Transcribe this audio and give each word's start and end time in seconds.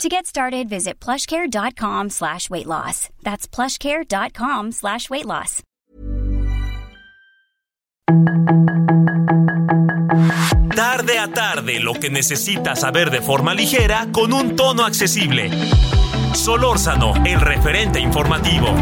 To 0.00 0.08
get 0.08 0.26
started, 0.26 0.68
visit 0.68 0.98
plushcare.com 1.00 2.10
slash 2.10 2.50
weight 2.50 2.66
loss. 2.66 3.08
That's 3.22 3.46
plushcare.com 3.46 4.72
slash 4.72 5.08
weight 5.10 5.26
loss. 5.26 5.62
Tarde 10.74 11.18
a 11.18 11.28
tarde, 11.28 11.78
lo 11.80 11.94
que 11.94 12.10
necesitas 12.10 12.80
saber 12.80 13.10
de 13.10 13.20
forma 13.20 13.54
ligera 13.54 14.08
con 14.12 14.32
un 14.32 14.56
tono 14.56 14.84
accesible. 14.84 15.50
Solórzano, 16.34 17.14
el 17.24 17.40
referente 17.40 18.00
informativo. 18.00 18.74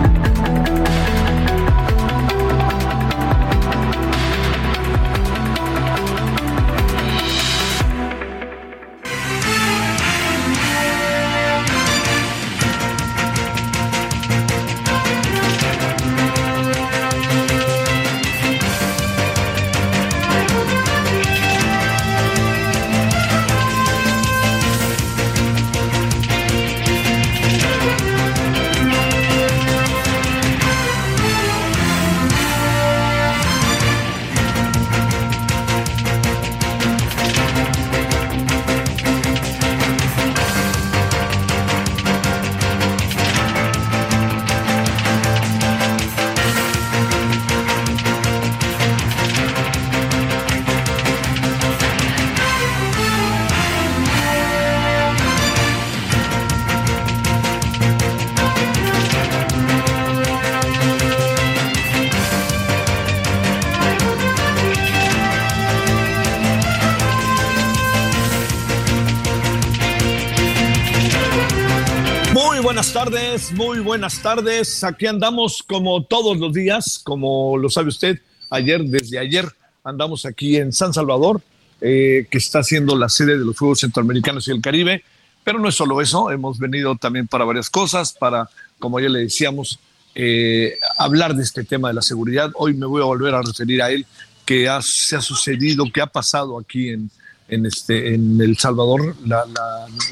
Muy 73.55 73.81
buenas 73.81 74.21
tardes. 74.23 74.85
Aquí 74.85 75.07
andamos 75.07 75.63
como 75.63 76.05
todos 76.05 76.39
los 76.39 76.53
días, 76.53 77.01
como 77.03 77.57
lo 77.57 77.71
sabe 77.71 77.89
usted, 77.89 78.21
ayer, 78.51 78.83
desde 78.85 79.19
ayer, 79.19 79.47
andamos 79.83 80.27
aquí 80.27 80.57
en 80.57 80.73
San 80.73 80.93
Salvador, 80.93 81.41
eh, 81.81 82.27
que 82.31 82.39
está 82.39 82.63
siendo 82.63 82.97
la 82.97 83.09
sede 83.09 83.39
de 83.39 83.45
los 83.45 83.59
Juegos 83.59 83.81
Centroamericanos 83.81 84.47
y 84.47 84.51
el 84.51 84.61
Caribe. 84.61 85.03
Pero 85.43 85.59
no 85.59 85.69
es 85.69 85.75
solo 85.75 86.01
eso, 86.01 86.31
hemos 86.31 86.59
venido 86.59 86.97
también 86.97 87.27
para 87.27 87.45
varias 87.45 87.71
cosas, 87.71 88.13
para, 88.13 88.51
como 88.79 89.01
ya 89.01 89.09
le 89.09 89.21
decíamos, 89.21 89.79
eh, 90.15 90.77
hablar 90.99 91.35
de 91.35 91.43
este 91.43 91.65
tema 91.65 91.89
de 91.89 91.95
la 91.95 92.03
seguridad. 92.03 92.51
Hoy 92.55 92.75
me 92.75 92.87
voy 92.87 93.01
a 93.01 93.07
volver 93.07 93.35
a 93.35 93.43
referir 93.43 93.83
a 93.83 93.91
él, 93.91 94.07
que 94.45 94.69
se 94.83 95.17
ha 95.17 95.23
sucedido, 95.23 95.85
que 95.93 96.03
ha 96.03 96.07
pasado 96.07 96.59
aquí 96.59 96.91
en, 96.91 97.11
en, 97.49 97.65
este, 97.65 98.15
en 98.15 98.41
El 98.41 98.59
Salvador, 98.59 99.17
la, 99.25 99.45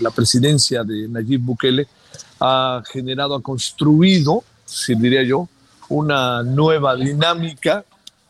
la 0.01 0.11
presidencia 0.11 0.83
de 0.83 1.09
Nayib 1.09 1.41
Bukele 1.41 1.87
ha 2.41 2.83
generado, 2.91 3.35
ha 3.35 3.43
construido, 3.43 4.45
si 4.65 4.95
diría 4.95 5.23
yo, 5.23 5.49
una 5.89 6.43
nueva 6.43 6.95
dinámica 6.97 7.85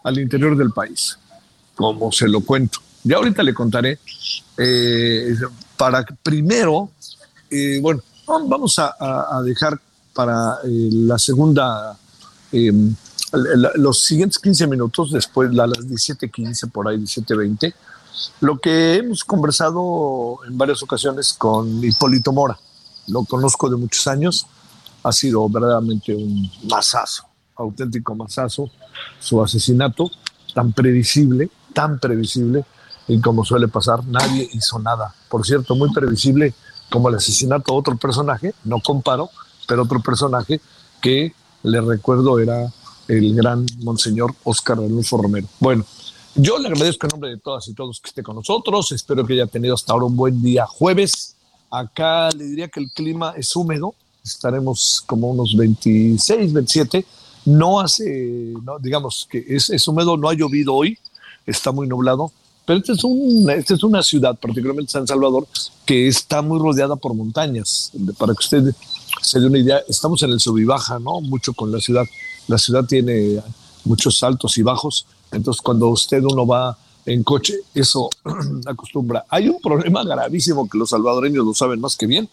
al 0.05 0.19
interior 0.19 0.56
del 0.56 0.71
país, 0.71 1.19
como 1.75 2.11
se 2.12 2.28
lo 2.28 2.41
cuento. 2.41 2.78
Ya 3.05 3.17
ahorita 3.17 3.43
le 3.43 3.55
contaré, 3.55 3.99
eh, 4.56 5.34
para 5.77 6.05
primero, 6.22 6.91
eh, 7.50 7.78
bueno, 7.81 8.03
vamos 8.27 8.78
a, 8.78 9.41
dejar 9.44 9.78
para 10.12 10.59
eh, 10.65 10.88
la 10.93 11.19
segunda, 11.19 11.97
los 13.77 14.03
siguientes 14.03 14.38
15 14.38 14.67
minutos, 14.67 15.12
después 15.12 15.50
a 15.50 15.67
las 15.67 15.87
17.15, 15.87 16.71
por 16.71 16.88
ahí 16.88 16.97
17.20, 16.99 17.75
lo 18.41 18.59
que 18.59 18.97
hemos 18.97 19.22
conversado 19.25 20.38
en 20.47 20.59
varias 20.59 20.83
ocasiones 20.83 21.33
con 21.34 21.83
Hipólito 21.84 22.33
Mora 22.33 22.59
lo 23.08 23.24
conozco 23.24 23.69
de 23.69 23.76
muchos 23.76 24.06
años, 24.06 24.46
ha 25.02 25.12
sido 25.12 25.48
verdaderamente 25.48 26.14
un 26.14 26.50
masazo, 26.64 27.24
auténtico 27.56 28.14
masazo, 28.14 28.70
su 29.19 29.42
asesinato, 29.42 30.10
tan 30.54 30.72
previsible, 30.72 31.50
tan 31.72 31.98
previsible, 31.98 32.64
y 33.06 33.20
como 33.20 33.44
suele 33.44 33.69
pasar, 33.69 34.04
nadie 34.06 34.48
hizo 34.52 34.78
nada. 34.78 35.14
Por 35.28 35.46
cierto, 35.46 35.74
muy 35.74 35.92
previsible 35.92 36.54
como 36.91 37.08
el 37.08 37.16
asesinato 37.16 37.72
de 37.72 37.78
otro 37.78 37.96
personaje, 37.96 38.54
no 38.64 38.80
comparo, 38.80 39.30
pero 39.66 39.82
otro 39.82 40.00
personaje 40.00 40.60
que 41.00 41.32
le 41.62 41.80
recuerdo 41.80 42.38
era 42.38 42.72
el 43.08 43.34
gran 43.34 43.64
monseñor 43.78 44.34
Oscar 44.44 44.78
Alonso 44.78 45.16
Romero. 45.16 45.48
Bueno, 45.60 45.84
yo 46.34 46.58
le 46.58 46.69
agradezco 46.69 47.06
en 47.06 47.10
nombre 47.10 47.30
de 47.30 47.38
todas 47.38 47.66
y 47.69 47.75
todos 47.75 48.00
que 48.00 48.08
esté 48.08 48.22
con 48.22 48.36
nosotros. 48.36 48.92
Espero 48.92 49.26
que 49.26 49.32
haya 49.32 49.46
tenido 49.46 49.75
hasta 49.75 49.92
ahora 49.92 50.06
un 50.06 50.16
buen 50.16 50.42
día 50.42 50.66
jueves. 50.66 51.34
Acá 51.71 52.31
le 52.31 52.45
diría 52.45 52.69
que 52.69 52.81
el 52.81 52.91
clima 52.91 53.34
es 53.37 53.55
húmedo, 53.55 53.95
estaremos 54.25 55.03
como 55.06 55.31
unos 55.31 55.56
26, 55.56 56.53
27. 56.53 57.05
No 57.47 57.81
hace, 57.81 58.55
digamos 58.81 59.27
que 59.31 59.45
es, 59.49 59.89
húmedo, 59.89 60.17
no 60.17 60.29
ha 60.29 60.34
llovido 60.34 60.75
hoy, 60.75 60.99
está 61.47 61.73
muy 61.73 61.87
nublado, 61.87 62.33
pero 62.65 62.81
esta 62.81 62.93
es, 62.93 63.05
un, 63.05 63.49
esta 63.51 63.75
es 63.75 63.83
una 63.83 64.03
ciudad, 64.03 64.37
particularmente 64.39 64.93
San 64.93 65.06
Salvador, 65.06 65.47
que 65.87 66.09
está 66.09 66.43
muy 66.43 66.59
rodeada 66.59 66.97
por 66.97 67.15
montañas. 67.15 67.91
Para 68.19 68.35
que 68.35 68.45
usted 68.45 68.75
se 69.23 69.41
dé 69.41 69.47
una 69.47 69.59
idea, 69.59 69.81
estamos 69.89 70.23
en 70.23 70.31
el 70.31 70.41
sub 70.41 70.59
¿no? 71.00 71.21
Mucho 71.23 71.55
con 71.55 71.73
la 71.73 71.81
ciudad. 71.81 72.05
La 72.47 72.59
ciudad 72.59 72.85
tiene 72.85 73.41
muchos 73.85 74.23
altos 74.23 74.59
y 74.59 74.62
bajos, 74.62 75.06
entonces 75.33 75.62
cuando 75.62 75.89
usted 75.89 76.23
uno 76.23 76.47
va 76.47 76.77
en 77.08 77.22
coche, 77.22 77.54
eso 77.74 78.10
acostumbra. 78.66 79.24
Hay 79.28 79.48
un 79.48 79.60
problema 79.60 80.04
gravísimo 80.04 80.69
que 80.69 80.78
los 80.78 80.91
salvadoreños 80.91 81.44
lo 81.44 81.54
saben 81.54 81.80
más 81.80 81.96
que 81.96 82.06
bien, 82.06 82.28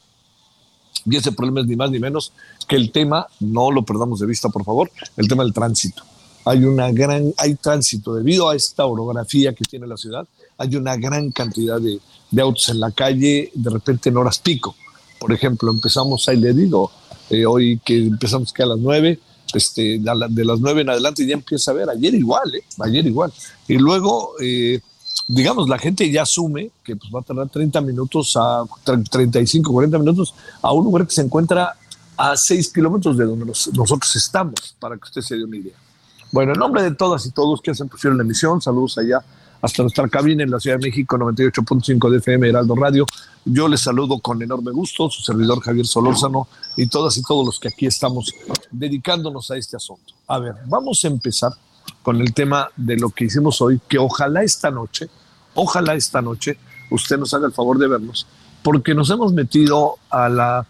y 1.05 1.15
ese 1.15 1.31
problema 1.31 1.61
es 1.61 1.67
ni 1.67 1.75
más 1.75 1.91
ni 1.91 1.99
menos 1.99 2.31
que 2.67 2.75
el 2.75 2.91
tema, 2.91 3.27
no 3.39 3.71
lo 3.71 3.83
perdamos 3.83 4.19
de 4.19 4.25
vista, 4.25 4.49
por 4.49 4.63
favor, 4.63 4.91
el 5.17 5.27
tema 5.27 5.43
del 5.43 5.53
tránsito. 5.53 6.03
Hay 6.45 6.63
una 6.63 6.91
gran, 6.91 7.33
hay 7.37 7.55
tránsito 7.55 8.13
debido 8.15 8.49
a 8.49 8.55
esta 8.55 8.85
orografía 8.85 9.53
que 9.53 9.63
tiene 9.63 9.87
la 9.87 9.97
ciudad, 9.97 10.27
hay 10.57 10.75
una 10.75 10.95
gran 10.95 11.31
cantidad 11.31 11.79
de, 11.79 11.99
autos 12.41 12.69
en 12.69 12.79
la 12.79 12.91
calle, 12.91 13.51
de 13.53 13.69
repente 13.69 14.09
en 14.09 14.17
horas 14.17 14.39
pico. 14.39 14.75
Por 15.19 15.31
ejemplo, 15.31 15.71
empezamos, 15.71 16.27
ahí 16.27 16.37
le 16.37 16.53
digo, 16.53 16.91
eh, 17.29 17.45
hoy 17.45 17.79
que 17.83 17.97
empezamos 17.97 18.51
que 18.51 18.63
a 18.63 18.67
las 18.67 18.79
nueve, 18.79 19.19
este, 19.53 19.99
de 19.99 20.45
las 20.45 20.59
nueve 20.59 20.81
en 20.81 20.89
adelante 20.89 21.25
ya 21.25 21.33
empieza 21.33 21.71
a 21.71 21.73
ver, 21.73 21.89
ayer 21.89 22.13
igual, 22.13 22.53
¿eh? 22.55 22.63
ayer 22.79 23.05
igual. 23.05 23.31
Y 23.67 23.77
luego, 23.77 24.33
eh, 24.41 24.81
digamos, 25.27 25.69
la 25.69 25.77
gente 25.77 26.09
ya 26.11 26.23
asume 26.23 26.71
que 26.83 26.95
pues, 26.95 27.11
va 27.13 27.19
a 27.19 27.23
tardar 27.23 27.49
30 27.49 27.81
minutos 27.81 28.33
a 28.35 28.63
35, 28.83 29.71
40 29.71 29.99
minutos 29.99 30.33
a 30.61 30.71
un 30.73 30.85
lugar 30.85 31.07
que 31.07 31.13
se 31.13 31.21
encuentra 31.21 31.75
a 32.17 32.37
6 32.37 32.73
kilómetros 32.73 33.17
de 33.17 33.25
donde 33.25 33.45
nosotros 33.45 34.15
estamos, 34.15 34.75
para 34.79 34.95
que 34.97 35.03
usted 35.03 35.21
se 35.21 35.37
dé 35.37 35.43
una 35.43 35.57
idea. 35.57 35.75
Bueno, 36.31 36.53
en 36.53 36.59
nombre 36.59 36.81
de 36.81 36.91
todas 36.91 37.25
y 37.25 37.31
todos 37.31 37.61
que 37.61 37.71
hacen 37.71 37.87
posible 37.87 38.17
la 38.17 38.23
emisión, 38.23 38.61
saludos 38.61 38.97
allá 38.97 39.23
hasta 39.65 39.81
nuestra 39.81 40.07
cabina 40.07 40.43
en 40.43 40.51
la 40.51 40.59
Ciudad 40.59 40.77
de 40.77 40.87
México, 40.87 41.17
98.5 41.17 42.09
de 42.11 42.17
FM 42.17 42.49
Heraldo 42.49 42.75
Radio. 42.75 43.05
Yo 43.43 43.67
les 43.67 43.81
saludo 43.81 44.19
con 44.19 44.41
enorme 44.41 44.71
gusto, 44.71 45.09
su 45.09 45.23
servidor 45.23 45.59
Javier 45.59 45.87
Solórzano 45.87 46.47
y 46.77 46.85
todas 46.85 47.17
y 47.17 47.23
todos 47.23 47.43
los 47.43 47.59
que 47.59 47.69
aquí 47.69 47.87
estamos 47.87 48.31
dedicándonos 48.69 49.49
a 49.49 49.57
este 49.57 49.75
asunto. 49.75 50.13
A 50.27 50.37
ver, 50.37 50.53
vamos 50.67 51.03
a 51.03 51.07
empezar 51.07 51.51
con 52.03 52.21
el 52.21 52.31
tema 52.33 52.69
de 52.75 52.97
lo 52.97 53.09
que 53.09 53.25
hicimos 53.25 53.59
hoy, 53.59 53.81
que 53.87 53.97
ojalá 53.97 54.43
esta 54.43 54.69
noche, 54.69 55.09
ojalá 55.55 55.95
esta 55.95 56.21
noche 56.21 56.57
usted 56.91 57.17
nos 57.17 57.33
haga 57.33 57.47
el 57.47 57.53
favor 57.53 57.79
de 57.79 57.87
vernos, 57.87 58.27
porque 58.61 58.93
nos 58.93 59.09
hemos 59.09 59.33
metido 59.33 59.97
a 60.11 60.29
la 60.29 60.67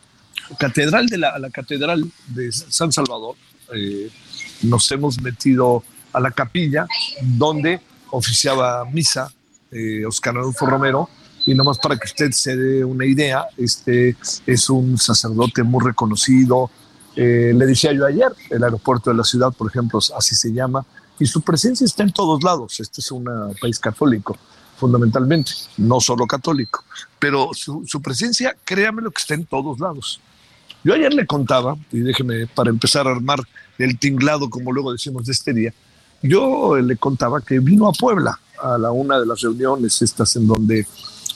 catedral 0.58 1.08
de 1.08 1.18
la, 1.18 1.50
catedral 1.52 2.10
de 2.28 2.50
San 2.54 2.94
Salvador, 2.94 3.36
eh, 3.74 4.10
nos 4.62 4.90
hemos 4.92 5.20
metido 5.22 5.84
a 6.14 6.22
la 6.22 6.32
capilla 6.32 6.88
donde 7.22 7.82
oficiaba 8.16 8.86
misa 8.86 9.32
eh, 9.72 10.06
Oscar 10.06 10.38
Adolfo 10.38 10.66
Romero. 10.66 11.10
Y 11.46 11.54
nomás 11.54 11.78
para 11.78 11.96
que 11.98 12.06
usted 12.06 12.32
se 12.32 12.56
dé 12.56 12.84
una 12.84 13.06
idea, 13.06 13.46
este 13.56 14.16
es 14.48 14.70
un 14.70 14.98
sacerdote 14.98 15.62
muy 15.62 15.84
reconocido. 15.84 16.72
Eh, 17.16 17.54
le 17.56 17.66
decía 17.68 17.94
yo 17.94 18.06
ayer, 18.06 18.32
el 18.50 18.64
aeropuerto 18.64 19.12
de 19.12 19.18
la 19.18 19.24
ciudad, 19.24 19.52
por 19.52 19.70
ejemplo, 19.70 20.00
así 20.18 20.36
se 20.36 20.52
llama, 20.52 20.86
y 21.20 21.28
su 21.28 21.42
presencia 21.42 21.86
está 21.86 22.02
en 22.02 22.12
todos 22.12 22.44
lados. 22.44 22.80
Este 22.80 23.00
es 23.00 23.12
un 23.12 23.26
país 23.62 23.78
católico, 23.78 24.36
fundamentalmente, 24.78 25.52
no 25.78 26.00
solo 26.00 26.26
católico, 26.26 26.84
pero 27.20 27.52
su, 27.54 27.84
su 27.86 28.02
presencia, 28.02 28.56
créame 28.66 29.04
lo 29.04 29.12
que 29.12 29.22
está 29.22 29.36
en 29.36 29.46
todos 29.46 29.80
lados. 29.80 30.20
Yo 30.84 30.96
ayer 30.96 31.14
le 31.14 31.28
contaba, 31.28 31.78
y 31.92 32.00
déjeme 32.00 32.48
para 32.48 32.72
empezar 32.72 33.08
a 33.08 33.12
armar 33.12 33.40
el 33.78 34.00
tinglado, 34.00 34.50
como 34.50 34.72
luego 34.72 34.92
decimos 34.92 35.26
de 35.26 35.32
este 35.32 35.54
día, 35.54 35.74
yo 36.28 36.78
le 36.78 36.98
contaba 36.98 37.42
que 37.42 37.60
vino 37.60 37.88
a 37.88 37.92
Puebla 37.92 38.40
a 38.62 38.78
la 38.78 38.92
una 38.92 39.20
de 39.20 39.26
las 39.26 39.42
reuniones 39.42 40.02
estas 40.02 40.36
en 40.36 40.48
donde 40.48 40.86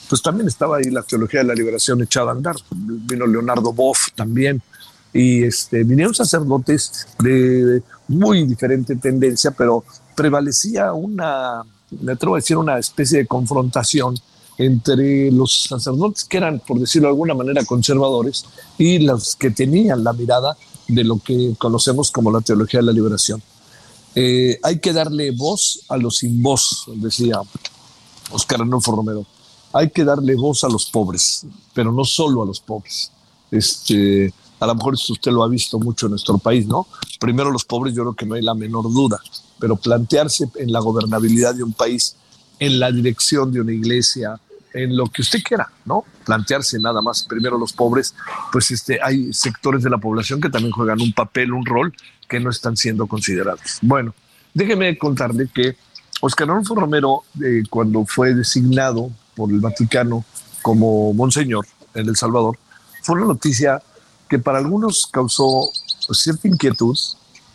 pues 0.08 0.22
también 0.22 0.48
estaba 0.48 0.78
ahí 0.78 0.90
la 0.90 1.02
teología 1.02 1.40
de 1.40 1.46
la 1.46 1.54
liberación 1.54 2.02
echada 2.02 2.30
a 2.30 2.34
andar. 2.34 2.56
Vino 2.72 3.26
Leonardo 3.26 3.72
Boff 3.72 4.08
también 4.14 4.60
y 5.12 5.44
este, 5.44 5.84
vinieron 5.84 6.14
sacerdotes 6.14 7.06
de 7.18 7.82
muy 8.08 8.44
diferente 8.44 8.96
tendencia, 8.96 9.52
pero 9.52 9.84
prevalecía 10.16 10.92
una, 10.92 11.62
me 12.00 12.12
atrevo 12.12 12.34
a 12.34 12.38
decir, 12.38 12.56
una 12.56 12.78
especie 12.78 13.18
de 13.18 13.26
confrontación 13.26 14.16
entre 14.58 15.30
los 15.30 15.64
sacerdotes 15.68 16.24
que 16.24 16.36
eran, 16.36 16.60
por 16.60 16.78
decirlo 16.78 17.08
de 17.08 17.12
alguna 17.12 17.34
manera, 17.34 17.64
conservadores 17.64 18.44
y 18.78 18.98
los 18.98 19.36
que 19.36 19.50
tenían 19.50 20.04
la 20.04 20.12
mirada 20.12 20.56
de 20.86 21.04
lo 21.04 21.18
que 21.18 21.54
conocemos 21.56 22.10
como 22.10 22.30
la 22.30 22.40
teología 22.40 22.80
de 22.80 22.86
la 22.86 22.92
liberación. 22.92 23.42
Eh, 24.14 24.58
hay 24.62 24.80
que 24.80 24.92
darle 24.92 25.30
voz 25.30 25.84
a 25.88 25.96
los 25.96 26.18
sin 26.18 26.42
voz, 26.42 26.86
decía 26.96 27.40
Oscar 28.30 28.60
Arnulfo 28.60 28.92
Romero. 28.92 29.26
Hay 29.72 29.90
que 29.90 30.04
darle 30.04 30.34
voz 30.34 30.64
a 30.64 30.68
los 30.68 30.90
pobres, 30.90 31.46
pero 31.72 31.92
no 31.92 32.04
solo 32.04 32.42
a 32.42 32.46
los 32.46 32.60
pobres. 32.60 33.12
Este, 33.50 34.32
a 34.58 34.66
lo 34.66 34.74
mejor 34.74 34.94
usted 34.94 35.30
lo 35.30 35.42
ha 35.42 35.48
visto 35.48 35.78
mucho 35.78 36.06
en 36.06 36.10
nuestro 36.10 36.38
país, 36.38 36.66
¿no? 36.66 36.86
Primero 37.18 37.50
los 37.50 37.64
pobres, 37.64 37.94
yo 37.94 38.02
creo 38.02 38.14
que 38.14 38.26
no 38.26 38.34
hay 38.34 38.42
la 38.42 38.54
menor 38.54 38.84
duda, 38.84 39.20
pero 39.58 39.76
plantearse 39.76 40.48
en 40.56 40.72
la 40.72 40.80
gobernabilidad 40.80 41.54
de 41.54 41.62
un 41.62 41.72
país, 41.72 42.16
en 42.58 42.80
la 42.80 42.90
dirección 42.90 43.52
de 43.52 43.60
una 43.60 43.72
iglesia, 43.72 44.40
en 44.74 44.96
lo 44.96 45.06
que 45.06 45.22
usted 45.22 45.42
quiera, 45.42 45.70
¿no? 45.84 46.04
Plantearse 46.24 46.78
nada 46.78 47.00
más 47.00 47.22
primero 47.22 47.58
los 47.58 47.72
pobres, 47.72 48.14
pues 48.52 48.70
este, 48.70 48.98
hay 49.02 49.32
sectores 49.32 49.82
de 49.82 49.90
la 49.90 49.98
población 49.98 50.40
que 50.40 50.50
también 50.50 50.72
juegan 50.72 51.00
un 51.00 51.12
papel, 51.12 51.52
un 51.52 51.64
rol 51.64 51.92
que 52.30 52.40
no 52.40 52.48
están 52.48 52.76
siendo 52.76 53.08
considerados. 53.08 53.78
Bueno, 53.82 54.14
déjeme 54.54 54.96
contarle 54.96 55.50
que 55.52 55.76
Oscar 56.20 56.48
Romero, 56.48 57.24
eh, 57.42 57.64
cuando 57.68 58.06
fue 58.06 58.34
designado 58.34 59.10
por 59.34 59.50
el 59.50 59.58
Vaticano 59.58 60.24
como 60.62 61.12
monseñor 61.12 61.66
en 61.92 62.08
El 62.08 62.16
Salvador, 62.16 62.56
fue 63.02 63.16
una 63.16 63.26
noticia 63.26 63.82
que 64.28 64.38
para 64.38 64.58
algunos 64.58 65.08
causó 65.10 65.70
cierta 66.12 66.46
inquietud, 66.46 66.96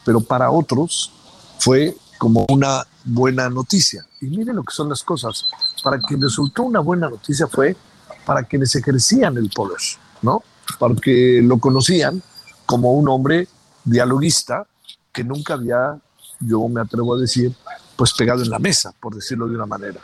pero 0.04 0.20
para 0.20 0.52
otros 0.52 1.12
fue 1.60 1.96
como 2.18 2.46
una 2.50 2.86
buena 3.06 3.50
noticia. 3.50 4.06
Y 4.20 4.26
miren 4.26 4.58
lo 4.58 4.64
que 4.64 4.74
son 4.74 4.90
las 4.90 5.04
cosas. 5.04 5.46
Para 5.84 6.00
quien 6.00 6.22
resultó 6.22 6.64
una 6.64 6.82
buena 6.82 7.10
noticia 7.10 7.48
fue 7.48 7.78
para 8.26 8.44
quienes 8.44 8.76
ejercían 8.76 9.38
el 9.38 9.50
poder, 9.50 9.80
¿no? 10.22 10.44
Porque 10.80 11.40
lo 11.42 11.60
conocían 11.60 12.22
como 12.66 12.94
un 12.94 13.08
hombre 13.08 13.48
dialoguista 13.86 14.66
que 15.14 15.24
nunca 15.24 15.54
había, 15.54 15.98
yo 16.42 16.68
me 16.68 16.82
atrevo 16.82 17.16
a 17.16 17.20
decir, 17.20 17.56
pues 17.96 18.14
pegado 18.14 18.44
en 18.44 18.50
la 18.50 18.60
mesa, 18.60 18.94
por 19.00 19.16
decirlo 19.16 19.48
de 19.48 19.56
una 19.56 19.66
manera. 19.66 20.02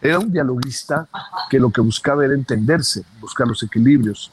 Era 0.00 0.18
un 0.18 0.32
dialoguista 0.32 1.08
que 1.50 1.58
lo 1.58 1.70
que 1.70 1.80
buscaba 1.80 2.24
era 2.24 2.34
entenderse, 2.34 3.04
buscar 3.20 3.46
los 3.46 3.62
equilibrios 3.62 4.30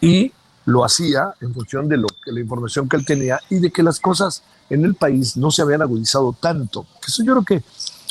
y 0.00 0.32
lo 0.66 0.84
hacía 0.84 1.34
en 1.40 1.52
función 1.52 1.88
de 1.88 1.98
lo 1.98 2.08
que 2.24 2.32
la 2.32 2.40
información 2.40 2.88
que 2.88 2.96
él 2.96 3.04
tenía 3.04 3.38
y 3.50 3.56
de 3.56 3.70
que 3.70 3.82
las 3.82 4.00
cosas 4.00 4.42
en 4.70 4.84
el 4.84 4.94
país 4.94 5.36
no 5.36 5.50
se 5.50 5.62
habían 5.62 5.82
agudizado 5.82 6.34
tanto. 6.38 6.86
Eso 7.06 7.22
yo 7.22 7.32
creo 7.32 7.44
que 7.44 7.64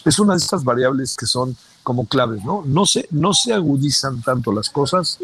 es 0.06 0.20
una 0.20 0.34
de 0.34 0.40
estas 0.40 0.64
variables 0.64 1.16
que 1.16 1.26
son 1.26 1.56
como 1.82 2.08
claves, 2.08 2.44
¿no? 2.44 2.64
No 2.66 2.86
se, 2.86 3.08
no 3.12 3.34
se 3.34 3.54
agudizan 3.54 4.22
tanto 4.22 4.52
las 4.52 4.70
cosas, 4.70 5.20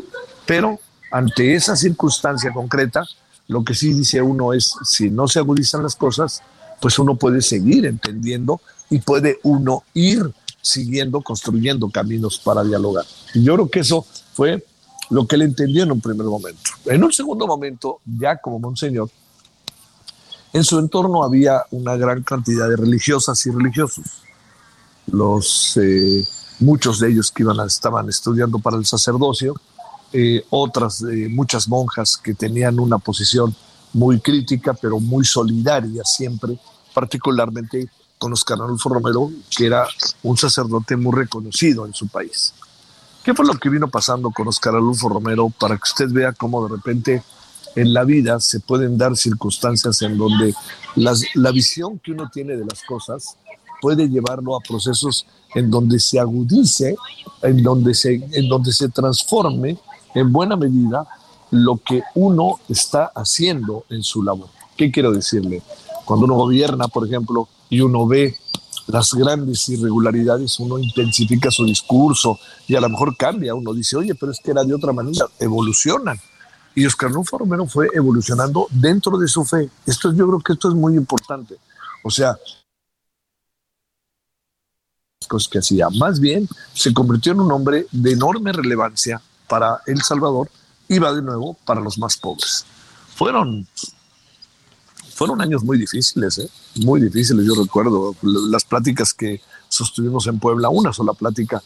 pero 0.46 0.80
ante 1.12 1.56
esa 1.56 1.76
circunstancia 1.76 2.52
concreta, 2.52 3.04
lo 3.50 3.64
que 3.64 3.74
sí 3.74 3.94
dice 3.94 4.22
uno 4.22 4.54
es, 4.54 4.76
si 4.84 5.10
no 5.10 5.28
se 5.28 5.40
agudizan 5.40 5.82
las 5.82 5.96
cosas, 5.96 6.42
pues 6.80 7.00
uno 7.00 7.16
puede 7.16 7.42
seguir 7.42 7.88
entendiendo 7.88 8.62
y 8.92 9.00
puede 9.00 9.40
uno 9.42 9.84
ir 9.96 10.32
siguiendo, 10.62 11.22
construyendo 11.22 11.90
caminos 11.90 12.40
para 12.40 12.64
dialogar. 12.64 13.06
Y 13.34 13.44
yo 13.44 13.56
creo 13.56 13.70
que 13.70 13.80
eso 13.80 14.06
fue 14.34 14.64
lo 15.10 15.26
que 15.26 15.36
él 15.36 15.42
entendió 15.42 15.82
en 15.82 15.92
un 15.92 16.00
primer 16.00 16.28
momento. 16.28 16.62
En 16.86 17.04
un 17.04 17.12
segundo 17.12 17.48
momento, 17.48 18.00
ya 18.06 18.38
como 18.38 18.60
monseñor, 18.60 19.10
en 20.54 20.64
su 20.64 20.78
entorno 20.78 21.24
había 21.24 21.64
una 21.72 21.96
gran 21.98 22.22
cantidad 22.22 22.70
de 22.70 22.76
religiosas 22.76 23.44
y 23.48 23.52
religiosos. 23.52 24.06
Los, 25.08 25.76
eh, 25.78 26.24
muchos 26.60 27.00
de 27.00 27.10
ellos 27.10 27.32
que 27.32 27.42
iban 27.42 27.60
estaban 27.66 28.10
estudiando 28.10 28.60
para 28.60 28.78
el 28.78 28.86
sacerdocio, 28.86 29.56
eh, 30.12 30.44
otras, 30.50 31.02
eh, 31.02 31.28
muchas 31.30 31.68
monjas 31.68 32.18
que 32.18 32.34
tenían 32.34 32.80
una 32.80 32.98
posición 32.98 33.56
muy 33.94 34.20
crítica, 34.20 34.74
pero 34.74 35.00
muy 35.00 35.26
solidaria 35.26 36.04
siempre, 36.04 36.58
particularmente 36.94 37.90
con 38.18 38.34
Oscar 38.34 38.60
Arnulfo 38.62 38.90
Romero, 38.90 39.32
que 39.56 39.66
era 39.66 39.88
un 40.24 40.38
sacerdote 40.38 40.96
muy 40.96 41.16
reconocido 41.16 41.86
en 41.86 41.94
su 41.94 42.08
país. 42.08 42.54
¿Qué 43.24 43.34
fue 43.34 43.46
lo 43.46 43.54
que 43.54 43.70
vino 43.70 43.88
pasando 43.88 44.32
con 44.32 44.48
Oscar 44.48 44.76
Arnulfo 44.76 45.10
Romero 45.10 45.50
para 45.50 45.76
que 45.76 45.84
usted 45.84 46.10
vea 46.10 46.34
cómo 46.34 46.68
de 46.68 46.76
repente 46.76 47.24
en 47.76 47.94
la 47.94 48.04
vida 48.04 48.40
se 48.40 48.60
pueden 48.60 48.98
dar 48.98 49.16
circunstancias 49.16 50.02
en 50.02 50.18
donde 50.18 50.54
la 50.96 51.52
visión 51.52 52.00
que 52.00 52.12
uno 52.12 52.30
tiene 52.34 52.56
de 52.58 52.66
las 52.66 52.82
cosas 52.84 53.38
puede 53.82 54.10
llevarlo 54.10 54.56
a 54.56 54.62
procesos 54.62 55.26
en 55.56 55.70
donde 55.70 56.00
se 56.00 56.20
agudice, 56.20 56.96
en 57.42 57.64
donde 57.64 57.94
se, 57.94 58.16
en 58.32 58.48
donde 58.48 58.72
se 58.72 58.90
transforme 58.90 59.78
en 60.14 60.32
buena 60.32 60.56
medida 60.56 61.08
lo 61.52 61.78
que 61.78 62.04
uno 62.16 62.60
está 62.70 63.12
haciendo 63.16 63.86
en 63.90 64.04
su 64.04 64.24
labor. 64.24 64.50
¿Qué 64.78 64.92
quiero 64.92 65.12
decirle? 65.12 65.62
Cuando 66.06 66.26
uno 66.26 66.36
gobierna, 66.36 66.88
por 66.88 67.06
ejemplo, 67.08 67.48
y 67.70 67.82
uno 67.82 68.08
ve 68.08 68.36
las 68.88 69.14
grandes 69.14 69.68
irregularidades, 69.70 70.60
uno 70.60 70.80
intensifica 70.80 71.52
su 71.52 71.66
discurso 71.66 72.40
y 72.68 72.76
a 72.76 72.82
lo 72.82 72.90
mejor 72.90 73.16
cambia, 73.16 73.54
uno 73.54 73.74
dice, 73.74 73.98
oye, 73.98 74.16
pero 74.16 74.32
es 74.32 74.40
que 74.40 74.52
era 74.52 74.64
de 74.64 74.74
otra 74.74 74.94
manera, 74.94 75.26
evolucionan. 75.40 76.20
Y 76.76 76.86
Oscar 76.86 77.12
Nunfa 77.12 77.38
Romero 77.38 77.68
fue 77.68 77.90
evolucionando 77.94 78.68
dentro 78.72 79.18
de 79.18 79.28
su 79.28 79.44
fe. 79.44 79.70
Esto 79.86 80.14
yo 80.14 80.28
creo 80.28 80.40
que 80.40 80.54
esto 80.54 80.70
es 80.70 80.76
muy 80.76 80.96
importante. 80.96 81.58
O 82.04 82.10
sea, 82.10 82.38
cosas 85.28 85.50
que 85.50 85.60
hacía. 85.60 85.90
Más 85.92 86.20
bien, 86.20 86.48
se 86.74 86.94
convirtió 86.94 87.34
en 87.34 87.42
un 87.42 87.52
hombre 87.52 87.86
de 87.92 88.12
enorme 88.14 88.52
relevancia 88.52 89.22
para 89.50 89.82
El 89.86 90.02
Salvador 90.02 90.50
y 90.88 91.00
va 91.00 91.14
de 91.14 91.22
nuevo 91.22 91.58
para 91.66 91.82
los 91.82 91.98
más 91.98 92.16
pobres. 92.16 92.66
Fueron, 93.16 93.68
fueron 95.14 95.42
años 95.42 95.64
muy 95.64 95.78
difíciles, 95.78 96.38
¿eh? 96.38 96.50
muy 96.76 97.02
difíciles. 97.02 97.46
Yo 97.46 97.62
recuerdo 97.62 98.16
las 98.22 98.64
pláticas 98.64 99.14
que 99.14 99.42
sostuvimos 99.68 100.28
en 100.28 100.40
Puebla, 100.40 100.70
una 100.70 100.94
sola 100.94 101.14
plática 101.14 101.62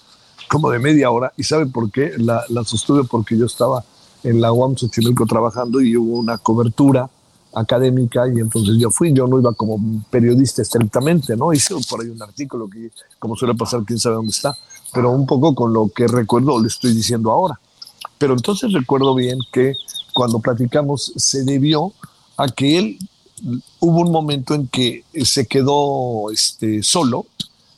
como 0.50 0.70
de 0.70 0.80
media 0.80 1.12
hora. 1.12 1.34
¿Y 1.38 1.44
sabe 1.44 1.66
por 1.68 1.92
qué? 1.92 2.14
La, 2.18 2.44
sostuve 2.66 3.04
porque 3.04 3.38
yo 3.38 3.46
estaba 3.46 3.84
en 4.24 4.42
la 4.42 4.52
UAM 4.52 4.76
Xochimilco 4.76 5.26
trabajando 5.26 5.82
y 5.82 5.96
hubo 5.98 6.18
una 6.18 6.38
cobertura 6.38 7.10
académica 7.56 8.28
y 8.28 8.40
entonces 8.40 8.78
yo 8.80 8.90
fui, 8.90 9.14
yo 9.14 9.28
no 9.28 9.40
iba 9.40 9.54
como 9.54 9.80
periodista 10.10 10.62
estrictamente, 10.62 11.36
¿no? 11.36 11.54
Hice 11.54 11.76
por 11.90 12.02
ahí 12.02 12.10
un 12.10 12.22
artículo 12.22 12.68
que, 12.70 12.92
como 13.20 13.36
suele 13.36 13.54
pasar, 13.54 13.84
quién 13.86 14.00
sabe 14.00 14.16
dónde 14.16 14.32
está, 14.32 14.56
pero 14.92 15.12
un 15.12 15.26
poco 15.26 15.54
con 15.54 15.72
lo 15.74 15.90
que 15.90 16.08
recuerdo 16.08 16.60
le 16.60 16.68
estoy 16.68 16.94
diciendo 16.94 17.32
ahora. 17.32 17.60
Pero 18.18 18.34
entonces 18.34 18.72
recuerdo 18.72 19.16
bien 19.16 19.40
que 19.52 19.76
cuando 20.14 20.40
platicamos 20.40 21.12
se 21.16 21.44
debió 21.44 21.94
a 22.38 22.48
que 22.48 22.78
él 22.78 23.00
hubo 23.80 24.02
un 24.02 24.12
momento 24.12 24.54
en 24.54 24.68
que 24.68 25.04
se 25.26 25.46
quedó 25.46 26.32
este, 26.32 26.82
solo 26.84 27.26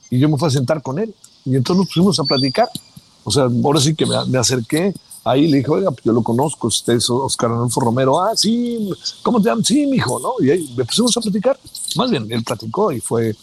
y 0.09 0.19
yo 0.19 0.29
me 0.29 0.37
fui 0.37 0.47
a 0.47 0.51
sentar 0.51 0.81
con 0.81 0.99
él 0.99 1.13
y 1.45 1.55
entonces 1.55 1.79
nos 1.79 1.87
pusimos 1.87 2.19
a 2.19 2.23
platicar. 2.23 2.69
O 3.23 3.31
sea, 3.31 3.43
ahora 3.63 3.79
sí 3.79 3.95
que 3.95 4.05
me, 4.05 4.37
acerqué 4.37 4.93
Ahí 5.27 5.47
le 5.47 5.57
dije, 5.57 5.71
oiga, 5.71 5.89
pues 5.89 6.03
yo 6.03 6.13
lo 6.13 6.21
conozco, 6.21 6.67
usted 6.67 6.93
es 6.93 7.09
Oscar 7.09 7.49
Adolfo 7.49 7.81
Romero. 7.81 8.21
Ah, 8.21 8.33
sí, 8.35 8.91
¿cómo 9.23 9.41
te 9.41 9.49
llamas? 9.49 9.65
Sí, 9.65 9.87
mijo, 9.87 10.19
¿no? 10.19 10.33
Y 10.39 10.51
ahí 10.51 10.71
me 10.77 10.85
pusimos 10.85 11.17
a 11.17 11.21
platicar. 11.21 11.59
Más 11.95 12.11
bien, 12.11 12.27
él 12.29 12.43
platicó 12.43 12.91
y 12.91 12.99
fue 12.99 13.35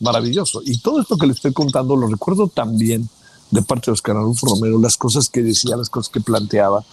maravilloso. 0.00 0.60
Y 0.62 0.76
todo 0.80 1.00
esto 1.00 1.16
que 1.16 1.26
le 1.26 1.32
estoy 1.32 1.54
contando 1.54 1.96
lo 1.96 2.08
recuerdo 2.08 2.46
también 2.48 3.08
de 3.50 3.62
parte 3.62 3.86
de 3.86 3.92
Oscar 3.92 4.16
Adolfo 4.16 4.46
Romero, 4.46 4.78
las 4.78 4.96
cosas 4.96 5.28
que 5.28 5.42
decía, 5.42 5.76
las 5.76 5.90
cosas 5.90 6.12
que 6.12 6.20
planteaba. 6.20 6.84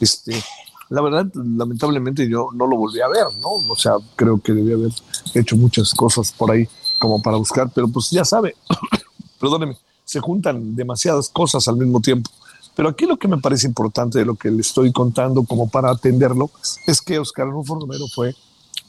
Este, 0.00 0.42
la 0.88 1.02
verdad, 1.02 1.26
lamentablemente 1.34 2.28
yo 2.28 2.50
no 2.54 2.66
lo 2.66 2.76
volví 2.76 3.00
a 3.00 3.08
ver, 3.08 3.26
¿no? 3.40 3.48
O 3.68 3.76
sea, 3.76 3.94
creo 4.14 4.40
que 4.40 4.52
debía 4.52 4.74
haber 4.74 4.92
hecho 5.34 5.56
muchas 5.56 5.92
cosas 5.94 6.32
por 6.32 6.50
ahí 6.50 6.68
como 6.98 7.20
para 7.20 7.36
buscar, 7.36 7.70
pero 7.74 7.88
pues 7.88 8.10
ya 8.10 8.24
sabe, 8.24 8.54
perdóneme, 9.40 9.76
se 10.04 10.20
juntan 10.20 10.76
demasiadas 10.76 11.28
cosas 11.28 11.66
al 11.68 11.76
mismo 11.76 12.00
tiempo. 12.00 12.30
Pero 12.74 12.90
aquí 12.90 13.06
lo 13.06 13.16
que 13.16 13.26
me 13.26 13.38
parece 13.38 13.66
importante 13.66 14.18
de 14.18 14.26
lo 14.26 14.34
que 14.34 14.50
le 14.50 14.60
estoy 14.60 14.92
contando 14.92 15.42
como 15.44 15.68
para 15.68 15.90
atenderlo 15.90 16.50
es 16.86 17.00
que 17.00 17.18
Oscar 17.18 17.46
Arnulfo 17.46 17.74
Romero 17.74 18.04
fue 18.14 18.34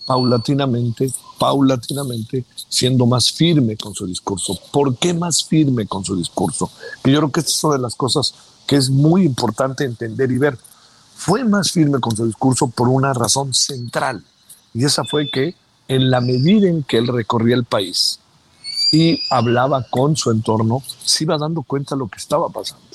paulatinamente, 0.07 1.11
paulatinamente 1.37 2.45
siendo 2.69 3.05
más 3.05 3.29
firme 3.29 3.75
con 3.75 3.93
su 3.93 4.07
discurso. 4.07 4.57
¿Por 4.71 4.95
qué 4.95 5.13
más 5.13 5.43
firme 5.43 5.85
con 5.85 6.03
su 6.05 6.15
discurso? 6.15 6.71
Que 7.03 7.11
yo 7.11 7.19
creo 7.19 7.31
que 7.31 7.41
esta 7.41 7.51
es 7.51 7.63
una 7.65 7.75
de 7.75 7.81
las 7.81 7.95
cosas 7.95 8.33
que 8.65 8.77
es 8.77 8.89
muy 8.89 9.25
importante 9.25 9.83
entender 9.83 10.31
y 10.31 10.37
ver. 10.37 10.57
Fue 11.13 11.43
más 11.43 11.71
firme 11.71 11.99
con 11.99 12.15
su 12.15 12.25
discurso 12.25 12.67
por 12.67 12.87
una 12.87 13.13
razón 13.13 13.53
central, 13.53 14.23
y 14.73 14.85
esa 14.85 15.03
fue 15.03 15.29
que 15.29 15.55
en 15.89 16.09
la 16.09 16.21
medida 16.21 16.69
en 16.69 16.83
que 16.83 16.97
él 16.97 17.07
recorría 17.07 17.55
el 17.55 17.65
país 17.65 18.19
y 18.93 19.19
hablaba 19.29 19.85
con 19.89 20.15
su 20.15 20.31
entorno, 20.31 20.81
se 21.03 21.25
iba 21.25 21.37
dando 21.37 21.63
cuenta 21.63 21.95
de 21.95 21.99
lo 21.99 22.07
que 22.07 22.19
estaba 22.19 22.47
pasando 22.49 22.87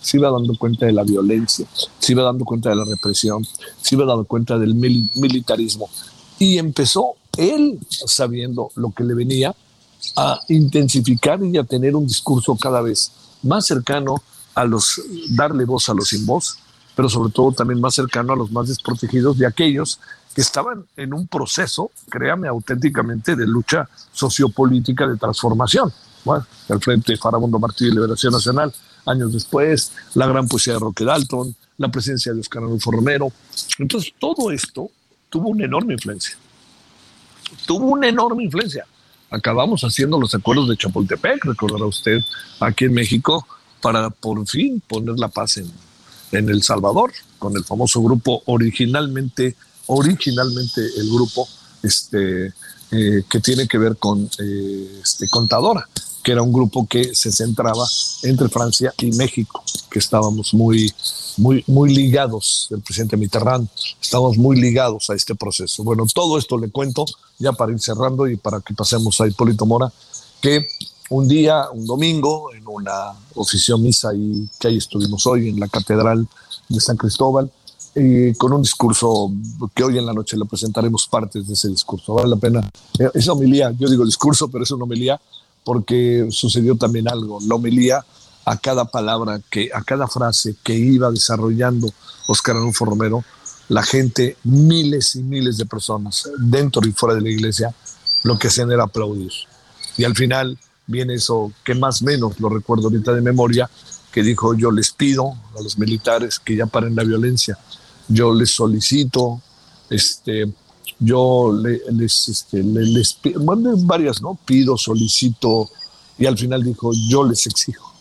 se 0.00 0.18
iba 0.18 0.30
dando 0.30 0.54
cuenta 0.58 0.84
de 0.84 0.92
la 0.92 1.02
violencia, 1.02 1.66
se 1.98 2.12
iba 2.12 2.22
dando 2.22 2.44
cuenta 2.44 2.68
de 2.68 2.76
la 2.76 2.84
represión, 2.84 3.42
se 3.80 3.94
iba 3.94 4.04
dando 4.04 4.24
cuenta 4.24 4.58
del 4.58 4.74
militarismo. 4.74 5.88
Y 6.38 6.58
empezó 6.58 7.14
él, 7.36 7.78
sabiendo 7.88 8.70
lo 8.76 8.90
que 8.92 9.04
le 9.04 9.14
venía, 9.14 9.54
a 10.16 10.40
intensificar 10.48 11.42
y 11.42 11.56
a 11.58 11.64
tener 11.64 11.96
un 11.96 12.06
discurso 12.06 12.56
cada 12.56 12.82
vez 12.82 13.12
más 13.42 13.66
cercano 13.66 14.16
a 14.54 14.64
los, 14.64 15.00
darle 15.30 15.64
voz 15.64 15.88
a 15.88 15.94
los 15.94 16.08
sin 16.08 16.26
voz, 16.26 16.58
pero 16.94 17.08
sobre 17.08 17.32
todo 17.32 17.52
también 17.52 17.80
más 17.80 17.94
cercano 17.94 18.32
a 18.32 18.36
los 18.36 18.50
más 18.50 18.68
desprotegidos 18.68 19.38
de 19.38 19.46
aquellos 19.46 19.98
que 20.34 20.40
estaban 20.40 20.84
en 20.96 21.14
un 21.14 21.26
proceso, 21.26 21.90
créame 22.10 22.48
auténticamente, 22.48 23.36
de 23.36 23.46
lucha 23.46 23.88
sociopolítica 24.12 25.06
de 25.06 25.16
transformación. 25.16 25.92
Bueno, 26.24 26.46
el 26.68 26.80
Frente 26.80 27.16
Farabundo 27.16 27.58
Martí 27.58 27.84
de 27.84 27.92
Liberación 27.92 28.32
Nacional, 28.32 28.72
años 29.06 29.32
después, 29.32 29.92
la 30.14 30.26
gran 30.26 30.48
poesía 30.48 30.74
de 30.74 30.80
Roque 30.80 31.04
Dalton, 31.04 31.54
la 31.78 31.88
presencia 31.88 32.32
de 32.32 32.40
Oscar 32.40 32.64
Adolfo 32.64 32.90
Romero. 32.90 33.30
Entonces, 33.78 34.12
todo 34.18 34.50
esto 34.50 34.90
tuvo 35.34 35.48
una 35.48 35.64
enorme 35.64 35.94
influencia. 35.94 36.36
Tuvo 37.66 37.86
una 37.86 38.06
enorme 38.06 38.44
influencia. 38.44 38.86
Acabamos 39.30 39.82
haciendo 39.82 40.20
los 40.20 40.32
acuerdos 40.32 40.68
de 40.68 40.76
Chapultepec, 40.76 41.44
recordará 41.44 41.86
usted, 41.86 42.20
aquí 42.60 42.84
en 42.84 42.94
México, 42.94 43.44
para 43.80 44.10
por 44.10 44.46
fin 44.46 44.80
poner 44.86 45.18
la 45.18 45.26
paz 45.26 45.56
en, 45.56 45.68
en 46.30 46.48
El 46.48 46.62
Salvador, 46.62 47.12
con 47.40 47.56
el 47.56 47.64
famoso 47.64 48.00
grupo 48.00 48.44
originalmente, 48.46 49.56
originalmente 49.86 50.80
el 50.98 51.08
grupo 51.10 51.48
este, 51.82 52.52
eh, 52.92 53.24
que 53.28 53.40
tiene 53.40 53.66
que 53.66 53.78
ver 53.78 53.96
con 53.96 54.30
eh, 54.38 55.00
este, 55.02 55.28
Contadora 55.28 55.88
que 56.24 56.32
era 56.32 56.42
un 56.42 56.52
grupo 56.52 56.86
que 56.88 57.14
se 57.14 57.30
centraba 57.30 57.86
entre 58.22 58.48
Francia 58.48 58.92
y 58.98 59.12
México, 59.12 59.62
que 59.90 59.98
estábamos 59.98 60.54
muy, 60.54 60.92
muy, 61.36 61.62
muy 61.66 61.94
ligados, 61.94 62.68
el 62.70 62.80
presidente 62.80 63.16
Mitterrand, 63.16 63.68
estábamos 64.00 64.38
muy 64.38 64.58
ligados 64.60 65.10
a 65.10 65.14
este 65.14 65.34
proceso. 65.34 65.84
Bueno, 65.84 66.06
todo 66.12 66.38
esto 66.38 66.56
le 66.58 66.70
cuento 66.70 67.04
ya 67.38 67.52
para 67.52 67.72
ir 67.72 67.80
cerrando 67.80 68.26
y 68.26 68.36
para 68.36 68.60
que 68.60 68.72
pasemos 68.72 69.20
a 69.20 69.28
Hipólito 69.28 69.66
Mora, 69.66 69.92
que 70.40 70.66
un 71.10 71.28
día, 71.28 71.70
un 71.70 71.86
domingo, 71.86 72.52
en 72.54 72.66
una 72.66 73.12
oficio 73.34 73.76
misa 73.76 74.14
y 74.14 74.48
que 74.58 74.68
ahí 74.68 74.78
estuvimos 74.78 75.26
hoy 75.26 75.50
en 75.50 75.60
la 75.60 75.68
Catedral 75.68 76.26
de 76.68 76.80
San 76.80 76.96
Cristóbal, 76.96 77.50
y 77.96 78.34
con 78.34 78.52
un 78.52 78.62
discurso 78.62 79.30
que 79.72 79.84
hoy 79.84 79.98
en 79.98 80.06
la 80.06 80.12
noche 80.12 80.36
le 80.36 80.46
presentaremos 80.46 81.06
partes 81.06 81.46
de 81.46 81.52
ese 81.52 81.68
discurso. 81.68 82.14
Vale 82.14 82.28
la 82.28 82.36
pena. 82.36 82.68
Eh, 82.98 83.08
esa 83.14 83.32
homilía, 83.32 83.72
yo 83.78 83.88
digo 83.88 84.04
discurso, 84.04 84.48
pero 84.48 84.64
es 84.64 84.70
una 84.72 84.82
homilía 84.84 85.20
porque 85.64 86.26
sucedió 86.30 86.76
también 86.76 87.08
algo. 87.08 87.38
La 87.46 87.54
homilía 87.54 88.04
a 88.44 88.56
cada 88.58 88.84
palabra, 88.84 89.40
que, 89.50 89.70
a 89.74 89.82
cada 89.82 90.06
frase 90.06 90.54
que 90.62 90.74
iba 90.74 91.10
desarrollando 91.10 91.92
Oscar 92.28 92.56
Anulfo 92.56 92.84
Romero, 92.84 93.24
la 93.68 93.82
gente, 93.82 94.36
miles 94.44 95.16
y 95.16 95.22
miles 95.22 95.56
de 95.56 95.64
personas, 95.64 96.28
dentro 96.38 96.86
y 96.86 96.92
fuera 96.92 97.14
de 97.14 97.22
la 97.22 97.30
iglesia, 97.30 97.74
lo 98.22 98.38
que 98.38 98.48
hacían 98.48 98.70
era 98.70 98.84
aplaudir. 98.84 99.32
Y 99.96 100.04
al 100.04 100.14
final 100.14 100.58
viene 100.86 101.14
eso 101.14 101.52
que 101.64 101.74
más 101.74 102.02
o 102.02 102.04
menos 102.04 102.38
lo 102.40 102.50
recuerdo 102.50 102.88
ahorita 102.88 103.12
de 103.12 103.22
memoria, 103.22 103.70
que 104.12 104.22
dijo, 104.22 104.54
yo 104.54 104.70
les 104.70 104.92
pido 104.92 105.32
a 105.58 105.62
los 105.62 105.78
militares 105.78 106.38
que 106.38 106.56
ya 106.56 106.66
paren 106.66 106.94
la 106.94 107.04
violencia, 107.04 107.58
yo 108.08 108.34
les 108.34 108.50
solicito 108.50 109.40
este, 109.90 110.52
yo 110.98 111.52
les, 111.52 112.28
este, 112.28 112.62
les, 112.62 113.18
varias, 113.86 114.22
¿no? 114.22 114.38
Pido, 114.44 114.76
solicito, 114.76 115.70
y 116.18 116.26
al 116.26 116.38
final 116.38 116.62
dijo, 116.62 116.92
yo 117.08 117.24
les 117.24 117.46
exijo. 117.46 117.92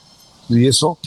Y 0.49 0.67
eso 0.67 0.97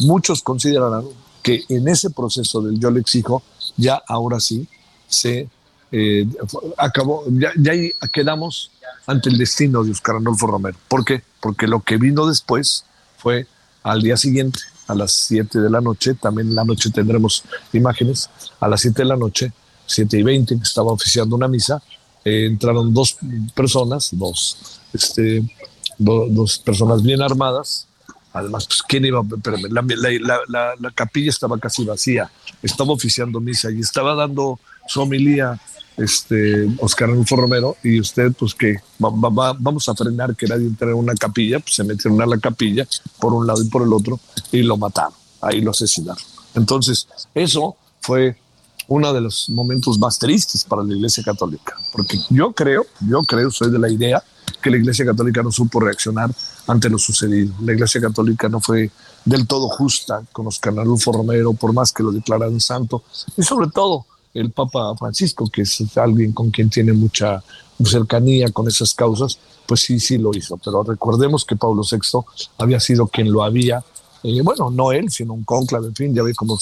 muchos 0.00 0.42
consideran 0.42 1.04
que 1.42 1.64
en 1.68 1.88
ese 1.88 2.10
proceso 2.10 2.62
del 2.62 2.78
yo 2.78 2.90
le 2.90 3.00
exijo, 3.00 3.42
ya 3.76 4.02
ahora 4.08 4.40
sí 4.40 4.66
se 5.06 5.48
eh, 5.92 6.26
acabó, 6.78 7.24
ya, 7.28 7.52
ya 7.56 7.72
ahí 7.72 7.90
quedamos 8.12 8.70
ante 9.06 9.28
el 9.28 9.38
destino 9.38 9.84
de 9.84 9.92
Oscar 9.92 10.16
Arnolfo 10.16 10.46
Romero. 10.46 10.76
¿Por 10.88 11.04
qué? 11.04 11.22
Porque 11.40 11.66
lo 11.66 11.80
que 11.80 11.98
vino 11.98 12.26
después 12.26 12.84
fue 13.18 13.46
al 13.82 14.02
día 14.02 14.16
siguiente, 14.16 14.60
a 14.86 14.94
las 14.94 15.12
7 15.12 15.60
de 15.60 15.70
la 15.70 15.80
noche, 15.80 16.14
también 16.14 16.48
en 16.48 16.54
la 16.54 16.64
noche 16.64 16.90
tendremos 16.90 17.44
imágenes, 17.72 18.30
a 18.60 18.68
las 18.68 18.80
7 18.80 19.02
de 19.02 19.08
la 19.08 19.16
noche 19.16 19.52
7 19.86 20.18
y 20.18 20.22
20, 20.22 20.56
que 20.56 20.62
estaba 20.62 20.92
oficiando 20.92 21.36
una 21.36 21.48
misa, 21.48 21.82
eh, 22.24 22.46
entraron 22.46 22.92
dos 22.92 23.16
personas, 23.54 24.10
dos, 24.12 24.80
este, 24.92 25.42
dos 25.98 26.58
personas 26.58 27.02
bien 27.02 27.22
armadas. 27.22 27.86
Además, 28.32 28.66
pues, 28.66 28.82
¿quién 28.82 29.04
iba? 29.04 29.22
la, 29.70 30.40
la, 30.48 30.74
la, 30.80 30.90
capilla 30.90 31.30
estaba 31.30 31.58
casi 31.58 31.84
vacía, 31.84 32.30
estaba 32.62 32.92
oficiando 32.92 33.40
misa 33.40 33.70
y 33.70 33.80
estaba 33.80 34.14
dando 34.14 34.58
su 34.88 35.00
homilía 35.00 35.60
este, 35.96 36.68
Oscar 36.80 37.10
Anulfo 37.10 37.36
Romero, 37.36 37.76
y 37.82 38.00
usted, 38.00 38.32
pues 38.32 38.54
que 38.54 38.76
vamos 38.98 39.88
a 39.88 39.94
frenar 39.94 40.34
que 40.34 40.46
nadie 40.46 40.66
entre 40.66 40.90
en 40.90 40.96
una 40.96 41.14
capilla, 41.14 41.60
pues 41.60 41.74
se 41.74 41.84
metieron 41.84 42.20
a 42.20 42.26
la 42.26 42.38
capilla 42.38 42.86
por 43.20 43.32
un 43.32 43.46
lado 43.46 43.62
y 43.62 43.68
por 43.68 43.82
el 43.82 43.92
otro 43.92 44.18
y 44.50 44.62
lo 44.62 44.76
mataron, 44.76 45.14
ahí 45.40 45.60
lo 45.60 45.70
asesinaron. 45.70 46.22
Entonces, 46.54 47.06
eso 47.34 47.76
fue 48.00 48.36
uno 48.88 49.12
de 49.12 49.20
los 49.20 49.48
momentos 49.48 49.98
más 49.98 50.18
tristes 50.18 50.64
para 50.64 50.82
la 50.82 50.94
Iglesia 50.94 51.22
Católica, 51.22 51.76
porque 51.92 52.18
yo 52.30 52.52
creo, 52.52 52.86
yo 53.08 53.22
creo, 53.22 53.50
soy 53.50 53.70
de 53.70 53.78
la 53.78 53.90
idea 53.90 54.22
que 54.62 54.70
la 54.70 54.76
Iglesia 54.76 55.04
Católica 55.04 55.42
no 55.42 55.52
supo 55.52 55.80
reaccionar 55.80 56.30
ante 56.66 56.88
lo 56.88 56.98
sucedido. 56.98 57.54
La 57.62 57.72
Iglesia 57.72 58.00
Católica 58.00 58.48
no 58.48 58.60
fue 58.60 58.90
del 59.24 59.46
todo 59.46 59.68
justa 59.68 60.22
con 60.32 60.46
los 60.46 60.60
Arnulfo 60.62 61.12
Romero, 61.12 61.52
por 61.54 61.72
más 61.72 61.92
que 61.92 62.02
lo 62.02 62.12
declararan 62.12 62.60
santo, 62.60 63.02
y 63.36 63.42
sobre 63.42 63.68
todo 63.68 64.06
el 64.32 64.50
Papa 64.50 64.94
Francisco, 64.98 65.48
que 65.50 65.62
es 65.62 65.82
alguien 65.96 66.32
con 66.32 66.50
quien 66.50 66.68
tiene 66.68 66.92
mucha 66.92 67.42
cercanía 67.84 68.50
con 68.50 68.68
esas 68.68 68.94
causas, 68.94 69.38
pues 69.66 69.80
sí, 69.80 69.98
sí 70.00 70.18
lo 70.18 70.30
hizo. 70.34 70.56
Pero 70.56 70.82
recordemos 70.82 71.44
que 71.44 71.56
Pablo 71.56 71.82
VI 71.88 72.20
había 72.58 72.80
sido 72.80 73.06
quien 73.06 73.32
lo 73.32 73.44
había 73.44 73.84
eh, 74.24 74.40
bueno, 74.42 74.70
no 74.70 74.90
él, 74.90 75.10
sino 75.10 75.34
un 75.34 75.44
cónclave, 75.44 75.88
en 75.88 75.94
fin, 75.94 76.14
ya 76.14 76.22
ve 76.22 76.34
como 76.34 76.58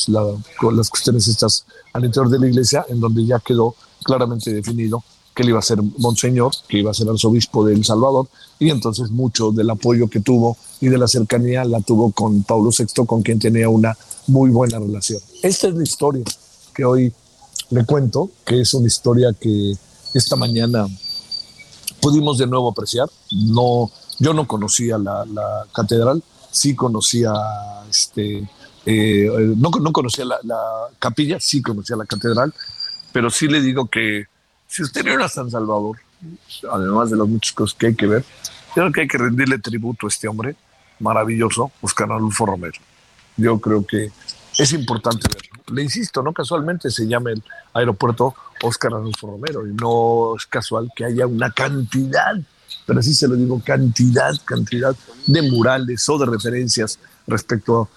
las 0.73 0.91
cuestiones 0.91 1.29
estas 1.29 1.65
al 1.93 2.05
interior 2.05 2.29
de 2.29 2.41
la 2.41 2.49
iglesia, 2.49 2.85
en 2.89 2.99
donde 2.99 3.25
ya 3.25 3.39
quedó 3.39 3.77
claramente 4.03 4.53
definido 4.53 5.05
que 5.33 5.45
él 5.45 5.51
iba 5.51 5.61
a 5.61 5.63
ser 5.63 5.81
monseñor, 5.99 6.53
que 6.69 6.79
iba 6.79 6.91
a 6.91 6.95
ser 6.95 7.09
arzobispo 7.09 7.65
de 7.65 7.75
El 7.75 7.85
Salvador, 7.85 8.27
y 8.59 8.71
entonces 8.71 9.13
mucho 9.13 9.53
del 9.53 9.71
apoyo 9.71 10.09
que 10.09 10.19
tuvo 10.19 10.57
y 10.81 10.89
de 10.89 10.99
la 10.99 11.07
cercanía 11.07 11.65
la 11.65 11.81
tuvo 11.81 12.11
con 12.11 12.43
Pablo 12.43 12.71
VI, 12.77 13.07
con 13.07 13.23
quien 13.23 13.39
tenía 13.39 13.69
una 13.69 13.97
muy 14.27 14.51
buena 14.51 14.81
relación. 14.81 15.21
Esta 15.43 15.69
es 15.69 15.75
la 15.75 15.85
historia 15.85 16.25
que 16.75 16.85
hoy 16.85 17.13
le 17.71 17.85
cuento, 17.85 18.31
que 18.45 18.61
es 18.61 18.75
una 18.75 18.89
historia 18.89 19.33
que 19.33 19.75
esta 20.15 20.35
mañana 20.35 20.87
pudimos 22.01 22.39
de 22.39 22.49
nuevo 22.49 22.71
apreciar. 22.71 23.09
No, 23.31 23.89
yo 24.19 24.35
no 24.35 24.49
conocía 24.49 24.99
la, 24.99 25.25
la 25.27 25.67
catedral, 25.73 26.23
sí 26.53 26.77
conocía, 26.77 27.33
este, 27.91 28.49
eh, 28.87 29.29
no, 29.57 29.71
no, 29.71 29.93
conocía 29.93 30.25
la, 30.25 30.59
capilla, 30.99 31.41
sí 31.41 31.61
conocía 31.63 31.97
la 31.97 32.07
catedral, 32.07 32.55
pero 33.13 33.31
sí 33.31 33.49
le 33.49 33.61
digo 33.61 33.89
que 33.89 34.27
si 34.69 34.83
usted 34.83 35.05
viene 35.05 35.25
a 35.25 35.29
San 35.29 35.51
Salvador, 35.51 35.99
además 36.71 37.11
de 37.11 37.17
las 37.17 37.27
muchas 37.27 37.53
cosas 37.53 37.77
que 37.77 37.87
hay 37.89 37.95
que 37.97 38.07
ver, 38.07 38.25
creo 38.75 38.93
que 38.93 39.01
hay 39.01 39.09
que 39.09 39.19
rendirle 39.19 39.59
tributo 39.59 40.07
a 40.07 40.09
este 40.09 40.29
hombre 40.29 40.55
maravilloso, 41.01 41.73
Oscar 41.81 42.13
Adolfo 42.13 42.47
Romero. 42.47 42.79
Yo 43.37 43.59
creo 43.59 43.85
que 43.85 44.13
es 44.59 44.73
importante 44.73 45.27
verlo. 45.29 45.65
Le 45.75 45.83
insisto, 45.83 46.23
no 46.23 46.33
casualmente 46.33 46.91
se 46.91 47.07
llama 47.07 47.31
el 47.31 47.43
aeropuerto 47.73 48.35
Oscar 48.63 48.93
Adolfo 48.95 49.27
Romero 49.27 49.67
y 49.67 49.73
no 49.73 50.37
es 50.37 50.47
casual 50.47 50.91
que 50.95 51.05
haya 51.07 51.27
una 51.27 51.51
cantidad 51.51 52.37
pero 52.87 53.01
así 53.01 53.15
se 53.15 53.29
lo 53.29 53.37
digo, 53.37 53.61
cantidad, 53.65 54.33
cantidad 54.45 54.97
de 55.27 55.43
murales 55.43 56.09
o 56.09 56.19
de 56.19 56.27
referencias 56.27 56.99
respecto 57.27 57.89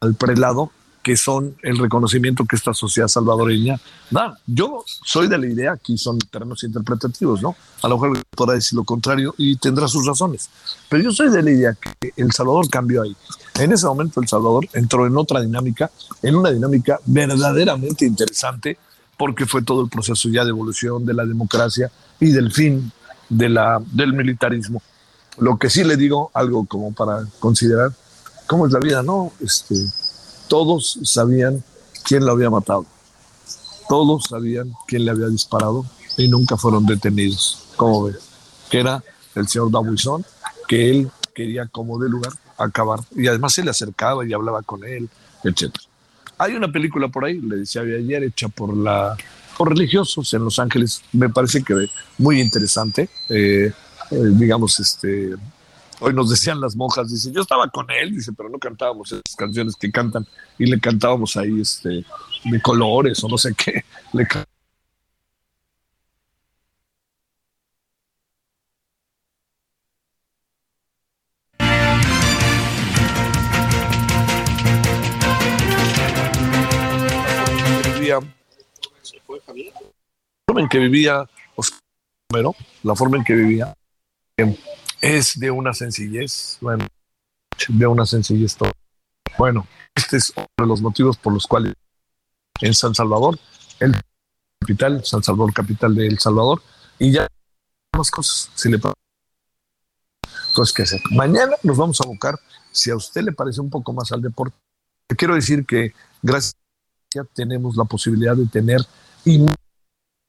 al 0.00 0.14
prelado 0.14 0.70
que 1.08 1.16
son 1.16 1.56
el 1.62 1.78
reconocimiento 1.78 2.44
que 2.44 2.56
esta 2.56 2.74
sociedad 2.74 3.08
salvadoreña 3.08 3.80
da. 4.10 4.38
Yo 4.46 4.84
soy 4.86 5.26
de 5.26 5.38
la 5.38 5.46
idea, 5.46 5.72
aquí 5.72 5.96
son 5.96 6.18
terrenos 6.18 6.62
interpretativos, 6.64 7.40
¿no? 7.40 7.56
A 7.82 7.88
lo 7.88 7.98
mejor 7.98 8.22
podrá 8.36 8.54
decir 8.54 8.76
lo 8.76 8.84
contrario 8.84 9.34
y 9.38 9.56
tendrá 9.56 9.88
sus 9.88 10.04
razones, 10.04 10.50
pero 10.88 11.04
yo 11.04 11.12
soy 11.12 11.30
de 11.30 11.42
la 11.42 11.50
idea 11.50 11.74
que 11.74 12.12
El 12.14 12.30
Salvador 12.32 12.68
cambió 12.68 13.02
ahí. 13.02 13.16
En 13.58 13.72
ese 13.72 13.86
momento 13.86 14.20
El 14.20 14.28
Salvador 14.28 14.68
entró 14.74 15.06
en 15.06 15.16
otra 15.16 15.40
dinámica, 15.40 15.90
en 16.22 16.34
una 16.34 16.50
dinámica 16.50 17.00
verdaderamente 17.06 18.04
interesante, 18.04 18.76
porque 19.16 19.46
fue 19.46 19.62
todo 19.62 19.82
el 19.82 19.88
proceso 19.88 20.28
ya 20.28 20.44
de 20.44 20.50
evolución 20.50 21.06
de 21.06 21.14
la 21.14 21.24
democracia 21.24 21.90
y 22.20 22.32
del 22.32 22.52
fin 22.52 22.92
de 23.28 23.48
la, 23.48 23.82
del 23.92 24.12
militarismo. 24.12 24.82
Lo 25.38 25.56
que 25.58 25.70
sí 25.70 25.84
le 25.84 25.96
digo, 25.96 26.30
algo 26.34 26.66
como 26.66 26.92
para 26.92 27.24
considerar, 27.38 27.92
¿cómo 28.46 28.66
es 28.66 28.72
la 28.72 28.80
vida? 28.80 29.02
No, 29.02 29.32
este, 29.40 29.74
todos 30.48 30.98
sabían 31.04 31.62
quién 32.04 32.24
lo 32.24 32.32
había 32.32 32.50
matado. 32.50 32.86
Todos 33.88 34.24
sabían 34.28 34.72
quién 34.86 35.04
le 35.04 35.10
había 35.10 35.28
disparado 35.28 35.86
y 36.16 36.28
nunca 36.28 36.56
fueron 36.56 36.84
detenidos. 36.84 37.64
¿Cómo 37.76 38.04
ves? 38.04 38.18
Que 38.70 38.80
era 38.80 39.02
el 39.34 39.48
señor 39.48 39.70
Dabuizón, 39.70 40.24
que 40.66 40.90
él 40.90 41.10
quería 41.34 41.66
como 41.66 41.98
de 41.98 42.08
lugar 42.08 42.32
acabar. 42.58 43.00
Y 43.14 43.28
además 43.28 43.54
se 43.54 43.62
le 43.62 43.70
acercaba 43.70 44.26
y 44.26 44.32
hablaba 44.32 44.62
con 44.62 44.84
él, 44.84 45.08
etc. 45.44 45.72
Hay 46.36 46.54
una 46.54 46.70
película 46.70 47.08
por 47.08 47.24
ahí, 47.24 47.40
le 47.40 47.58
decía 47.58 47.82
ayer, 47.82 48.24
hecha 48.24 48.48
por 48.48 48.76
la 48.76 49.16
por 49.58 49.68
religiosos 49.70 50.32
en 50.32 50.44
Los 50.44 50.58
Ángeles, 50.58 51.02
me 51.12 51.28
parece 51.28 51.62
que 51.62 51.74
muy 52.16 52.40
interesante. 52.40 53.10
Eh, 53.28 53.70
eh, 54.10 54.16
digamos, 54.32 54.80
este, 54.80 55.34
Hoy 56.00 56.14
nos 56.14 56.30
decían 56.30 56.60
las 56.60 56.76
monjas, 56.76 57.10
dice, 57.10 57.32
yo 57.32 57.40
estaba 57.40 57.68
con 57.68 57.90
él, 57.90 58.14
dice, 58.14 58.32
pero 58.32 58.48
no 58.48 58.58
cantábamos 58.58 59.10
esas 59.10 59.34
canciones 59.36 59.74
que 59.74 59.90
cantan 59.90 60.24
y 60.56 60.66
le 60.66 60.78
cantábamos 60.78 61.36
ahí 61.36 61.60
este, 61.60 62.04
de 62.44 62.62
colores 62.62 63.22
o 63.24 63.28
no 63.28 63.36
sé 63.36 63.52
qué. 63.54 63.84
Le 64.12 64.26
que 80.68 80.78
vivía 80.78 81.28
Oscar 81.56 81.80
Romero, 82.30 82.54
la 82.82 82.94
forma 82.94 83.16
en 83.16 83.24
que 83.24 83.34
vivía, 83.34 83.74
es 85.00 85.38
de 85.38 85.50
una 85.50 85.74
sencillez, 85.74 86.58
bueno, 86.60 86.86
de 87.68 87.86
una 87.86 88.06
sencillez 88.06 88.56
todo. 88.56 88.72
Bueno, 89.36 89.66
este 89.94 90.16
es 90.16 90.32
uno 90.36 90.46
de 90.56 90.66
los 90.66 90.80
motivos 90.80 91.16
por 91.16 91.32
los 91.32 91.46
cuales 91.46 91.74
en 92.60 92.74
San 92.74 92.94
Salvador, 92.94 93.38
el 93.80 93.94
capital, 94.60 95.04
San 95.04 95.22
Salvador, 95.22 95.52
capital 95.52 95.94
de 95.94 96.06
El 96.06 96.18
Salvador, 96.18 96.62
y 96.98 97.12
ya 97.12 97.26
más 97.96 98.10
cosas, 98.10 98.50
si 98.54 98.70
le 98.70 98.78
cosas 100.54 100.72
que 100.72 100.82
hacer. 100.82 101.00
Mañana 101.10 101.54
nos 101.62 101.76
vamos 101.76 102.00
a 102.00 102.04
abocar, 102.04 102.38
si 102.72 102.90
a 102.90 102.96
usted 102.96 103.22
le 103.22 103.32
parece 103.32 103.60
un 103.60 103.70
poco 103.70 103.92
más 103.92 104.10
al 104.12 104.22
deporte, 104.22 104.56
quiero 105.16 105.34
decir 105.34 105.64
que 105.64 105.92
gracias 106.22 106.56
a 107.18 107.24
tenemos 107.24 107.76
la 107.76 107.84
posibilidad 107.84 108.36
de 108.36 108.46
tener 108.46 108.80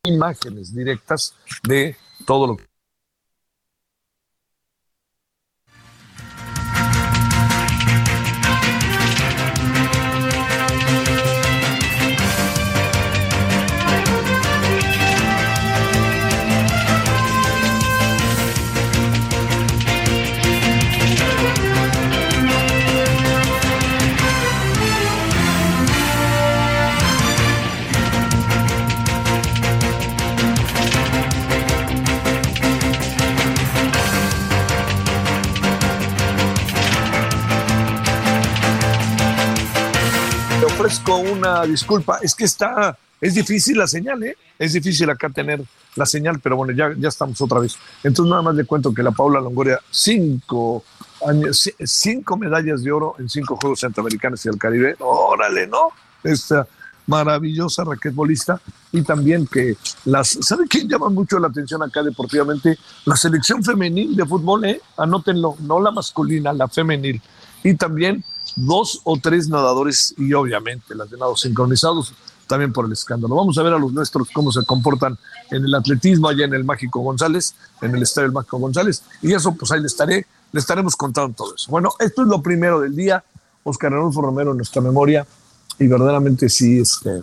imágenes 0.06 0.74
directas 0.74 1.36
de 1.68 1.96
todo 2.26 2.48
lo 2.48 2.58
que 2.58 2.66
ofrezco 40.90 41.18
una 41.18 41.64
disculpa. 41.66 42.18
Es 42.24 42.34
que 42.34 42.46
está, 42.46 42.98
es 43.22 43.36
difícil 43.36 43.78
la 43.78 43.86
señal, 43.86 44.24
¿eh? 44.24 44.36
Es 44.58 44.74
difícil 44.74 45.08
acá 45.08 45.30
tener 45.30 45.62
la 45.96 46.06
señal, 46.08 46.40
pero 46.40 46.56
bueno, 46.56 46.74
ya, 46.74 46.96
ya 46.98 47.10
estamos 47.10 47.40
otra 47.42 47.60
vez. 47.60 47.78
Entonces 48.04 48.30
nada 48.32 48.42
más 48.42 48.56
le 48.56 48.66
cuento 48.66 48.92
que 48.92 49.04
la 49.04 49.12
Paula 49.12 49.40
Longoria, 49.40 49.80
cinco, 49.92 50.84
años, 51.28 51.70
cinco 51.84 52.38
medallas 52.38 52.84
de 52.84 52.92
oro 52.92 53.16
en 53.20 53.30
cinco 53.30 53.56
Juegos 53.56 53.82
Centroamericanos 53.82 54.44
y 54.44 54.50
del 54.50 54.58
Caribe. 54.58 54.96
Órale, 55.00 55.68
¿no? 55.68 55.90
Esta 56.24 56.68
maravillosa 57.06 57.84
raquetbolista 57.84 58.60
y 58.92 59.04
también 59.04 59.46
que 59.46 59.78
las, 60.06 60.40
¿sabe 60.42 60.66
quién 60.68 60.90
llama 60.90 61.10
mucho 61.10 61.38
la 61.38 61.50
atención 61.50 61.84
acá 61.84 62.02
deportivamente? 62.02 62.80
La 63.06 63.16
selección 63.16 63.64
femenil 63.64 64.16
de 64.16 64.26
fútbol, 64.26 64.66
¿eh? 64.66 64.82
Anótenlo, 64.98 65.56
no 65.60 65.80
la 65.80 65.92
masculina, 65.92 66.52
la 66.52 66.68
femenil. 66.68 67.22
Y 67.64 67.76
también 67.76 68.24
dos 68.56 69.02
o 69.04 69.18
tres 69.18 69.48
nadadores 69.48 70.14
y 70.18 70.34
obviamente 70.34 70.96
las 70.96 71.10
de 71.10 71.18
nados 71.18 71.42
sincronizados 71.42 72.14
también 72.48 72.74
por 72.74 72.86
el 72.86 72.92
escándalo. 72.92 73.36
Vamos 73.36 73.58
a 73.58 73.64
ver 73.64 73.74
a 73.74 73.80
los 73.80 73.94
nuestros 73.94 74.28
cómo 74.34 74.52
se 74.52 74.66
comportan 74.66 75.18
en 75.52 75.64
el 75.64 75.74
atletismo 75.76 76.28
allá 76.28 76.46
en 76.46 76.54
el 76.54 76.64
Mágico 76.64 77.00
González, 77.02 77.54
en 77.82 77.96
el 77.96 78.02
estadio 78.02 78.28
del 78.28 78.34
Mágico 78.34 78.58
González, 78.58 79.04
y 79.22 79.34
eso 79.34 79.54
pues 79.54 79.72
ahí 79.72 79.80
le 79.80 79.88
estaré, 79.88 80.26
le 80.52 80.60
estaremos 80.60 80.96
contando 80.96 81.36
todo 81.36 81.56
eso. 81.56 81.70
Bueno, 81.70 81.92
esto 82.00 82.24
es 82.24 82.28
lo 82.28 82.42
primero 82.42 82.80
del 82.80 82.96
día, 82.96 83.24
Oscar 83.64 83.94
Adolfo 83.94 84.22
Romero 84.22 84.52
en 84.52 84.58
nuestra 84.58 84.82
memoria, 84.82 85.28
y 85.78 85.88
verdaderamente 85.88 86.50
sí, 86.50 86.80
este, 86.80 87.22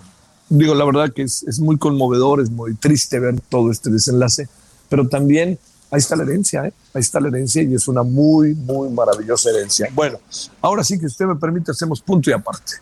digo, 0.48 0.74
la 0.74 0.84
verdad 0.84 1.12
que 1.12 1.22
es, 1.22 1.42
es 1.42 1.58
muy 1.58 1.76
conmovedor, 1.76 2.40
es 2.40 2.50
muy 2.50 2.74
triste 2.74 3.18
ver 3.18 3.40
todo 3.48 3.70
este 3.72 3.90
desenlace, 3.90 4.48
pero 4.88 5.08
también 5.08 5.58
ahí 5.96 6.00
está 6.00 6.14
la 6.14 6.24
herencia, 6.24 6.66
¿eh? 6.66 6.72
ahí 6.92 7.00
está 7.00 7.18
la 7.20 7.28
herencia 7.28 7.62
y 7.62 7.74
es 7.74 7.88
una 7.88 8.02
muy, 8.02 8.54
muy 8.54 8.90
maravillosa 8.90 9.48
herencia. 9.50 9.88
Bueno, 9.94 10.18
ahora 10.60 10.84
sí 10.84 10.98
que 10.98 11.06
usted 11.06 11.24
me 11.24 11.36
permite, 11.36 11.70
hacemos 11.70 12.02
punto 12.02 12.28
y 12.28 12.34
aparte. 12.34 12.74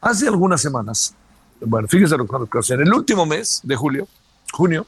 Hace 0.00 0.28
algunas 0.28 0.60
semanas, 0.60 1.14
bueno, 1.60 1.88
fíjese 1.88 2.16
lo 2.16 2.26
que. 2.26 2.74
En 2.74 2.80
el 2.82 2.92
último 2.92 3.24
mes 3.24 3.60
de 3.62 3.74
julio, 3.74 4.06
junio, 4.52 4.86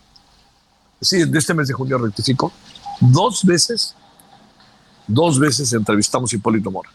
sí, 1.00 1.24
de 1.24 1.38
este 1.38 1.54
mes 1.54 1.68
de 1.68 1.74
junio 1.74 1.96
rectifico, 1.96 2.52
dos 3.00 3.44
veces, 3.44 3.94
dos 5.06 5.38
veces 5.38 5.72
entrevistamos 5.72 6.32
a 6.32 6.36
Hipólito 6.36 6.70
Mora. 6.70 6.90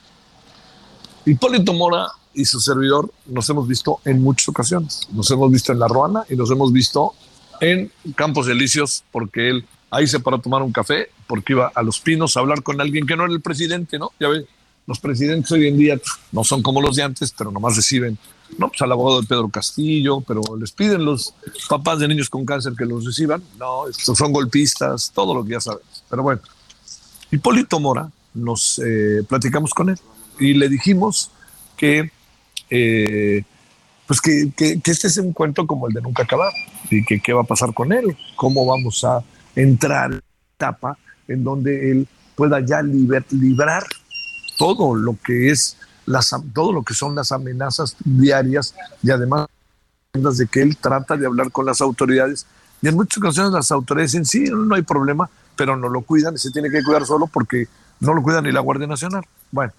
Hipólito 1.26 1.74
Mora 1.74 2.10
y 2.34 2.46
su 2.46 2.60
servidor 2.60 3.12
nos 3.26 3.50
hemos 3.50 3.68
visto 3.68 4.02
en 4.06 4.22
muchas 4.22 4.50
ocasiones. 4.50 5.08
Nos 5.12 5.32
hemos 5.32 5.52
visto 5.52 5.72
en 5.72 5.80
La 5.80 5.88
Ruana 5.88 6.26
y 6.30 6.36
nos 6.36 6.52
hemos 6.52 6.72
visto 6.72 7.16
en 7.60 7.92
Campos 8.16 8.48
Elíseos 8.48 9.04
porque 9.12 9.50
él 9.50 9.66
ahí 9.92 10.08
se 10.08 10.20
paró 10.20 10.38
a 10.38 10.42
tomar 10.42 10.62
un 10.62 10.72
café 10.72 11.10
porque 11.28 11.54
iba 11.54 11.72
a 11.74 11.82
Los 11.82 12.00
Pinos 12.00 12.36
a 12.38 12.42
hablar 12.42 12.64
con 12.64 12.80
alguien 12.82 13.06
que 13.06 13.16
no 13.16 13.26
era 13.26 13.34
el 13.34 13.42
presidente, 13.42 13.98
¿no? 13.98 14.12
Ya 14.20 14.28
ves, 14.30 14.46
los 14.86 15.00
presidentes 15.00 15.52
hoy 15.52 15.68
en 15.68 15.78
día 15.78 16.00
no 16.32 16.44
son 16.44 16.64
como 16.64 16.82
los 16.82 16.96
de 16.96 17.04
antes, 17.04 17.34
pero 17.38 17.52
nomás 17.52 17.76
reciben, 17.76 18.18
no, 18.58 18.70
pues 18.70 18.82
al 18.82 18.92
abogado 18.92 19.22
de 19.22 19.28
Pedro 19.28 19.48
Castillo, 19.50 20.22
pero 20.22 20.42
les 20.60 20.72
piden 20.72 21.06
los 21.06 21.34
papás 21.70 22.00
de 22.00 22.08
niños 22.08 22.30
con 22.30 22.46
cáncer 22.46 22.74
que 22.76 22.86
los 22.86 23.06
reciban. 23.06 23.44
No, 23.60 23.88
estos 23.88 24.18
son 24.18 24.34
golpistas, 24.34 25.12
todo 25.14 25.36
lo 25.36 25.44
que 25.44 25.52
ya 25.52 25.62
sabes. 25.62 25.84
Pero 26.10 26.24
bueno, 26.24 26.42
Hipólito 27.30 27.80
Mora, 27.80 28.10
nos 28.34 28.80
eh, 28.80 29.24
platicamos 29.28 29.74
con 29.74 29.90
él 29.90 30.00
y 30.40 30.56
le 30.56 30.70
dijimos 30.70 31.30
que, 31.78 32.12
eh, 32.72 33.44
pues 34.08 34.20
que, 34.22 34.52
que 34.56 34.82
este 34.86 35.08
es 35.08 35.18
un 35.18 35.34
cuento 35.34 35.68
como 35.68 35.88
el 35.88 35.94
de 35.94 36.02
nunca 36.02 36.24
acabar 36.24 36.52
y 36.90 37.06
que 37.06 37.20
qué 37.20 37.34
va 37.34 37.42
a 37.42 37.46
pasar 37.46 37.76
con 37.76 37.92
él, 37.94 38.18
cómo 38.36 38.66
vamos 38.66 39.04
a 39.04 39.24
entrar 39.56 40.14
en 40.14 40.22
etapa 40.56 40.98
en 41.28 41.44
donde 41.44 41.92
él 41.92 42.08
pueda 42.36 42.60
ya 42.60 42.82
librar 42.82 43.84
todo 44.58 44.96
lo 44.96 45.18
que 45.24 45.50
es 45.50 45.78
las, 46.06 46.36
todo 46.54 46.74
lo 46.74 46.84
que 46.84 46.94
son 46.94 47.16
las 47.16 47.32
amenazas 47.32 47.96
diarias 48.04 48.76
y 49.04 49.12
además 49.12 49.48
de 50.14 50.48
que 50.48 50.62
él 50.62 50.76
trata 50.78 51.16
de 51.16 51.26
hablar 51.26 51.52
con 51.52 51.66
las 51.66 51.82
autoridades 51.82 52.46
y 52.82 52.88
en 52.88 52.96
muchas 52.96 53.18
ocasiones 53.18 53.52
las 53.52 53.72
autoridades 53.72 54.12
dicen 54.12 54.26
sí, 54.26 54.50
no 54.50 54.76
hay 54.76 54.82
problema, 54.82 55.30
pero 55.56 55.76
no 55.76 55.90
lo 55.90 56.02
cuidan 56.02 56.36
y 56.36 56.38
se 56.38 56.52
tiene 56.52 56.70
que 56.70 56.84
cuidar 56.84 57.06
solo 57.06 57.28
porque 57.28 57.68
no 58.00 58.14
lo 58.14 58.24
cuida 58.24 58.42
ni 58.42 58.52
la 58.52 58.62
Guardia 58.62 58.88
Nacional. 58.88 59.26
Bueno, 59.52 59.74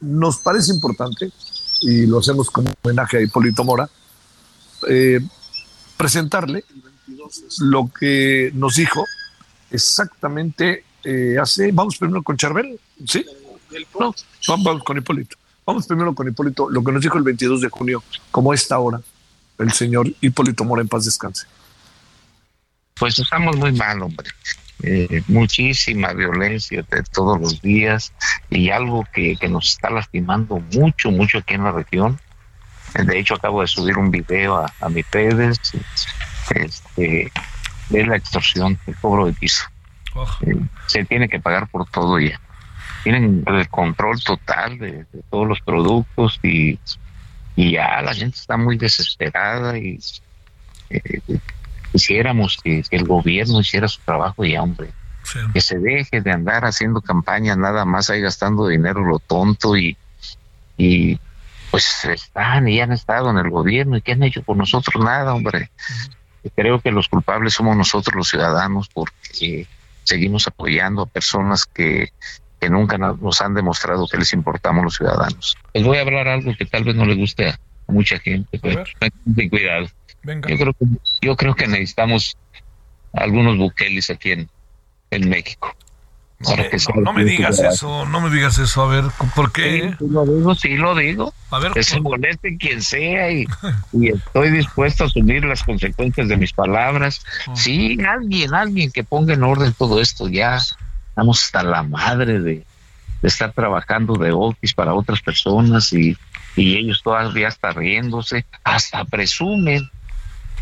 nos 0.00 0.38
parece 0.38 0.72
importante 0.72 1.30
y 1.82 2.06
lo 2.06 2.18
hacemos 2.18 2.50
como 2.50 2.70
homenaje 2.82 3.18
a 3.18 3.20
Hipólito 3.20 3.62
Mora, 3.64 3.88
eh, 4.88 5.20
presentarle 5.96 6.64
lo 7.60 7.90
que 7.98 8.50
nos 8.54 8.74
dijo 8.76 9.04
exactamente 9.70 10.84
eh, 11.04 11.36
hace. 11.40 11.70
Vamos 11.72 11.96
primero 11.96 12.22
con 12.22 12.36
Charbel, 12.36 12.78
¿sí? 13.06 13.24
No, 13.98 14.14
vamos 14.46 14.82
con 14.84 14.98
Hipólito. 14.98 15.36
Vamos 15.64 15.86
primero 15.86 16.14
con 16.14 16.26
Hipólito, 16.28 16.70
lo 16.70 16.82
que 16.82 16.92
nos 16.92 17.02
dijo 17.02 17.18
el 17.18 17.24
22 17.24 17.60
de 17.60 17.68
junio, 17.68 18.02
como 18.30 18.54
esta 18.54 18.78
hora, 18.78 19.00
el 19.58 19.72
señor 19.72 20.10
Hipólito 20.20 20.64
Mora 20.64 20.80
en 20.80 20.88
paz 20.88 21.04
descanse. 21.04 21.46
Pues 22.94 23.18
estamos 23.18 23.56
muy 23.56 23.72
mal, 23.72 24.02
hombre. 24.02 24.28
Eh, 24.82 25.22
muchísima 25.26 26.12
violencia 26.12 26.84
de 26.88 27.02
todos 27.02 27.40
los 27.40 27.60
días 27.60 28.12
y 28.48 28.70
algo 28.70 29.04
que, 29.12 29.36
nos 29.48 29.72
está 29.72 29.90
lastimando 29.90 30.62
mucho, 30.72 31.10
mucho 31.10 31.38
aquí 31.38 31.54
en 31.54 31.64
la 31.64 31.72
región. 31.72 32.18
De 32.94 33.18
hecho, 33.18 33.34
acabo 33.34 33.60
de 33.60 33.66
subir 33.66 33.98
un 33.98 34.10
video 34.10 34.56
a, 34.56 34.72
a 34.80 34.88
mis 34.88 35.08
redes 35.10 35.58
este, 36.54 37.32
de 37.90 38.06
la 38.06 38.16
extorsión, 38.16 38.78
el 38.86 38.96
cobro 38.96 39.26
de 39.26 39.32
piso. 39.32 39.64
Eh, 40.42 40.56
se 40.86 41.04
tiene 41.04 41.28
que 41.28 41.40
pagar 41.40 41.68
por 41.68 41.88
todo 41.88 42.18
ya. 42.18 42.40
Tienen 43.04 43.44
el 43.46 43.68
control 43.68 44.20
total 44.22 44.78
de, 44.78 45.06
todos 45.30 45.46
los 45.46 45.60
productos 45.60 46.40
y, 46.42 46.78
y, 47.56 47.72
ya 47.72 48.02
la 48.02 48.14
gente 48.14 48.36
está 48.36 48.56
muy 48.56 48.76
desesperada 48.76 49.78
y 49.78 49.98
eh, 50.90 51.20
quisiéramos 51.92 52.58
que, 52.62 52.82
el 52.90 53.04
gobierno 53.04 53.60
hiciera 53.60 53.88
su 53.88 54.00
trabajo 54.02 54.44
y 54.44 54.56
hombre. 54.56 54.90
Que 55.52 55.60
se 55.60 55.78
deje 55.78 56.22
de 56.22 56.32
andar 56.32 56.64
haciendo 56.64 57.02
campaña 57.02 57.54
nada 57.54 57.84
más 57.84 58.08
ahí 58.08 58.22
gastando 58.22 58.66
dinero 58.66 59.04
lo 59.04 59.18
tonto 59.18 59.76
y, 59.76 59.94
y 60.78 61.20
pues 61.70 62.02
están 62.06 62.66
y 62.66 62.80
han 62.80 62.92
estado 62.92 63.30
en 63.30 63.36
el 63.36 63.50
gobierno 63.50 63.98
y 63.98 64.00
que 64.00 64.12
han 64.12 64.22
hecho 64.22 64.42
por 64.42 64.56
nosotros 64.56 65.04
nada, 65.04 65.34
hombre. 65.34 65.70
Creo 66.54 66.80
que 66.80 66.90
los 66.90 67.08
culpables 67.08 67.54
somos 67.54 67.76
nosotros 67.76 68.14
los 68.14 68.28
ciudadanos 68.28 68.88
porque 68.88 69.66
seguimos 70.04 70.46
apoyando 70.46 71.02
a 71.02 71.06
personas 71.06 71.66
que, 71.66 72.10
que 72.60 72.70
nunca 72.70 72.98
nos 72.98 73.40
han 73.40 73.54
demostrado 73.54 74.06
que 74.08 74.18
les 74.18 74.32
importamos 74.32 74.84
los 74.84 74.94
ciudadanos. 74.96 75.56
Les 75.74 75.84
voy 75.84 75.98
a 75.98 76.02
hablar 76.02 76.28
algo 76.28 76.54
que 76.56 76.64
tal 76.64 76.84
vez 76.84 76.96
no 76.96 77.04
le 77.04 77.14
guste 77.14 77.48
a 77.48 77.58
mucha 77.86 78.18
gente, 78.18 78.58
pero 78.58 78.84
ten 79.36 79.48
cuidado. 79.48 79.86
Yo 80.24 80.56
creo 80.56 80.72
que 80.74 80.86
yo 81.22 81.36
creo 81.36 81.54
que 81.54 81.66
necesitamos 81.66 82.36
algunos 83.12 83.56
buqueles 83.56 84.10
aquí 84.10 84.32
en, 84.32 84.48
en 85.10 85.28
México. 85.28 85.74
No, 86.40 87.12
me, 87.12 87.24
digas 87.24 87.58
eso, 87.58 88.06
no 88.06 88.20
me 88.20 88.30
digas 88.30 88.58
eso, 88.58 88.82
a 88.82 88.86
ver, 88.86 89.04
¿por 89.34 89.50
qué? 89.50 89.96
Sí, 89.98 90.06
lo 90.08 90.24
digo, 90.24 90.54
sí 90.54 90.76
lo 90.76 90.94
digo. 90.94 91.34
A 91.50 91.58
ver, 91.58 91.72
que 91.72 91.82
se 91.82 92.00
moleste 92.00 92.56
quien 92.56 92.80
sea 92.80 93.30
y, 93.32 93.46
estoy 93.92 94.50
dispuesto 94.52 95.02
a 95.02 95.06
asumir 95.08 95.44
las 95.44 95.64
consecuencias 95.64 96.28
de 96.28 96.36
mis 96.36 96.52
palabras. 96.52 97.22
Oh. 97.48 97.56
Sí, 97.56 97.98
alguien, 98.08 98.54
alguien 98.54 98.92
que 98.92 99.02
ponga 99.02 99.34
en 99.34 99.42
orden 99.42 99.74
todo 99.76 100.00
esto, 100.00 100.28
ya 100.28 100.58
estamos 101.08 101.42
hasta 101.42 101.64
la 101.64 101.82
madre 101.82 102.40
de, 102.40 102.64
estar 103.22 103.52
trabajando 103.52 104.14
de 104.14 104.30
office 104.30 104.74
para 104.76 104.94
otras 104.94 105.20
personas 105.20 105.92
y, 105.92 106.16
y 106.54 106.76
ellos 106.76 107.02
todavía 107.02 107.48
están 107.48 107.74
riéndose, 107.74 108.46
hasta 108.62 109.04
presumen 109.04 109.90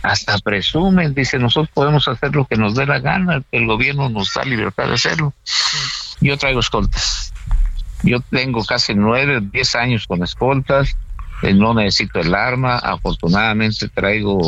hasta 0.03 0.39
presumen, 0.39 1.15
dice, 1.15 1.39
nosotros 1.39 1.71
podemos 1.73 2.07
hacer 2.09 2.35
lo 2.35 2.45
que 2.45 2.57
nos 2.57 2.75
dé 2.75 2.87
la 2.87 3.01
gana, 3.01 3.43
el 3.51 3.67
gobierno 3.67 4.09
nos 4.09 4.33
da 4.35 4.45
libertad 4.45 4.87
de 4.87 4.95
hacerlo. 4.95 5.35
Yo 6.21 6.37
traigo 6.37 6.61
escoltas. 6.61 7.33
Yo 8.03 8.21
tengo 8.21 8.65
casi 8.65 8.95
nueve, 8.95 9.41
diez 9.53 9.75
años 9.75 10.07
con 10.07 10.23
escoltas, 10.23 10.97
eh, 11.43 11.53
no 11.53 11.75
necesito 11.75 12.21
el 12.21 12.35
arma, 12.35 12.77
afortunadamente 12.77 13.89
traigo 13.89 14.39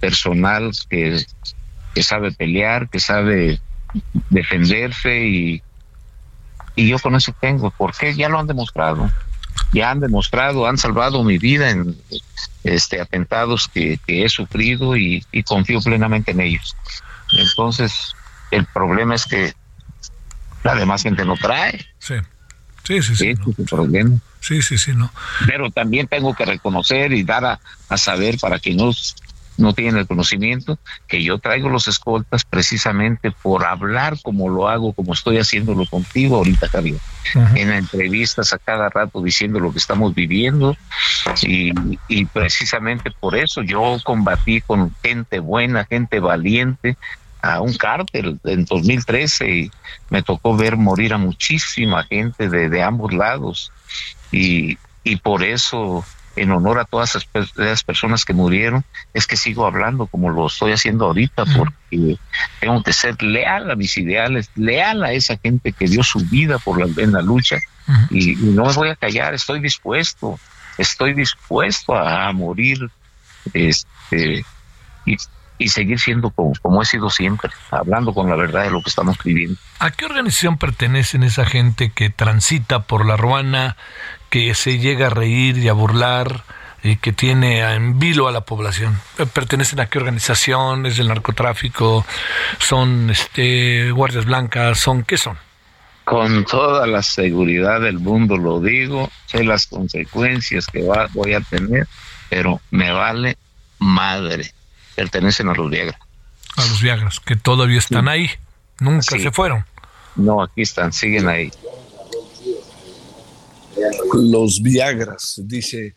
personal 0.00 0.70
que, 0.88 1.24
sabe 2.00 2.32
pelear, 2.32 2.88
que 2.88 3.00
sabe 3.00 3.60
defenderse 4.30 5.26
y, 5.26 5.62
y 6.76 6.88
yo 6.88 6.98
con 6.98 7.14
eso 7.14 7.34
tengo, 7.40 7.70
porque 7.76 8.14
ya 8.14 8.28
lo 8.28 8.38
han 8.38 8.46
demostrado 8.46 9.10
ya 9.72 9.90
han 9.90 10.00
demostrado, 10.00 10.66
han 10.66 10.78
salvado 10.78 11.24
mi 11.24 11.38
vida 11.38 11.70
en 11.70 11.96
este 12.62 13.00
atentados 13.00 13.68
que, 13.68 13.98
he 14.06 14.28
sufrido 14.28 14.96
y, 14.96 15.24
confío 15.44 15.80
plenamente 15.80 16.32
en 16.32 16.40
ellos. 16.40 16.76
Entonces, 17.32 18.14
el 18.50 18.66
problema 18.66 19.14
es 19.14 19.24
que 19.24 19.54
la 20.62 20.74
demás 20.74 21.02
gente 21.02 21.24
no 21.24 21.36
trae. 21.36 21.86
Sí, 21.98 22.14
sí, 22.84 23.02
sí. 23.02 23.14
sí, 23.16 23.34
problema. 23.68 24.18
Sí, 24.40 24.60
sí, 24.60 24.76
sí, 24.76 24.92
no. 24.92 25.10
Pero 25.46 25.70
también 25.70 26.06
tengo 26.08 26.34
que 26.34 26.44
reconocer 26.44 27.12
y 27.12 27.22
dar 27.22 27.44
a, 27.44 27.60
a 27.88 27.96
saber 27.96 28.38
para 28.38 28.58
que 28.58 28.74
no 28.74 28.90
no 29.62 29.72
tienen 29.72 29.96
el 29.96 30.06
conocimiento 30.06 30.78
que 31.08 31.22
yo 31.22 31.38
traigo 31.38 31.68
los 31.68 31.88
escoltas 31.88 32.44
precisamente 32.44 33.30
por 33.30 33.64
hablar 33.64 34.16
como 34.22 34.48
lo 34.48 34.68
hago, 34.68 34.92
como 34.92 35.14
estoy 35.14 35.38
haciéndolo 35.38 35.86
contigo 35.86 36.36
ahorita, 36.36 36.68
Javier. 36.68 36.98
En 37.54 37.70
entrevistas 37.70 38.52
a 38.52 38.58
cada 38.58 38.88
rato 38.88 39.22
diciendo 39.22 39.60
lo 39.60 39.72
que 39.72 39.78
estamos 39.78 40.14
viviendo 40.14 40.76
y, 41.42 41.72
y 42.08 42.24
precisamente 42.26 43.10
por 43.18 43.36
eso 43.36 43.62
yo 43.62 43.96
combatí 44.04 44.60
con 44.60 44.94
gente 45.02 45.38
buena, 45.38 45.84
gente 45.84 46.20
valiente, 46.20 46.96
a 47.42 47.60
un 47.60 47.74
cártel 47.74 48.38
en 48.44 48.64
2013 48.64 49.50
y 49.50 49.70
me 50.10 50.22
tocó 50.22 50.56
ver 50.56 50.76
morir 50.76 51.12
a 51.12 51.18
muchísima 51.18 52.04
gente 52.04 52.48
de, 52.48 52.68
de 52.68 52.82
ambos 52.82 53.12
lados 53.12 53.72
y, 54.30 54.78
y 55.02 55.16
por 55.16 55.42
eso 55.42 56.04
en 56.36 56.50
honor 56.50 56.78
a 56.78 56.84
todas 56.84 57.16
esas 57.16 57.84
personas 57.84 58.24
que 58.24 58.32
murieron, 58.32 58.84
es 59.12 59.26
que 59.26 59.36
sigo 59.36 59.66
hablando 59.66 60.06
como 60.06 60.30
lo 60.30 60.46
estoy 60.46 60.72
haciendo 60.72 61.06
ahorita, 61.06 61.44
porque 61.56 62.16
tengo 62.60 62.82
que 62.82 62.92
ser 62.92 63.22
leal 63.22 63.70
a 63.70 63.76
mis 63.76 63.96
ideales, 63.98 64.50
leal 64.54 65.04
a 65.04 65.12
esa 65.12 65.36
gente 65.36 65.72
que 65.72 65.86
dio 65.86 66.02
su 66.02 66.20
vida 66.20 66.58
por 66.58 66.80
la, 66.80 67.02
en 67.02 67.12
la 67.12 67.22
lucha, 67.22 67.58
y, 68.10 68.36
no 68.36 68.64
me 68.66 68.72
voy 68.72 68.88
a 68.88 68.96
callar, 68.96 69.34
estoy 69.34 69.60
dispuesto, 69.60 70.38
estoy 70.78 71.14
dispuesto 71.14 71.94
a, 71.94 72.32
morir 72.32 72.78
este, 73.52 74.44
y, 75.04 75.68
seguir 75.68 76.00
siendo 76.00 76.30
como, 76.30 76.52
como, 76.60 76.82
he 76.82 76.84
sido 76.84 77.10
siempre, 77.10 77.50
hablando 77.70 78.12
con 78.14 78.28
la 78.28 78.36
verdad 78.36 78.64
de 78.64 78.70
lo 78.70 78.82
que 78.82 78.90
estamos 78.90 79.16
viviendo. 79.22 79.56
¿A 79.78 79.90
qué 79.90 80.06
organización 80.06 80.58
pertenecen 80.58 81.22
esa 81.22 81.44
gente 81.44 81.92
que 81.92 82.10
transita 82.10 82.80
por 82.80 83.06
la 83.06 83.16
ruana, 83.16 83.76
que 84.32 84.54
se 84.54 84.78
llega 84.78 85.08
a 85.08 85.10
reír 85.10 85.58
y 85.58 85.68
a 85.68 85.74
burlar 85.74 86.44
y 86.82 86.96
que 86.96 87.12
tiene 87.12 87.60
en 87.60 87.98
vilo 87.98 88.28
a 88.28 88.32
la 88.32 88.40
población. 88.40 88.98
¿Pertenecen 89.34 89.78
a 89.80 89.90
qué 89.90 89.98
organización? 89.98 90.86
¿Es 90.86 90.96
del 90.96 91.08
narcotráfico? 91.08 92.06
¿Son 92.58 93.10
este, 93.10 93.90
guardias 93.90 94.24
blancas? 94.24 94.78
¿Son 94.78 95.02
qué 95.02 95.18
son? 95.18 95.36
Con 96.04 96.46
toda 96.46 96.86
la 96.86 97.02
seguridad 97.02 97.82
del 97.82 97.98
mundo 97.98 98.38
lo 98.38 98.58
digo, 98.58 99.10
sé 99.26 99.44
las 99.44 99.66
consecuencias 99.66 100.66
que 100.66 100.82
voy 101.12 101.34
a 101.34 101.40
tener, 101.42 101.86
pero 102.30 102.62
me 102.70 102.90
vale 102.90 103.36
madre. 103.80 104.50
Pertenecen 104.94 105.50
a 105.50 105.52
los 105.52 105.70
Viagras. 105.70 106.00
A 106.56 106.62
los 106.62 106.80
Viagras, 106.80 107.20
que 107.20 107.36
todavía 107.36 107.78
están 107.78 108.08
ahí, 108.08 108.30
nunca 108.80 109.02
se 109.02 109.30
fueron. 109.30 109.66
No, 110.16 110.42
aquí 110.42 110.62
están, 110.62 110.90
siguen 110.90 111.28
ahí 111.28 111.52
los 114.14 114.62
Viagras. 114.62 115.40
Dice, 115.44 115.94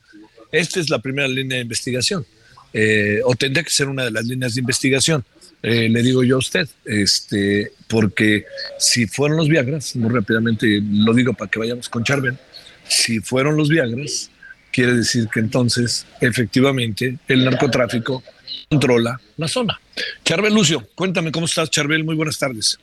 esta 0.51 0.79
es 0.79 0.89
la 0.89 0.99
primera 0.99 1.27
línea 1.27 1.57
de 1.57 1.63
investigación, 1.63 2.25
eh, 2.73 3.21
o 3.23 3.35
tendría 3.35 3.63
que 3.63 3.69
ser 3.69 3.87
una 3.87 4.05
de 4.05 4.11
las 4.11 4.25
líneas 4.25 4.55
de 4.55 4.61
investigación. 4.61 5.23
Eh, 5.63 5.89
le 5.89 6.03
digo 6.03 6.23
yo 6.23 6.35
a 6.35 6.39
usted, 6.39 6.67
este, 6.85 7.71
porque 7.87 8.45
si 8.77 9.07
fueron 9.07 9.37
los 9.37 9.49
Viagras, 9.49 9.95
muy 9.95 10.13
rápidamente 10.13 10.81
lo 10.83 11.13
digo 11.13 11.33
para 11.33 11.49
que 11.49 11.59
vayamos 11.59 11.89
con 11.89 12.03
Charbel, 12.03 12.37
si 12.87 13.19
fueron 13.19 13.57
los 13.57 13.69
Viagras, 13.69 14.29
quiere 14.71 14.93
decir 14.93 15.27
que 15.33 15.39
entonces 15.39 16.05
efectivamente 16.21 17.17
el 17.27 17.45
narcotráfico 17.45 18.23
controla 18.69 19.19
la 19.37 19.47
zona. 19.47 19.79
Charbel 20.23 20.53
Lucio, 20.53 20.87
cuéntame 20.95 21.31
cómo 21.31 21.45
estás, 21.45 21.69
Charbel, 21.69 22.03
muy 22.03 22.15
buenas 22.15 22.37
tardes. 22.37 22.77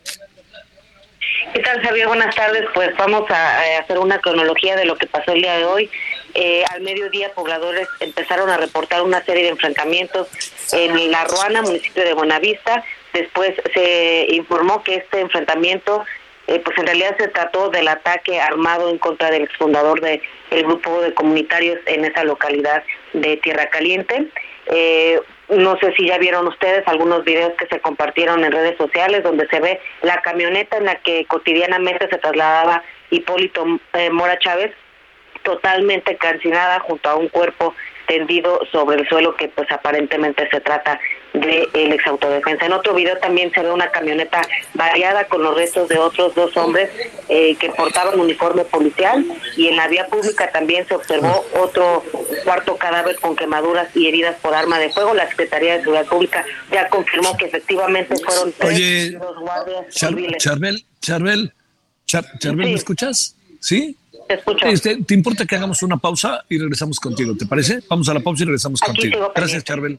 ¿Qué 1.53 1.61
tal, 1.61 1.83
Javier? 1.83 2.07
Buenas 2.07 2.35
tardes. 2.35 2.65
Pues 2.73 2.97
vamos 2.97 3.31
a, 3.31 3.79
hacer 3.79 3.99
una 3.99 4.19
cronología 4.21 4.75
de 4.75 4.87
lo 4.87 4.97
que 4.97 5.07
pasó 5.07 5.33
el 5.33 5.43
día 5.43 5.59
de 5.59 5.67
hoy. 5.67 5.91
Eh, 6.33 6.65
al 6.71 6.81
mediodía, 6.81 7.35
pobladores 7.35 7.87
empezaron 8.01 8.49
a 8.49 8.57
reportar 8.57 9.03
una 9.03 9.23
serie 9.23 9.45
de 9.45 9.49
enfrentamientos 9.51 10.29
en 10.73 11.11
La 11.11 11.25
Ruana, 11.25 11.61
municipio 11.61 12.05
de 12.05 12.15
Buenavista. 12.15 12.83
Después 13.13 13.53
se 13.75 14.29
informó 14.31 14.83
que 14.83 14.95
este 14.95 15.21
enfrentamiento, 15.21 16.07
eh, 16.47 16.59
pues 16.61 16.79
en 16.79 16.87
realidad 16.87 17.17
se 17.19 17.29
trató 17.29 17.69
del 17.69 17.89
ataque 17.89 18.41
armado 18.41 18.89
en 18.89 18.97
contra 18.97 19.31
del 19.31 19.43
exfundador 19.43 20.01
del 20.01 20.23
grupo 20.51 21.03
de 21.03 21.13
comunitarios 21.13 21.79
en 21.85 22.07
esa 22.07 22.25
localidad 22.25 22.83
de 23.13 23.37
Tierra 23.37 23.67
Caliente. 23.69 24.27
Eh, 24.67 25.21
no 25.49 25.77
sé 25.79 25.93
si 25.97 26.07
ya 26.07 26.19
vieron 26.19 26.47
ustedes 26.47 26.87
algunos 26.87 27.25
videos 27.25 27.53
que 27.59 27.67
se 27.67 27.81
compartieron 27.81 28.45
en 28.45 28.53
redes 28.53 28.77
sociales 28.79 29.23
donde 29.23 29.47
se 29.49 29.61
ve 29.61 29.81
la 30.03 30.21
camioneta 30.23 30.77
en 30.79 30.87
la 30.87 30.97
que 30.97 31.25
cotidianamente 31.27 32.09
se 32.09 32.19
trasladaba 32.19 32.83
Hipólito 33.11 33.67
eh, 33.95 34.11
Mora 34.11 34.39
Chávez 34.39 34.73
totalmente 35.43 36.17
calcinada 36.17 36.81
junto 36.81 37.09
a 37.11 37.17
un 37.17 37.29
cuerpo 37.29 37.75
tendido 38.07 38.61
sobre 38.71 39.01
el 39.01 39.09
suelo 39.09 39.37
que 39.37 39.49
pues 39.49 39.71
aparentemente 39.71 40.49
se 40.51 40.61
trata 40.61 40.99
del 41.33 41.71
de 41.73 41.95
ex 41.95 42.07
autodefensa. 42.07 42.67
En 42.67 42.73
otro 42.73 42.95
video 42.95 43.17
también 43.19 43.51
se 43.53 43.63
ve 43.63 43.73
una 43.73 43.91
camioneta 43.91 44.43
variada 44.75 45.27
con 45.27 45.43
los 45.43 45.55
restos 45.55 45.89
de 45.89 45.99
otros 45.99 46.35
dos 46.35 46.57
hombres 46.57 46.91
eh, 47.29 47.57
que 47.57 47.71
portaban 47.71 48.21
uniforme 48.21 48.65
policial 48.65 49.25
y 49.57 49.69
en 49.69 49.77
la 49.77 49.89
vía 49.89 50.07
pública 50.07 50.51
también 50.53 50.87
se 50.87 50.95
observó 50.95 51.45
otro 51.59 52.05
cuarto 52.45 52.77
cadáver 52.77 53.17
con 53.17 53.37
quemaduras 53.37 53.89
y 53.95 54.09
heridas 54.09 54.37
por 54.41 54.55
arma 54.55 54.79
de 54.79 54.91
fuego. 54.91 55.15
La 55.15 55.29
Secretaría 55.29 55.75
de 55.75 55.81
Seguridad 55.81 56.07
Pública 56.07 56.45
ya 56.71 56.89
confirmó 56.89 57.37
que 57.37 57.47
efectivamente 57.47 58.15
fueron 58.25 58.53
tres 58.59 58.75
Oye, 58.75 59.19
guardias 59.41 59.87
Charbel, 59.95 60.85
Charbel, 61.01 61.53
Charbel, 62.07 62.57
¿me 62.57 62.75
escuchas? 62.75 63.37
¿Sí? 63.61 63.97
Te 64.29 64.35
escucho. 64.35 64.67
Este, 64.67 65.03
¿Te 65.03 65.15
importa 65.15 65.47
que 65.47 65.57
hagamos 65.57 65.83
una 65.83 65.97
pausa 65.97 66.45
y 66.49 66.59
regresamos 66.59 67.01
contigo? 67.01 67.37
¿Te 67.37 67.47
parece? 67.47 67.81
Vamos 67.89 68.09
a 68.09 68.15
la 68.15 68.21
pausa 68.21 68.43
y 68.43 68.47
regresamos 68.47 68.81
contigo. 68.81 69.33
Gracias, 69.35 69.65
Charbel. 69.65 69.99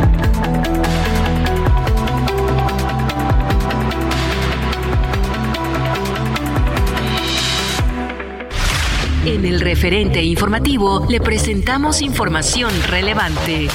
En 9.31 9.45
el 9.45 9.61
referente 9.61 10.21
informativo 10.21 11.05
le 11.07 11.21
presentamos 11.21 12.01
información 12.01 12.69
relevante. 12.89 13.69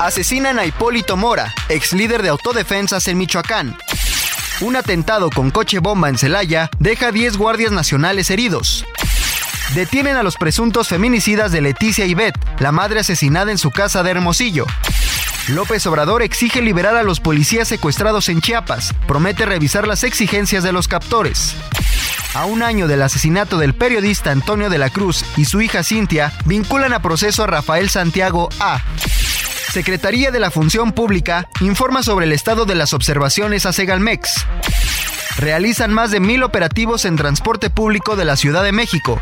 Asesinan 0.00 0.58
a 0.58 0.64
Hipólito 0.64 1.18
Mora, 1.18 1.52
ex 1.68 1.92
líder 1.92 2.22
de 2.22 2.30
autodefensas 2.30 3.08
en 3.08 3.18
Michoacán. 3.18 3.76
Un 4.62 4.76
atentado 4.76 5.28
con 5.28 5.50
coche 5.50 5.80
bomba 5.80 6.08
en 6.08 6.16
Celaya 6.16 6.70
deja 6.78 7.12
10 7.12 7.36
guardias 7.36 7.72
nacionales 7.72 8.30
heridos. 8.30 8.86
Detienen 9.74 10.16
a 10.16 10.22
los 10.22 10.36
presuntos 10.36 10.88
feminicidas 10.88 11.52
de 11.52 11.60
Leticia 11.60 12.06
y 12.06 12.14
Beth, 12.14 12.38
la 12.58 12.72
madre 12.72 13.00
asesinada 13.00 13.52
en 13.52 13.58
su 13.58 13.70
casa 13.70 14.02
de 14.02 14.12
Hermosillo. 14.12 14.64
López 15.48 15.86
Obrador 15.86 16.22
exige 16.22 16.62
liberar 16.62 16.96
a 16.96 17.02
los 17.02 17.20
policías 17.20 17.68
secuestrados 17.68 18.30
en 18.30 18.40
Chiapas. 18.40 18.94
Promete 19.06 19.44
revisar 19.44 19.86
las 19.86 20.04
exigencias 20.04 20.62
de 20.62 20.72
los 20.72 20.88
captores. 20.88 21.54
A 22.34 22.46
un 22.46 22.62
año 22.62 22.88
del 22.88 23.02
asesinato 23.02 23.58
del 23.58 23.74
periodista 23.74 24.30
Antonio 24.30 24.70
de 24.70 24.78
la 24.78 24.88
Cruz 24.88 25.22
y 25.36 25.44
su 25.44 25.60
hija 25.60 25.82
Cintia, 25.82 26.32
vinculan 26.46 26.94
a 26.94 27.02
proceso 27.02 27.44
a 27.44 27.46
Rafael 27.46 27.90
Santiago 27.90 28.48
A. 28.58 28.82
Secretaría 29.70 30.30
de 30.30 30.40
la 30.40 30.50
Función 30.50 30.92
Pública 30.92 31.48
informa 31.60 32.02
sobre 32.02 32.24
el 32.24 32.32
estado 32.32 32.64
de 32.64 32.74
las 32.74 32.94
observaciones 32.94 33.66
a 33.66 33.72
Segalmex. 33.74 34.46
Realizan 35.36 35.92
más 35.92 36.10
de 36.10 36.20
mil 36.20 36.42
operativos 36.42 37.04
en 37.04 37.16
transporte 37.16 37.68
público 37.68 38.16
de 38.16 38.24
la 38.24 38.36
Ciudad 38.36 38.64
de 38.64 38.72
México. 38.72 39.20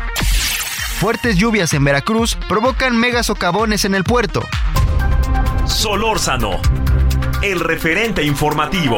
Fuertes 0.99 1.35
lluvias 1.35 1.73
en 1.73 1.83
Veracruz 1.83 2.37
provocan 2.47 2.95
mega 2.95 3.23
socavones 3.23 3.83
en 3.83 3.93
el 3.93 4.05
puerto. 4.05 4.47
Solórzano, 5.65 6.61
el 7.41 7.59
referente 7.59 8.23
informativo. 8.23 8.97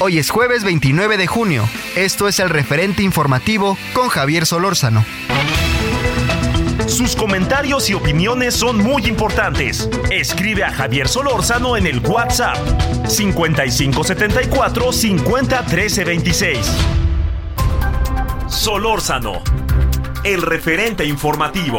Hoy 0.00 0.18
es 0.18 0.30
jueves 0.30 0.64
29 0.64 1.16
de 1.16 1.26
junio. 1.26 1.68
Esto 1.94 2.26
es 2.26 2.40
el 2.40 2.50
referente 2.50 3.02
informativo 3.02 3.78
con 3.92 4.08
Javier 4.08 4.44
Solórzano. 4.44 5.04
Sus 6.88 7.14
comentarios 7.14 7.88
y 7.88 7.94
opiniones 7.94 8.54
son 8.54 8.78
muy 8.78 9.06
importantes. 9.06 9.88
Escribe 10.10 10.64
a 10.64 10.72
Javier 10.72 11.08
Solórzano 11.08 11.76
en 11.76 11.86
el 11.86 12.00
WhatsApp 12.00 12.56
5574 13.08 14.92
50 14.92 15.64
Solórzano, 18.48 19.42
el 20.24 20.42
referente 20.42 21.04
informativo. 21.04 21.78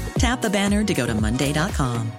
Tap 0.21 0.39
the 0.39 0.51
banner 0.51 0.83
to 0.83 0.93
go 0.93 1.07
to 1.07 1.15
Monday.com. 1.15 2.11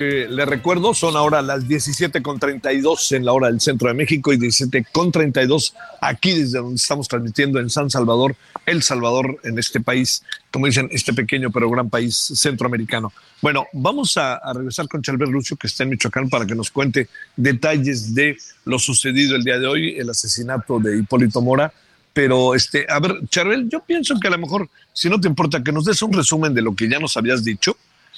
le 0.00 0.46
recuerdo, 0.46 0.94
son 0.94 1.16
ahora 1.16 1.42
las 1.42 1.66
17.32 1.66 3.16
en 3.16 3.24
la 3.26 3.32
hora 3.32 3.48
del 3.48 3.60
centro 3.60 3.88
de 3.88 3.94
México 3.94 4.32
y 4.32 4.38
17.32 4.38 5.74
aquí 6.00 6.32
desde 6.32 6.58
donde 6.58 6.76
estamos 6.76 7.06
transmitiendo 7.06 7.60
en 7.60 7.68
San 7.68 7.90
Salvador, 7.90 8.34
El 8.64 8.82
Salvador, 8.82 9.38
en 9.44 9.58
este 9.58 9.80
país, 9.80 10.22
como 10.50 10.66
dicen, 10.66 10.88
este 10.90 11.12
pequeño 11.12 11.50
pero 11.50 11.68
gran 11.68 11.90
país 11.90 12.32
centroamericano. 12.34 13.12
Bueno, 13.42 13.66
vamos 13.74 14.16
a, 14.16 14.40
regresar 14.54 14.88
con 14.88 15.02
Chalver 15.02 15.28
Lucio, 15.28 15.56
que 15.56 15.66
está 15.66 15.82
en 15.82 15.90
Michoacán, 15.90 16.30
para 16.30 16.46
que 16.46 16.54
nos 16.54 16.70
cuente 16.70 17.08
detalles 17.36 18.14
de 18.14 18.38
lo 18.64 18.78
sucedido 18.78 19.36
el 19.36 19.44
día 19.44 19.58
de 19.58 19.66
hoy, 19.66 19.98
el 19.98 20.08
asesinato 20.08 20.78
de 20.78 20.98
Hipólito 20.98 21.42
Mora 21.42 21.72
pero, 22.12 22.54
este, 22.54 22.86
a 22.88 22.98
ver, 22.98 23.20
Charbel, 23.28 23.68
yo 23.68 23.80
pienso 23.80 24.18
que 24.20 24.28
a 24.28 24.30
lo 24.30 24.38
mejor, 24.38 24.68
si 24.92 25.08
no 25.08 25.20
te 25.20 25.28
importa, 25.28 25.62
que 25.62 25.72
nos 25.72 25.84
des 25.84 26.02
un 26.02 26.12
resumen 26.12 26.54
de 26.54 26.62
lo 26.62 26.74
que 26.74 26.88
ya 26.88 26.98
nos 26.98 27.16
habías 27.16 27.44
dicho 27.44 27.76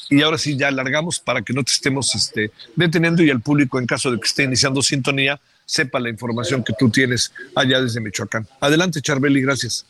y 0.09 0.22
ahora 0.22 0.38
sí 0.38 0.57
ya 0.57 0.68
alargamos 0.68 1.20
para 1.20 1.42
que 1.42 1.52
no 1.52 1.62
te 1.62 1.72
estemos 1.72 2.14
este, 2.14 2.50
deteniendo 2.74 3.22
y 3.22 3.31
el 3.31 3.40
público, 3.40 3.78
en 3.78 3.87
caso 3.87 4.11
de 4.11 4.18
que 4.18 4.26
esté 4.26 4.44
iniciando 4.44 4.83
sintonía, 4.83 5.40
sepa 5.66 6.00
la 6.00 6.09
información 6.09 6.64
que 6.64 6.74
tú 6.78 6.90
tienes 6.90 7.33
allá 7.55 7.81
desde 7.81 8.00
Michoacán. 8.00 8.46
Adelante, 8.61 9.00
Charbel, 9.00 9.37
y 9.37 9.42
gracias. 9.42 9.87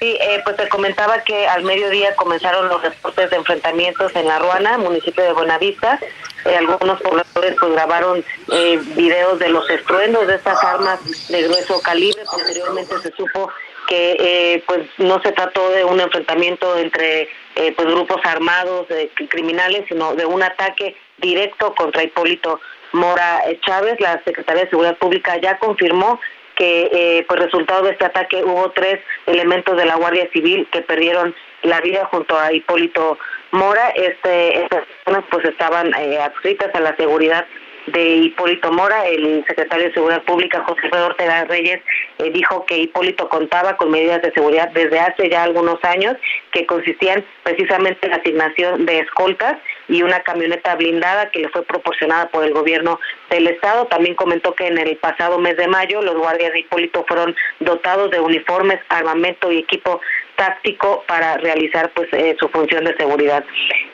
Sí, 0.00 0.18
eh, 0.20 0.40
pues 0.44 0.56
te 0.56 0.68
comentaba 0.68 1.22
que 1.22 1.46
al 1.46 1.62
mediodía 1.62 2.14
comenzaron 2.16 2.68
los 2.68 2.82
reportes 2.82 3.30
de 3.30 3.36
enfrentamientos 3.36 4.14
en 4.14 4.28
La 4.28 4.38
Ruana, 4.38 4.76
municipio 4.76 5.24
de 5.24 5.32
Buenavista. 5.32 5.98
Eh, 6.46 6.56
algunos 6.56 7.00
pobladores 7.00 7.56
pues 7.58 7.72
grabaron 7.72 8.24
eh, 8.52 8.78
videos 8.94 9.38
de 9.38 9.48
los 9.48 9.68
estruendos 9.68 10.26
de 10.26 10.36
estas 10.36 10.62
armas 10.62 11.28
de 11.28 11.42
grueso 11.42 11.80
calibre. 11.82 12.22
Posteriormente 12.30 12.98
se 12.98 13.10
supo 13.12 13.50
que 13.88 14.16
eh, 14.18 14.64
pues 14.66 14.86
no 14.98 15.20
se 15.22 15.32
trató 15.32 15.70
de 15.70 15.84
un 15.84 16.00
enfrentamiento 16.00 16.76
entre 16.76 17.28
pues 17.54 17.88
grupos 17.88 18.20
armados 18.24 18.86
criminales, 19.30 19.86
sino 19.88 20.14
de 20.14 20.26
un 20.26 20.42
ataque 20.42 20.94
directo 21.16 21.74
contra 21.74 22.02
Hipólito 22.02 22.60
Mora 22.92 23.42
Chávez. 23.64 23.98
La 23.98 24.22
Secretaría 24.24 24.64
de 24.64 24.70
Seguridad 24.70 24.98
Pública 24.98 25.38
ya 25.40 25.58
confirmó 25.58 26.20
que 26.56 26.90
eh, 26.92 27.24
por 27.28 27.38
resultado 27.38 27.84
de 27.84 27.92
este 27.92 28.06
ataque 28.06 28.42
hubo 28.44 28.70
tres 28.70 28.98
elementos 29.26 29.76
de 29.76 29.84
la 29.84 29.96
Guardia 29.96 30.28
Civil 30.32 30.66
que 30.72 30.82
perdieron 30.82 31.34
la 31.62 31.80
vida 31.80 32.06
junto 32.06 32.38
a 32.38 32.52
Hipólito 32.52 33.18
Mora. 33.52 33.90
Este, 33.90 34.62
estas 34.62 34.84
personas 35.04 35.24
pues 35.30 35.44
estaban 35.44 35.92
eh, 35.94 36.18
adscritas 36.18 36.74
a 36.74 36.80
la 36.80 36.96
seguridad 36.96 37.46
de 37.86 38.16
Hipólito 38.16 38.72
Mora, 38.72 39.06
el 39.06 39.44
secretario 39.46 39.86
de 39.86 39.94
Seguridad 39.94 40.22
Pública, 40.24 40.64
José 40.66 40.88
Pedro 40.90 41.06
Ortega 41.06 41.44
Reyes, 41.44 41.80
eh, 42.18 42.30
dijo 42.30 42.66
que 42.66 42.78
Hipólito 42.78 43.28
contaba 43.28 43.76
con 43.76 43.90
medidas 43.90 44.22
de 44.22 44.32
seguridad 44.32 44.70
desde 44.70 44.98
hace 44.98 45.30
ya 45.30 45.44
algunos 45.44 45.82
años 45.84 46.16
que 46.52 46.66
consistían 46.66 47.24
precisamente 47.44 48.06
en 48.06 48.10
la 48.10 48.16
asignación 48.16 48.86
de 48.86 49.00
escoltas 49.00 49.56
y 49.88 50.02
una 50.02 50.20
camioneta 50.20 50.74
blindada 50.74 51.30
que 51.30 51.40
le 51.40 51.48
fue 51.48 51.62
proporcionada 51.62 52.28
por 52.28 52.44
el 52.44 52.52
gobierno 52.52 52.98
del 53.30 53.46
estado. 53.46 53.86
También 53.86 54.14
comentó 54.14 54.54
que 54.54 54.66
en 54.66 54.78
el 54.78 54.96
pasado 54.96 55.38
mes 55.38 55.56
de 55.56 55.68
mayo 55.68 56.02
los 56.02 56.16
guardias 56.16 56.52
de 56.52 56.60
Hipólito 56.60 57.04
fueron 57.06 57.34
dotados 57.60 58.10
de 58.10 58.20
uniformes, 58.20 58.80
armamento 58.88 59.52
y 59.52 59.58
equipo 59.58 60.00
táctico 60.36 61.04
para 61.06 61.36
realizar 61.38 61.90
pues 61.94 62.08
eh, 62.12 62.36
su 62.38 62.48
función 62.48 62.84
de 62.84 62.96
seguridad. 62.96 63.44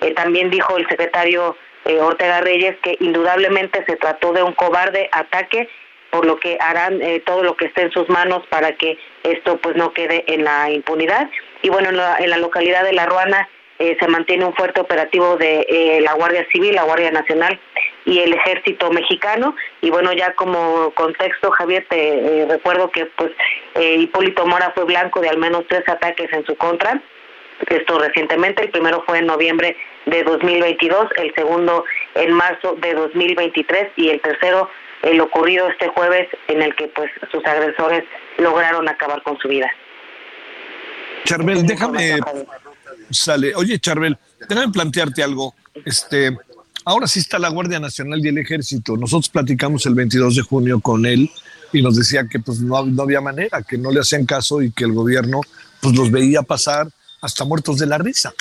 Eh, 0.00 0.12
también 0.14 0.50
dijo 0.50 0.76
el 0.76 0.88
secretario 0.88 1.56
eh, 1.84 1.98
Ortega 1.98 2.40
Reyes 2.40 2.76
que 2.82 2.96
indudablemente 3.00 3.84
se 3.86 3.96
trató 3.96 4.32
de 4.32 4.42
un 4.42 4.52
cobarde 4.52 5.08
ataque 5.12 5.68
por 6.10 6.26
lo 6.26 6.38
que 6.38 6.58
harán 6.60 7.00
todo 7.24 7.42
lo 7.42 7.56
que 7.56 7.64
esté 7.64 7.82
en 7.82 7.90
sus 7.90 8.06
manos 8.10 8.46
para 8.50 8.72
que 8.72 8.98
esto 9.22 9.56
pues 9.56 9.76
no 9.76 9.94
quede 9.94 10.24
en 10.26 10.44
la 10.44 10.70
impunidad 10.70 11.30
y 11.62 11.70
bueno 11.70 11.88
en 11.88 11.96
la, 11.96 12.18
en 12.18 12.28
la 12.28 12.36
localidad 12.36 12.84
de 12.84 12.92
La 12.92 13.06
Ruana 13.06 13.48
eh, 13.82 13.96
se 13.98 14.06
mantiene 14.06 14.44
un 14.44 14.54
fuerte 14.54 14.80
operativo 14.80 15.36
de 15.36 15.66
eh, 15.68 16.00
la 16.02 16.12
Guardia 16.12 16.46
Civil, 16.52 16.76
la 16.76 16.84
Guardia 16.84 17.10
Nacional 17.10 17.58
y 18.04 18.20
el 18.20 18.32
Ejército 18.32 18.92
Mexicano. 18.92 19.56
Y 19.80 19.90
bueno, 19.90 20.12
ya 20.12 20.34
como 20.34 20.92
contexto, 20.92 21.50
Javier, 21.50 21.84
te 21.90 22.42
eh, 22.42 22.46
recuerdo 22.48 22.92
que 22.92 23.06
pues 23.06 23.32
Hipólito 23.74 24.46
Mora 24.46 24.70
fue 24.72 24.84
blanco 24.84 25.20
de 25.20 25.30
al 25.30 25.38
menos 25.38 25.64
tres 25.68 25.82
ataques 25.88 26.32
en 26.32 26.46
su 26.46 26.54
contra. 26.54 27.02
Esto 27.68 27.98
recientemente, 27.98 28.62
el 28.62 28.70
primero 28.70 29.02
fue 29.04 29.18
en 29.18 29.26
noviembre 29.26 29.76
de 30.06 30.22
2022, 30.22 31.08
el 31.16 31.34
segundo 31.34 31.84
en 32.14 32.34
marzo 32.34 32.76
de 32.80 32.94
2023 32.94 33.88
y 33.96 34.10
el 34.10 34.20
tercero 34.20 34.70
el 35.02 35.20
ocurrido 35.20 35.68
este 35.68 35.88
jueves 35.88 36.28
en 36.46 36.62
el 36.62 36.72
que 36.76 36.86
pues 36.86 37.10
sus 37.32 37.44
agresores 37.44 38.04
lograron 38.38 38.88
acabar 38.88 39.22
con 39.22 39.36
su 39.38 39.48
vida. 39.48 39.68
Charbel, 41.24 41.66
déjame 41.66 42.20
sale. 43.12 43.54
Oye, 43.54 43.78
Charbel, 43.78 44.18
déjame 44.48 44.72
plantearte 44.72 45.22
algo. 45.22 45.54
Este, 45.84 46.36
ahora 46.84 47.06
sí 47.06 47.20
está 47.20 47.38
la 47.38 47.48
Guardia 47.48 47.80
Nacional 47.80 48.24
y 48.24 48.28
el 48.28 48.38
Ejército. 48.38 48.96
Nosotros 48.96 49.28
platicamos 49.28 49.86
el 49.86 49.94
22 49.94 50.36
de 50.36 50.42
junio 50.42 50.80
con 50.80 51.06
él 51.06 51.30
y 51.72 51.82
nos 51.82 51.96
decía 51.96 52.26
que 52.30 52.38
pues 52.38 52.60
no, 52.60 52.84
no 52.84 53.02
había 53.02 53.20
manera, 53.20 53.62
que 53.62 53.78
no 53.78 53.90
le 53.90 54.00
hacían 54.00 54.26
caso 54.26 54.62
y 54.62 54.72
que 54.72 54.84
el 54.84 54.92
gobierno 54.92 55.40
pues 55.80 55.94
los 55.94 56.10
veía 56.10 56.42
pasar 56.42 56.88
hasta 57.20 57.44
muertos 57.44 57.78
de 57.78 57.86
la 57.86 57.98
risa. 57.98 58.32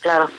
Claro. 0.00 0.30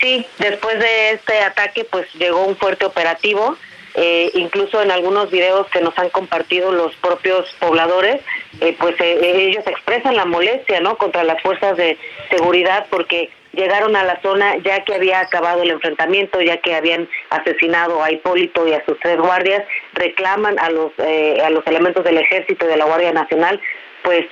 Sí, 0.00 0.26
después 0.38 0.78
de 0.78 1.12
este 1.12 1.40
ataque 1.40 1.86
pues 1.90 2.06
llegó 2.14 2.46
un 2.46 2.56
fuerte 2.56 2.84
operativo 2.84 3.56
eh, 3.94 4.30
incluso 4.34 4.80
en 4.82 4.90
algunos 4.90 5.30
videos 5.30 5.66
que 5.68 5.80
nos 5.80 5.98
han 5.98 6.10
compartido 6.10 6.70
los 6.70 6.94
propios 6.96 7.52
pobladores, 7.58 8.20
eh, 8.60 8.76
pues 8.78 8.94
eh, 9.00 9.48
ellos 9.48 9.66
expresan 9.66 10.16
la 10.16 10.24
molestia, 10.24 10.80
¿no? 10.80 10.96
Contra 10.96 11.24
las 11.24 11.42
fuerzas 11.42 11.76
de 11.76 11.98
seguridad 12.30 12.86
porque 12.88 13.30
llegaron 13.52 13.96
a 13.96 14.04
la 14.04 14.20
zona 14.22 14.56
ya 14.58 14.84
que 14.84 14.94
había 14.94 15.20
acabado 15.20 15.62
el 15.62 15.70
enfrentamiento, 15.70 16.40
ya 16.40 16.58
que 16.58 16.74
habían 16.74 17.08
asesinado 17.30 18.02
a 18.02 18.12
Hipólito 18.12 18.68
y 18.68 18.74
a 18.74 18.84
sus 18.84 18.98
tres 19.00 19.16
guardias, 19.16 19.64
reclaman 19.94 20.58
a 20.60 20.70
los 20.70 20.92
a 20.98 21.50
los 21.50 21.66
elementos 21.66 22.04
del 22.04 22.18
ejército 22.18 22.66
y 22.66 22.68
de 22.68 22.76
la 22.76 22.84
Guardia 22.84 23.12
Nacional, 23.12 23.60
pues 24.02 24.24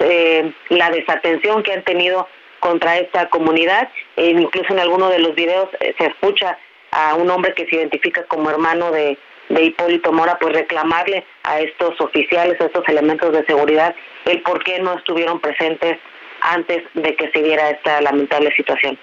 la 0.68 0.90
desatención 0.90 1.64
que 1.64 1.72
han 1.72 1.82
tenido 1.82 2.28
contra 2.60 2.98
esta 2.98 3.28
comunidad, 3.28 3.88
e 4.16 4.30
incluso 4.30 4.72
en 4.72 4.78
alguno 4.78 5.08
de 5.08 5.18
los 5.18 5.34
videos 5.34 5.68
se 5.80 6.06
escucha 6.06 6.56
a 6.92 7.16
un 7.16 7.28
hombre 7.28 7.54
que 7.54 7.66
se 7.66 7.76
identifica 7.76 8.22
como 8.24 8.50
hermano 8.50 8.92
de 8.92 9.18
de 9.48 9.64
Hipólito 9.64 10.12
Mora, 10.12 10.38
pues 10.38 10.54
reclamarle 10.54 11.24
a 11.42 11.60
estos 11.60 12.00
oficiales, 12.00 12.60
a 12.60 12.66
estos 12.66 12.86
elementos 12.88 13.32
de 13.32 13.44
seguridad, 13.46 13.94
el 14.24 14.42
por 14.42 14.62
qué 14.62 14.78
no 14.80 14.96
estuvieron 14.96 15.40
presentes 15.40 15.98
antes 16.40 16.84
de 16.94 17.16
que 17.16 17.30
se 17.30 17.42
diera 17.42 17.70
esta 17.70 18.00
lamentable 18.00 18.52
situación. 18.56 18.98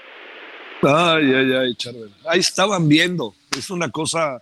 Ay, 0.81 1.33
ay, 1.33 1.53
ay, 1.53 1.75
Charbel. 1.75 2.11
Ahí 2.27 2.39
estaban 2.39 2.87
viendo. 2.87 3.33
Es 3.57 3.69
una 3.69 3.89
cosa, 3.89 4.41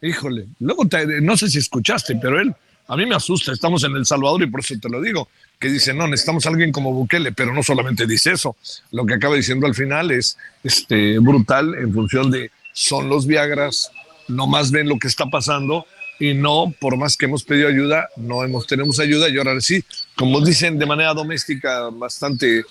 híjole. 0.00 0.46
Luego, 0.60 0.84
no 1.22 1.36
sé 1.36 1.48
si 1.48 1.58
escuchaste, 1.58 2.16
pero 2.20 2.40
él, 2.40 2.54
a 2.88 2.96
mí 2.96 3.06
me 3.06 3.14
asusta. 3.14 3.52
Estamos 3.52 3.82
en 3.84 3.96
El 3.96 4.06
Salvador 4.06 4.42
y 4.42 4.46
por 4.46 4.60
eso 4.60 4.74
te 4.80 4.88
lo 4.88 5.00
digo. 5.00 5.28
Que 5.58 5.68
dice, 5.68 5.94
no, 5.94 6.06
necesitamos 6.06 6.46
a 6.46 6.50
alguien 6.50 6.72
como 6.72 6.92
Bukele, 6.92 7.32
pero 7.32 7.52
no 7.52 7.62
solamente 7.62 8.06
dice 8.06 8.32
eso. 8.32 8.56
Lo 8.90 9.06
que 9.06 9.14
acaba 9.14 9.34
diciendo 9.34 9.66
al 9.66 9.74
final 9.74 10.10
es 10.10 10.38
este, 10.62 11.18
brutal 11.18 11.74
en 11.74 11.92
función 11.92 12.30
de 12.30 12.50
son 12.72 13.08
los 13.08 13.26
Viagras, 13.26 13.92
no 14.32 14.46
más 14.46 14.70
ven 14.70 14.88
lo 14.88 14.98
que 14.98 15.08
está 15.08 15.26
pasando 15.26 15.86
y 16.18 16.34
no, 16.34 16.72
por 16.78 16.96
más 16.96 17.16
que 17.16 17.26
hemos 17.26 17.42
pedido 17.42 17.68
ayuda, 17.68 18.08
no 18.16 18.44
hemos 18.44 18.66
tenemos 18.66 19.00
ayuda 19.00 19.28
y 19.28 19.38
ahora 19.38 19.60
sí, 19.60 19.82
como 20.16 20.40
dicen 20.40 20.78
de 20.78 20.86
manera 20.86 21.14
doméstica, 21.14 21.88
bastante 21.90 22.64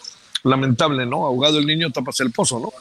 lamentable, 0.43 1.05
¿no? 1.05 1.25
Ahogado 1.25 1.59
el 1.59 1.67
niño, 1.67 1.91
tapas 1.91 2.19
el 2.21 2.31
pozo, 2.31 2.59
¿no? 2.59 2.71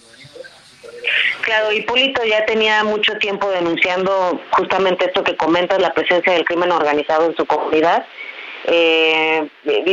Claro, 1.43 1.73
Hipólito 1.73 2.23
ya 2.25 2.45
tenía 2.47 2.85
mucho 2.85 3.15
tiempo 3.19 3.51
denunciando 3.51 4.41
justamente 4.53 5.07
esto 5.07 5.25
que 5.25 5.37
comentas, 5.37 5.81
la 5.81 5.93
presencia 5.93 6.33
del 6.33 6.45
crimen 6.45 6.71
organizado 6.71 7.27
en 7.27 7.37
su 7.37 7.45
comunidad. 7.47 8.07
Eh, 8.67 9.49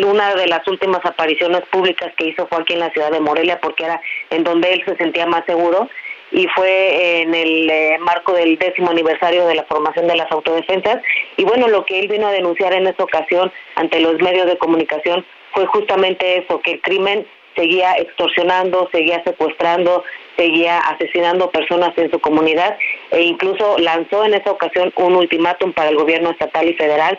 una 0.06 0.36
de 0.36 0.48
las 0.48 0.68
últimas 0.68 1.04
apariciones 1.06 1.64
públicas 1.72 2.14
que 2.18 2.28
hizo 2.28 2.48
fue 2.48 2.60
aquí 2.60 2.74
en 2.74 2.82
la 2.82 2.92
ciudad 2.92 3.12
de 3.12 3.22
Morelia, 3.22 3.60
porque 3.62 3.86
era 3.86 4.00
en 4.30 4.44
donde 4.44 4.74
él 4.74 4.84
se 4.86 4.96
sentía 4.98 5.26
más 5.26 5.46
seguro 5.46 5.90
y 6.32 6.48
fue 6.48 7.22
en 7.22 7.34
el 7.34 7.70
eh, 7.70 7.98
marco 8.00 8.34
del 8.34 8.58
décimo 8.58 8.92
aniversario 8.92 9.48
de 9.48 9.56
la 9.56 9.64
formación 9.64 10.08
de 10.08 10.16
las 10.16 10.32
autodefensas. 10.32 11.02
Y 11.38 11.44
bueno, 11.44 11.68
lo 11.68 11.86
que 11.86 12.00
él 12.00 12.08
vino 12.08 12.28
a 12.28 12.32
denunciar 12.32 12.74
en 12.74 12.88
esa 12.88 13.04
ocasión 13.04 13.52
ante 13.76 14.00
los 14.02 14.22
medios 14.22 14.46
de 14.48 14.58
comunicación 14.58 15.26
fue 15.54 15.66
justamente 15.68 16.40
eso, 16.40 16.60
que 16.62 16.74
el 16.74 16.82
crimen 16.82 17.26
seguía 17.56 17.94
extorsionando, 17.94 18.88
seguía 18.92 19.24
secuestrando, 19.24 20.04
seguía 20.36 20.78
asesinando 20.80 21.50
personas 21.50 21.98
en 21.98 22.12
su 22.12 22.20
comunidad 22.20 22.78
e 23.12 23.24
incluso 23.24 23.78
lanzó 23.80 24.24
en 24.26 24.36
esa 24.36 24.52
ocasión 24.52 24.94
un 24.96 25.16
ultimátum 25.16 25.74
para 25.74 25.90
el 25.90 25.96
gobierno 25.96 26.30
estatal 26.30 26.68
y 26.68 26.76
federal 26.76 27.18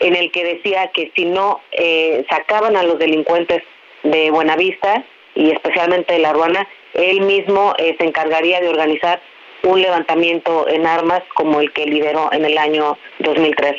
en 0.00 0.16
el 0.16 0.30
que 0.30 0.44
decía 0.44 0.88
que 0.88 1.10
si 1.14 1.24
no 1.24 1.60
eh, 1.72 2.24
sacaban 2.28 2.76
a 2.76 2.82
los 2.82 2.98
delincuentes 2.98 3.62
de 4.02 4.30
Buenavista 4.30 5.04
y 5.34 5.50
especialmente 5.50 6.14
de 6.14 6.20
La 6.20 6.32
Ruana, 6.32 6.66
él 6.94 7.20
mismo 7.22 7.74
eh, 7.78 7.96
se 7.98 8.04
encargaría 8.04 8.60
de 8.60 8.68
organizar 8.68 9.20
un 9.62 9.80
levantamiento 9.80 10.68
en 10.68 10.86
armas 10.86 11.22
como 11.34 11.60
el 11.60 11.72
que 11.72 11.86
lideró 11.86 12.32
en 12.32 12.44
el 12.44 12.56
año 12.56 12.96
2013. 13.18 13.76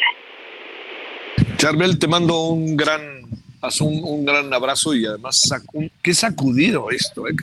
Charbel, 1.58 1.98
te 1.98 2.08
mando 2.08 2.40
un 2.50 2.78
gran 2.78 3.22
un, 3.82 4.04
un, 4.04 4.26
gran 4.26 4.52
abrazo 4.54 4.96
y 4.96 5.06
además 5.06 5.48
qué 6.02 6.14
sacudido 6.14 6.90
esto, 6.90 7.28
¿eh? 7.28 7.36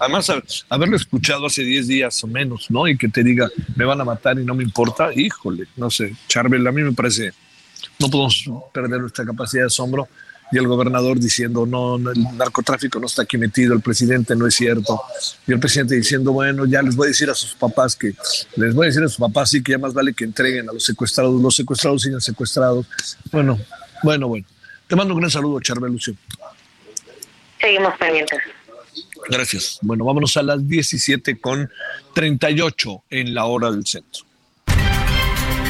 además 0.00 0.32
haberlo 0.68 0.96
escuchado 0.96 1.46
hace 1.46 1.62
10 1.62 1.86
días 1.86 2.24
o 2.24 2.26
menos, 2.26 2.70
¿no? 2.70 2.88
Y 2.88 2.98
que 2.98 3.08
te 3.08 3.22
diga, 3.22 3.48
me 3.76 3.84
van 3.84 4.00
a 4.00 4.04
matar 4.04 4.38
y 4.38 4.44
no 4.44 4.54
me 4.54 4.64
importa, 4.64 5.10
híjole, 5.14 5.66
no 5.76 5.88
sé, 5.88 6.14
Charbel, 6.26 6.66
a 6.66 6.72
mí 6.72 6.82
me 6.82 6.92
parece, 6.92 7.32
no 8.00 8.08
podemos 8.10 8.50
perder 8.72 9.00
nuestra 9.00 9.24
capacidad 9.24 9.62
de 9.62 9.66
asombro 9.68 10.08
y 10.52 10.58
el 10.58 10.66
gobernador 10.66 11.18
diciendo, 11.18 11.66
no, 11.66 11.96
el 11.96 12.36
narcotráfico 12.36 12.98
no 12.98 13.06
está 13.06 13.22
aquí 13.22 13.38
metido, 13.38 13.74
el 13.74 13.80
presidente 13.80 14.34
no 14.34 14.46
es 14.46 14.54
cierto, 14.54 15.00
y 15.46 15.52
el 15.52 15.60
presidente 15.60 15.94
diciendo, 15.94 16.32
bueno, 16.32 16.66
ya 16.66 16.82
les 16.82 16.96
voy 16.96 17.06
a 17.06 17.08
decir 17.08 17.30
a 17.30 17.34
sus 17.34 17.54
papás 17.54 17.94
que, 17.96 18.14
les 18.56 18.74
voy 18.74 18.86
a 18.86 18.88
decir 18.88 19.02
a 19.02 19.08
sus 19.08 19.18
papás, 19.18 19.50
sí, 19.50 19.62
que 19.62 19.72
ya 19.72 19.78
más 19.78 19.94
vale 19.94 20.12
que 20.12 20.24
entreguen 20.24 20.68
a 20.68 20.72
los 20.72 20.84
secuestrados, 20.84 21.40
los 21.40 21.54
secuestrados 21.54 22.02
siguen 22.02 22.20
secuestrados. 22.20 22.86
Bueno, 23.30 23.58
bueno, 24.02 24.28
bueno. 24.28 24.46
Te 24.86 24.96
mando 24.96 25.14
un 25.14 25.20
gran 25.20 25.30
saludo, 25.30 25.60
Charbel 25.60 25.92
Lucio. 25.92 26.14
Seguimos 27.60 27.96
pendientes. 27.98 28.40
Gracias. 29.28 29.78
Bueno, 29.82 30.04
vámonos 30.04 30.36
a 30.36 30.42
las 30.42 30.66
17 30.66 31.38
con 31.38 31.70
38 32.14 33.04
en 33.10 33.34
la 33.34 33.44
hora 33.44 33.70
del 33.70 33.86
centro. 33.86 34.24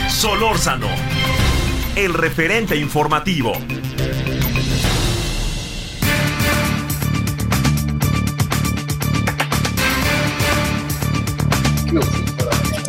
Solórzano, 0.09 0.88
el 1.97 2.14
referente 2.14 2.77
informativo. 2.77 3.53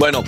Bueno, 0.02 0.24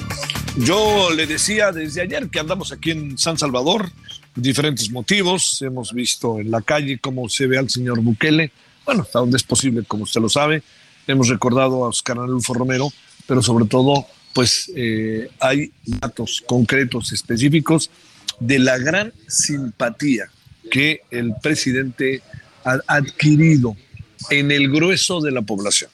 yo 0.55 1.09
le 1.09 1.25
decía 1.25 1.71
desde 1.71 2.03
ayer 2.03 2.29
que 2.29 2.39
andamos 2.39 2.71
aquí 2.71 2.91
en 2.91 3.17
San 3.17 3.39
Salvador, 3.39 3.89
diferentes 4.35 4.91
motivos. 4.91 5.59
Hemos 5.63 5.93
visto 5.93 6.39
en 6.39 6.51
la 6.51 6.61
calle 6.61 6.99
cómo 6.99 7.27
se 7.27 7.47
ve 7.47 7.57
al 7.57 7.71
señor 7.71 7.99
Bukele, 8.01 8.51
bueno, 8.85 9.01
hasta 9.01 9.17
donde 9.17 9.37
es 9.37 9.41
posible, 9.41 9.81
como 9.87 10.03
usted 10.03 10.21
lo 10.21 10.29
sabe. 10.29 10.61
Hemos 11.07 11.27
recordado 11.27 11.85
a 11.85 11.87
Oscar 11.87 12.19
Anulfo 12.19 12.53
Romero, 12.53 12.93
pero 13.25 13.41
sobre 13.41 13.65
todo, 13.65 14.05
pues 14.35 14.71
eh, 14.75 15.31
hay 15.39 15.71
datos 15.83 16.43
concretos, 16.45 17.11
específicos 17.11 17.89
de 18.39 18.59
la 18.59 18.77
gran 18.77 19.11
simpatía 19.27 20.29
que 20.69 21.01
el 21.09 21.33
presidente 21.41 22.21
ha 22.63 22.77
adquirido 22.85 23.75
en 24.29 24.51
el 24.51 24.69
grueso 24.69 25.19
de 25.19 25.31
la 25.31 25.41
población 25.41 25.89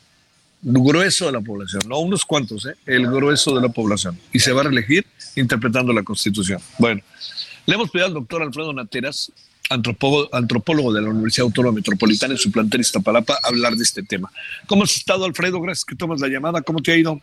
grueso 0.61 1.25
de 1.25 1.31
la 1.31 1.41
población, 1.41 1.81
no 1.87 1.99
unos 1.99 2.25
cuantos, 2.25 2.65
¿eh? 2.65 2.75
el 2.85 3.07
grueso 3.07 3.55
de 3.55 3.61
la 3.61 3.69
población. 3.69 4.19
Y 4.33 4.39
se 4.39 4.51
va 4.51 4.61
a 4.61 4.63
reelegir 4.65 5.05
interpretando 5.35 5.93
la 5.93 6.03
Constitución. 6.03 6.59
Bueno, 6.77 7.01
le 7.65 7.75
hemos 7.75 7.89
pedido 7.89 8.07
al 8.07 8.13
doctor 8.13 8.41
Alfredo 8.41 8.73
Nateras 8.73 9.31
antropólogo, 9.69 10.29
antropólogo 10.33 10.93
de 10.93 11.01
la 11.01 11.09
Universidad 11.09 11.45
Autónoma 11.45 11.75
Metropolitana 11.75 12.33
en 12.33 12.39
su 12.39 12.51
plantel 12.51 12.81
Iztapalapa, 12.81 13.37
hablar 13.43 13.75
de 13.75 13.83
este 13.83 14.03
tema. 14.03 14.31
¿Cómo 14.67 14.83
has 14.83 14.95
estado, 14.95 15.25
Alfredo? 15.25 15.61
Gracias 15.61 15.85
que 15.85 15.95
tomas 15.95 16.19
la 16.19 16.27
llamada. 16.27 16.61
¿Cómo 16.61 16.81
te 16.81 16.91
ha 16.91 16.97
ido? 16.97 17.21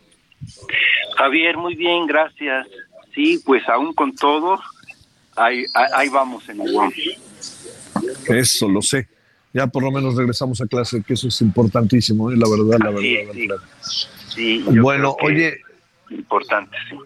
Javier, 1.17 1.57
muy 1.57 1.75
bien, 1.75 2.07
gracias. 2.07 2.67
Sí, 3.13 3.41
pues 3.45 3.67
aún 3.67 3.93
con 3.93 4.15
todo, 4.15 4.59
ahí, 5.35 5.65
ahí 5.73 6.07
vamos 6.09 6.47
en 6.49 6.61
Aguam. 6.61 6.91
Eso, 8.27 8.69
lo 8.69 8.81
sé. 8.81 9.07
Ya 9.53 9.67
por 9.67 9.83
lo 9.83 9.91
menos 9.91 10.15
regresamos 10.15 10.61
a 10.61 10.67
clase, 10.67 11.01
que 11.01 11.13
eso 11.13 11.27
es 11.27 11.41
importantísimo, 11.41 12.31
¿eh? 12.31 12.37
la 12.37 12.47
verdad, 12.49 12.79
la 12.79 12.91
verdad. 12.91 13.57
Sí, 14.27 14.63
bueno, 14.81 15.15
oye. 15.21 15.57
Importante, 16.09 16.75
sí. 16.89 16.97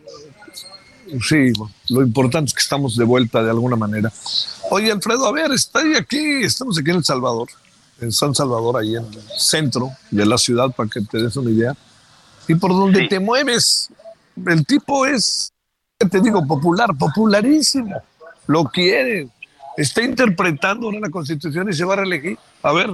Sí, 1.19 1.51
lo 1.89 2.03
importante 2.03 2.49
es 2.49 2.53
que 2.53 2.61
estamos 2.61 2.95
de 2.95 3.03
vuelta 3.03 3.43
de 3.43 3.49
alguna 3.49 3.75
manera. 3.75 4.11
Oye, 4.69 4.91
Alfredo, 4.91 5.25
a 5.25 5.31
ver, 5.31 5.51
está 5.51 5.81
aquí, 5.97 6.43
estamos 6.43 6.77
aquí 6.77 6.89
en 6.89 6.97
El 6.97 7.03
Salvador, 7.03 7.49
en 7.99 8.11
San 8.11 8.33
Salvador, 8.33 8.77
ahí 8.77 8.95
en 8.95 9.05
el 9.05 9.21
centro 9.37 9.91
de 10.09 10.25
la 10.25 10.37
ciudad, 10.37 10.73
para 10.73 10.89
que 10.89 11.01
te 11.01 11.21
des 11.21 11.35
una 11.35 11.51
idea. 11.51 11.75
Y 12.47 12.55
por 12.55 12.71
donde 12.71 13.07
te 13.07 13.19
mueves, 13.19 13.89
el 14.45 14.65
tipo 14.65 15.05
es, 15.05 15.51
te 15.97 16.21
digo, 16.21 16.45
popular, 16.45 16.95
popularísimo. 16.97 18.01
Lo 18.47 18.63
quiere. 18.65 19.27
Está 19.77 20.03
interpretando 20.03 20.87
ahora 20.87 20.99
la 20.99 21.09
constitución 21.09 21.69
y 21.69 21.73
se 21.73 21.85
va 21.85 21.93
a 21.93 21.97
reelegir. 21.97 22.37
A 22.61 22.73
ver, 22.73 22.89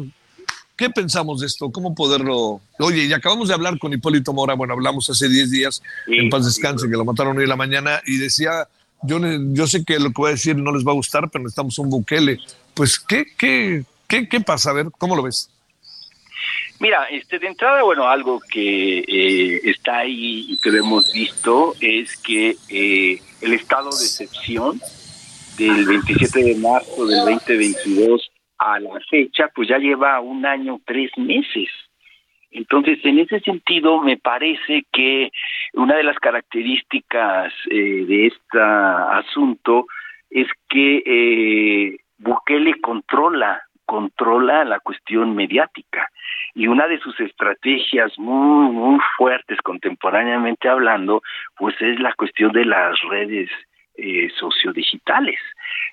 ¿qué 0.76 0.90
pensamos 0.90 1.42
de 1.42 1.48
esto? 1.48 1.72
¿Cómo 1.72 1.96
poderlo...? 1.96 2.62
Oye, 2.80 3.06
y 3.06 3.14
acabamos 3.14 3.48
de 3.48 3.56
hablar 3.56 3.80
con 3.80 3.94
Hipólito 3.94 4.34
Mora, 4.34 4.54
bueno, 4.54 4.74
hablamos 4.74 5.10
hace 5.10 5.28
10 5.28 5.52
días, 5.52 5.82
en 6.06 6.30
paz 6.30 6.46
descanse, 6.46 6.88
que 6.88 6.96
lo 6.96 7.06
mataron 7.06 7.38
hoy 7.38 7.44
en 7.44 7.50
la 7.50 7.56
mañana, 7.56 8.02
y 8.06 8.18
decía, 8.18 8.68
yo, 9.02 9.20
yo 9.54 9.68
sé 9.68 9.84
que 9.84 10.00
lo 10.00 10.10
que 10.10 10.22
voy 10.22 10.28
a 10.30 10.32
decir 10.32 10.56
no 10.56 10.72
les 10.72 10.86
va 10.86 10.92
a 10.92 10.96
gustar, 10.96 11.30
pero 11.30 11.44
necesitamos 11.44 11.78
un 11.80 11.90
Bukele. 11.90 12.40
Pues, 12.74 13.00
¿qué, 13.00 13.26
qué, 13.38 13.84
qué, 14.08 14.30
qué 14.30 14.42
pasa? 14.42 14.70
A 14.70 14.74
ver, 14.74 14.88
¿cómo 14.98 15.16
lo 15.16 15.24
ves? 15.24 15.50
Mira, 16.80 17.06
este, 17.06 17.40
de 17.40 17.48
entrada, 17.48 17.82
bueno, 17.82 18.08
algo 18.08 18.40
que 18.40 19.00
eh, 19.00 19.62
está 19.64 20.00
ahí 20.00 20.46
y 20.48 20.58
que 20.60 20.70
lo 20.70 20.78
hemos 20.78 21.12
visto 21.12 21.74
es 21.80 22.18
que 22.18 22.56
eh, 22.70 23.20
el 23.42 23.54
estado 23.54 23.90
de 23.90 24.06
excepción 24.06 24.80
del 25.58 25.86
27 25.86 26.44
de 26.44 26.56
marzo 26.56 27.06
del 27.06 27.20
2022 27.26 28.32
a 28.60 28.80
la 28.80 29.00
fecha, 29.10 29.50
pues 29.54 29.68
ya 29.68 29.78
lleva 29.78 30.20
un 30.20 30.46
año, 30.46 30.80
tres 30.86 31.12
meses. 31.18 31.70
Entonces, 32.52 33.00
en 33.04 33.20
ese 33.20 33.40
sentido, 33.42 34.02
me 34.02 34.18
parece 34.18 34.86
que 34.92 35.32
una 35.74 35.96
de 35.96 36.04
las 36.04 36.18
características 36.20 37.54
eh, 37.70 38.06
de 38.08 38.28
este 38.28 38.60
asunto 38.60 39.86
es 40.30 40.48
que 40.70 41.04
eh, 41.06 41.98
Bukele 42.18 42.80
controla 42.82 43.62
controla 43.86 44.66
la 44.66 44.82
cuestión 44.82 45.34
mediática 45.34 46.12
y 46.54 46.68
una 46.68 46.88
de 46.88 47.00
sus 47.00 47.18
estrategias 47.22 48.12
muy 48.20 48.70
muy 48.70 49.00
fuertes 49.18 49.58
contemporáneamente 49.62 50.68
hablando 50.68 51.22
pues 51.56 51.74
es 51.80 51.98
la 52.02 52.14
cuestión 52.16 52.52
de 52.52 52.66
las 52.66 53.00
redes 53.10 53.50
eh, 53.98 54.30
sociodigitales 54.40 55.40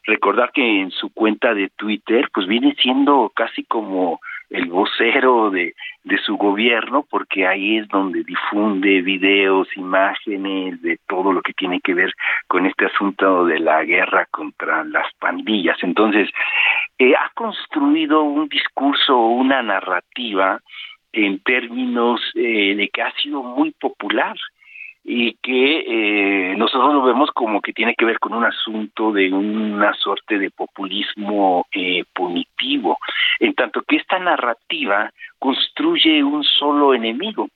recordar 0.05 0.53
que 0.53 0.81
en 0.81 0.91
su 0.91 1.13
cuenta 1.13 1.55
de 1.55 1.71
Twitter 1.71 2.29
pues 2.33 2.47
viene 2.47 2.75
siendo 2.81 3.33
casi 3.35 3.65
como 3.65 4.21
el 4.51 4.67
vocero 4.67 5.51
de, 5.51 5.75
de 6.05 6.19
su 6.19 6.37
gobierno 6.37 7.07
porque 7.11 7.47
ahí 7.47 7.79
es 7.79 7.89
donde 7.89 8.23
difunde 8.23 9.03
videos, 9.03 9.69
imágenes 9.77 10.81
de 10.83 10.99
todo 11.09 11.33
lo 11.33 11.43
que 11.43 11.55
tiene 11.55 11.81
que 11.81 11.95
ver 11.95 12.13
con 12.47 12.67
este 12.67 12.87
asunto 12.87 13.47
de 13.47 13.59
la 13.59 13.83
guerra 13.85 14.27
contra 14.31 14.85
las 14.85 15.13
pandillas. 15.19 15.77
Entonces, 15.83 16.29
eh, 16.99 17.15
ha 17.17 17.31
construido 17.35 18.23
un 18.23 18.49
discurso, 18.49 19.17
una 19.19 19.63
narrativa 19.63 20.61
en 21.13 21.41
términos 21.41 22.21
eh, 22.35 22.75
de 22.77 22.89
que 22.89 23.03
ha 23.03 23.13
sido 23.15 23.43
muy 23.43 23.71
popular 23.73 24.37
y 25.05 25.35
que 25.43 25.85
eh, 25.87 26.57
nosotros 26.57 26.95
lo 26.95 27.03
vemos 27.03 27.31
como 27.33 27.61
que 27.61 27.75
tiene 27.75 27.95
que 27.95 28.07
ver 28.07 28.19
con 28.19 28.33
un 28.33 28.45
asunto 28.45 29.13
de 29.13 29.31
una 29.31 29.93
suerte 29.93 30.39
de 30.39 30.51
populismo 30.51 31.67
eh, 31.73 32.05
punitivo, 32.15 32.97
en 33.39 33.55
tanto 33.55 33.83
que 33.83 33.97
esta 33.97 34.19
narrativa 34.19 35.11
construye 35.39 36.25
un 36.25 36.43
solo 36.43 36.95
enemigo 36.95 37.49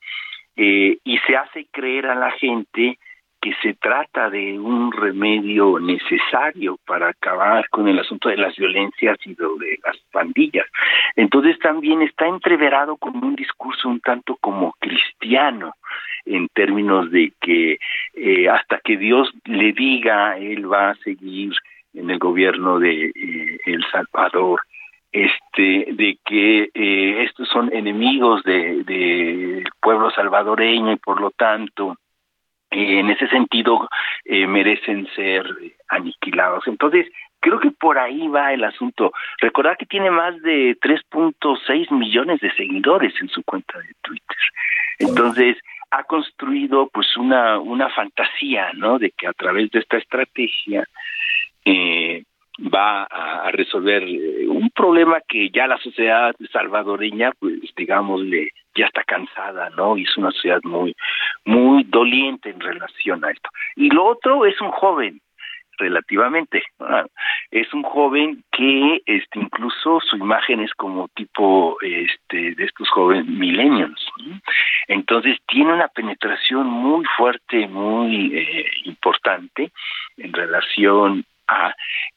eh, 0.56 0.98
y 1.02 1.18
se 1.26 1.36
hace 1.36 1.66
creer 1.72 2.06
a 2.06 2.14
la 2.14 2.32
gente 2.32 2.98
que 3.40 3.54
se 3.62 3.74
trata 3.74 4.30
de 4.30 4.58
un 4.58 4.92
remedio 4.92 5.78
necesario 5.78 6.78
para 6.86 7.08
acabar 7.08 7.68
con 7.70 7.88
el 7.88 7.98
asunto 7.98 8.28
de 8.28 8.36
las 8.36 8.56
violencias 8.56 9.16
y 9.24 9.34
de 9.34 9.78
las 9.84 9.96
pandillas. 10.10 10.66
Entonces 11.16 11.58
también 11.58 12.02
está 12.02 12.26
entreverado 12.26 12.96
con 12.96 13.22
un 13.24 13.36
discurso 13.36 13.88
un 13.88 14.00
tanto 14.00 14.36
como 14.40 14.72
cristiano, 14.80 15.74
en 16.24 16.48
términos 16.48 17.10
de 17.10 17.32
que 17.40 17.78
eh, 18.14 18.48
hasta 18.48 18.80
que 18.80 18.96
Dios 18.96 19.30
le 19.44 19.72
diga, 19.72 20.36
él 20.36 20.70
va 20.70 20.90
a 20.90 20.94
seguir 20.96 21.52
en 21.94 22.10
el 22.10 22.18
gobierno 22.18 22.78
de 22.78 23.06
eh, 23.06 23.58
El 23.64 23.84
Salvador, 23.90 24.60
este, 25.10 25.88
de 25.92 26.18
que 26.24 26.70
eh, 26.74 27.22
estos 27.24 27.48
son 27.48 27.72
enemigos 27.72 28.42
del 28.42 28.84
de 28.84 29.64
pueblo 29.80 30.10
salvadoreño 30.10 30.92
y 30.92 30.96
por 30.96 31.20
lo 31.20 31.30
tanto 31.30 31.96
en 32.78 33.10
ese 33.10 33.28
sentido 33.28 33.88
merecen 34.24 35.08
ser 35.14 35.46
aniquilados. 35.88 36.66
Entonces, 36.66 37.06
creo 37.40 37.60
que 37.60 37.70
por 37.70 37.98
ahí 37.98 38.28
va 38.28 38.52
el 38.52 38.64
asunto. 38.64 39.12
Recordar 39.38 39.76
que 39.76 39.86
tiene 39.86 40.10
más 40.10 40.40
de 40.42 40.76
3.6 40.80 41.90
millones 41.92 42.40
de 42.40 42.52
seguidores 42.54 43.14
en 43.20 43.28
su 43.28 43.42
cuenta 43.42 43.78
de 43.78 43.92
Twitter. 44.02 44.36
Entonces, 44.98 45.56
ha 45.90 46.04
construido 46.04 46.88
pues 46.92 47.16
una, 47.16 47.58
una 47.58 47.88
fantasía, 47.90 48.72
¿no? 48.74 48.98
De 48.98 49.10
que 49.10 49.26
a 49.26 49.32
través 49.32 49.70
de 49.70 49.80
esta 49.80 49.96
estrategia 49.96 50.86
eh, 51.64 52.24
va 52.58 53.04
a, 53.04 53.50
resolver 53.52 54.02
eh, 54.02 54.46
un 54.48 54.70
problema 54.70 55.20
que 55.26 55.50
ya 55.50 55.66
la 55.66 55.78
sociedad 55.78 56.34
salvadoreña, 56.52 57.32
pues 57.38 57.54
digámosle, 57.76 58.50
ya 58.78 58.86
está 58.86 59.02
cansada, 59.04 59.70
¿no? 59.70 59.96
Y 59.96 60.04
es 60.04 60.16
una 60.16 60.30
sociedad 60.30 60.60
muy, 60.64 60.94
muy 61.44 61.84
doliente 61.84 62.50
en 62.50 62.60
relación 62.60 63.24
a 63.24 63.30
esto. 63.30 63.50
Y 63.76 63.90
lo 63.90 64.06
otro 64.06 64.46
es 64.46 64.60
un 64.60 64.70
joven, 64.70 65.20
relativamente. 65.78 66.62
Es 67.50 67.72
un 67.72 67.82
joven 67.82 68.44
que 68.52 69.00
este 69.06 69.38
incluso 69.38 70.00
su 70.00 70.16
imagen 70.16 70.60
es 70.60 70.72
como 70.74 71.08
tipo 71.08 71.78
este 71.80 72.54
de 72.54 72.64
estos 72.64 72.88
jóvenes 72.90 73.26
millennials. 73.26 74.04
Entonces 74.88 75.38
tiene 75.46 75.72
una 75.72 75.88
penetración 75.88 76.66
muy 76.66 77.04
fuerte, 77.16 77.66
muy 77.68 78.36
eh, 78.36 78.66
importante 78.84 79.72
en 80.16 80.32
relación 80.32 81.24
a 81.46 81.74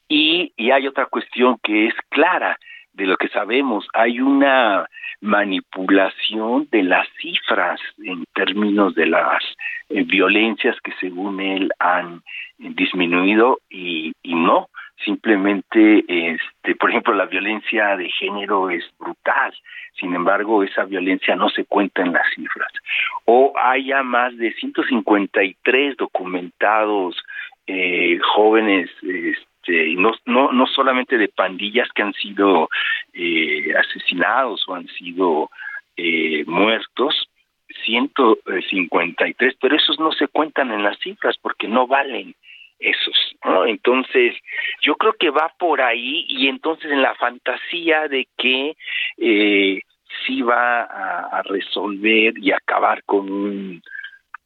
y, 0.08 0.52
y 0.56 0.70
hay 0.70 0.86
otra 0.86 1.06
cuestión 1.06 1.58
que 1.62 1.86
es 1.86 1.94
clara 2.10 2.58
de 2.94 3.06
lo 3.06 3.16
que 3.16 3.28
sabemos, 3.28 3.86
hay 3.94 4.20
una 4.20 4.86
manipulación 5.20 6.68
de 6.70 6.82
las 6.82 7.08
cifras 7.20 7.80
en 8.04 8.24
términos 8.34 8.94
de 8.94 9.06
las 9.06 9.42
eh, 9.88 10.02
violencias 10.02 10.76
que 10.82 10.92
según 11.00 11.40
él 11.40 11.70
han 11.78 12.22
disminuido 12.58 13.60
y, 13.70 14.12
no. 14.24 14.68
Simplemente 15.04 16.04
este 16.06 16.76
por 16.76 16.90
ejemplo 16.90 17.12
la 17.12 17.26
violencia 17.26 17.96
de 17.96 18.08
género 18.08 18.70
es 18.70 18.84
brutal. 19.00 19.52
Sin 19.98 20.14
embargo 20.14 20.62
esa 20.62 20.84
violencia 20.84 21.34
no 21.34 21.48
se 21.48 21.64
cuenta 21.64 22.02
en 22.02 22.12
las 22.12 22.26
cifras. 22.34 22.72
O 23.24 23.52
haya 23.56 24.04
más 24.04 24.36
de 24.36 24.52
153 24.52 25.96
documentados 25.96 27.16
eh, 27.66 28.18
jóvenes 28.34 28.90
este, 29.62 29.94
no, 29.94 30.12
no 30.26 30.52
no 30.52 30.66
solamente 30.66 31.16
de 31.18 31.28
pandillas 31.28 31.88
que 31.94 32.02
han 32.02 32.12
sido 32.14 32.68
eh, 33.12 33.72
asesinados 33.76 34.64
o 34.66 34.74
han 34.74 34.88
sido 34.88 35.50
eh, 35.96 36.44
muertos 36.46 37.28
153 37.84 39.54
pero 39.60 39.76
esos 39.76 39.98
no 39.98 40.12
se 40.12 40.28
cuentan 40.28 40.72
en 40.72 40.82
las 40.82 40.98
cifras 40.98 41.36
porque 41.40 41.68
no 41.68 41.86
valen 41.86 42.34
esos, 42.78 43.36
¿no? 43.44 43.64
Entonces, 43.64 44.34
yo 44.80 44.96
creo 44.96 45.12
que 45.12 45.30
va 45.30 45.52
por 45.56 45.80
ahí 45.80 46.26
y 46.28 46.48
entonces 46.48 46.90
en 46.90 47.00
la 47.00 47.14
fantasía 47.14 48.08
de 48.08 48.26
que 48.36 48.76
eh, 49.18 49.80
sí 50.26 50.42
va 50.42 50.82
a, 50.82 51.42
resolver 51.44 52.36
y 52.38 52.50
acabar 52.50 53.04
con 53.04 53.30
un 53.30 53.82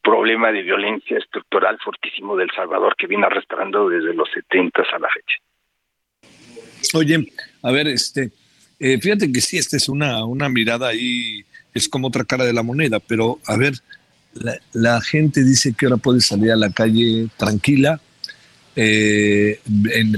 problema 0.06 0.52
de 0.52 0.62
violencia 0.62 1.18
estructural 1.18 1.76
fortísimo 1.84 2.36
del 2.36 2.48
Salvador 2.54 2.94
que 2.96 3.08
viene 3.08 3.26
arrastrando 3.26 3.88
desde 3.88 4.14
los 4.14 4.28
70 4.32 4.82
a 4.82 4.98
la 5.00 5.08
fecha. 5.08 5.36
Oye, 6.94 7.32
a 7.62 7.72
ver, 7.72 7.88
este, 7.88 8.30
eh, 8.78 9.00
fíjate 9.00 9.32
que 9.32 9.40
sí, 9.40 9.58
esta 9.58 9.76
es 9.76 9.88
una, 9.88 10.24
una 10.24 10.48
mirada 10.48 10.88
ahí, 10.88 11.44
es 11.74 11.88
como 11.88 12.06
otra 12.06 12.24
cara 12.24 12.44
de 12.44 12.52
la 12.52 12.62
moneda, 12.62 13.00
pero 13.00 13.40
a 13.46 13.56
ver, 13.56 13.74
la, 14.72 15.00
gente 15.00 15.42
dice 15.42 15.74
que 15.76 15.86
ahora 15.86 15.96
puede 15.96 16.20
salir 16.20 16.52
a 16.52 16.56
la 16.56 16.70
calle 16.70 17.26
tranquila, 17.36 18.00
eh, 18.76 19.58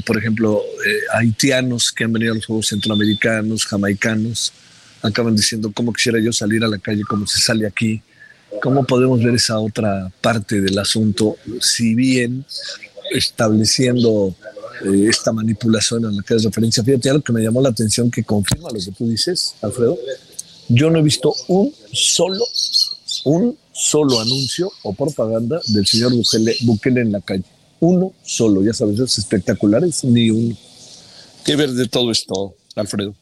por 0.04 0.18
ejemplo, 0.18 0.60
eh, 0.84 1.00
haitianos 1.14 1.92
que 1.92 2.04
han 2.04 2.12
venido 2.12 2.32
a 2.32 2.36
los 2.36 2.44
Juegos 2.44 2.68
Centroamericanos, 2.68 3.64
jamaicanos, 3.64 4.52
acaban 5.02 5.34
diciendo 5.34 5.72
cómo 5.72 5.94
quisiera 5.94 6.18
yo 6.20 6.32
salir 6.32 6.62
a 6.62 6.68
la 6.68 6.78
calle 6.78 7.04
como 7.04 7.26
se 7.26 7.40
sale 7.40 7.66
aquí. 7.66 8.02
¿Cómo 8.62 8.84
podemos 8.84 9.22
ver 9.22 9.34
esa 9.34 9.58
otra 9.58 10.10
parte 10.20 10.60
del 10.60 10.78
asunto? 10.78 11.36
Si 11.60 11.94
bien 11.94 12.44
estableciendo 13.10 14.34
eh, 14.84 15.06
esta 15.08 15.32
manipulación 15.32 16.06
a 16.06 16.10
la 16.10 16.22
que 16.22 16.34
es 16.34 16.44
referencia, 16.44 16.82
fíjate 16.82 17.10
algo 17.10 17.22
que 17.22 17.32
me 17.32 17.42
llamó 17.42 17.60
la 17.60 17.70
atención 17.70 18.10
que 18.10 18.24
confirma 18.24 18.70
lo 18.70 18.78
que 18.78 18.92
tú 18.96 19.08
dices, 19.08 19.54
Alfredo. 19.62 19.98
Yo 20.68 20.90
no 20.90 20.98
he 20.98 21.02
visto 21.02 21.34
un 21.48 21.72
solo, 21.92 22.44
un 23.24 23.56
solo 23.72 24.20
anuncio 24.20 24.70
o 24.82 24.92
propaganda 24.92 25.60
del 25.68 25.86
señor 25.86 26.12
Bukele, 26.12 26.56
Bukele 26.62 27.00
en 27.00 27.12
la 27.12 27.20
calle 27.20 27.44
uno 27.80 28.12
solo, 28.22 28.62
ya 28.62 28.72
sabes, 28.72 28.98
es 28.98 29.18
espectaculares, 29.18 30.04
ni 30.04 30.30
uno. 30.30 30.56
¿Qué 31.44 31.56
ver 31.56 31.70
de 31.70 31.86
todo 31.86 32.10
esto, 32.10 32.54
Alfredo? 32.74 33.14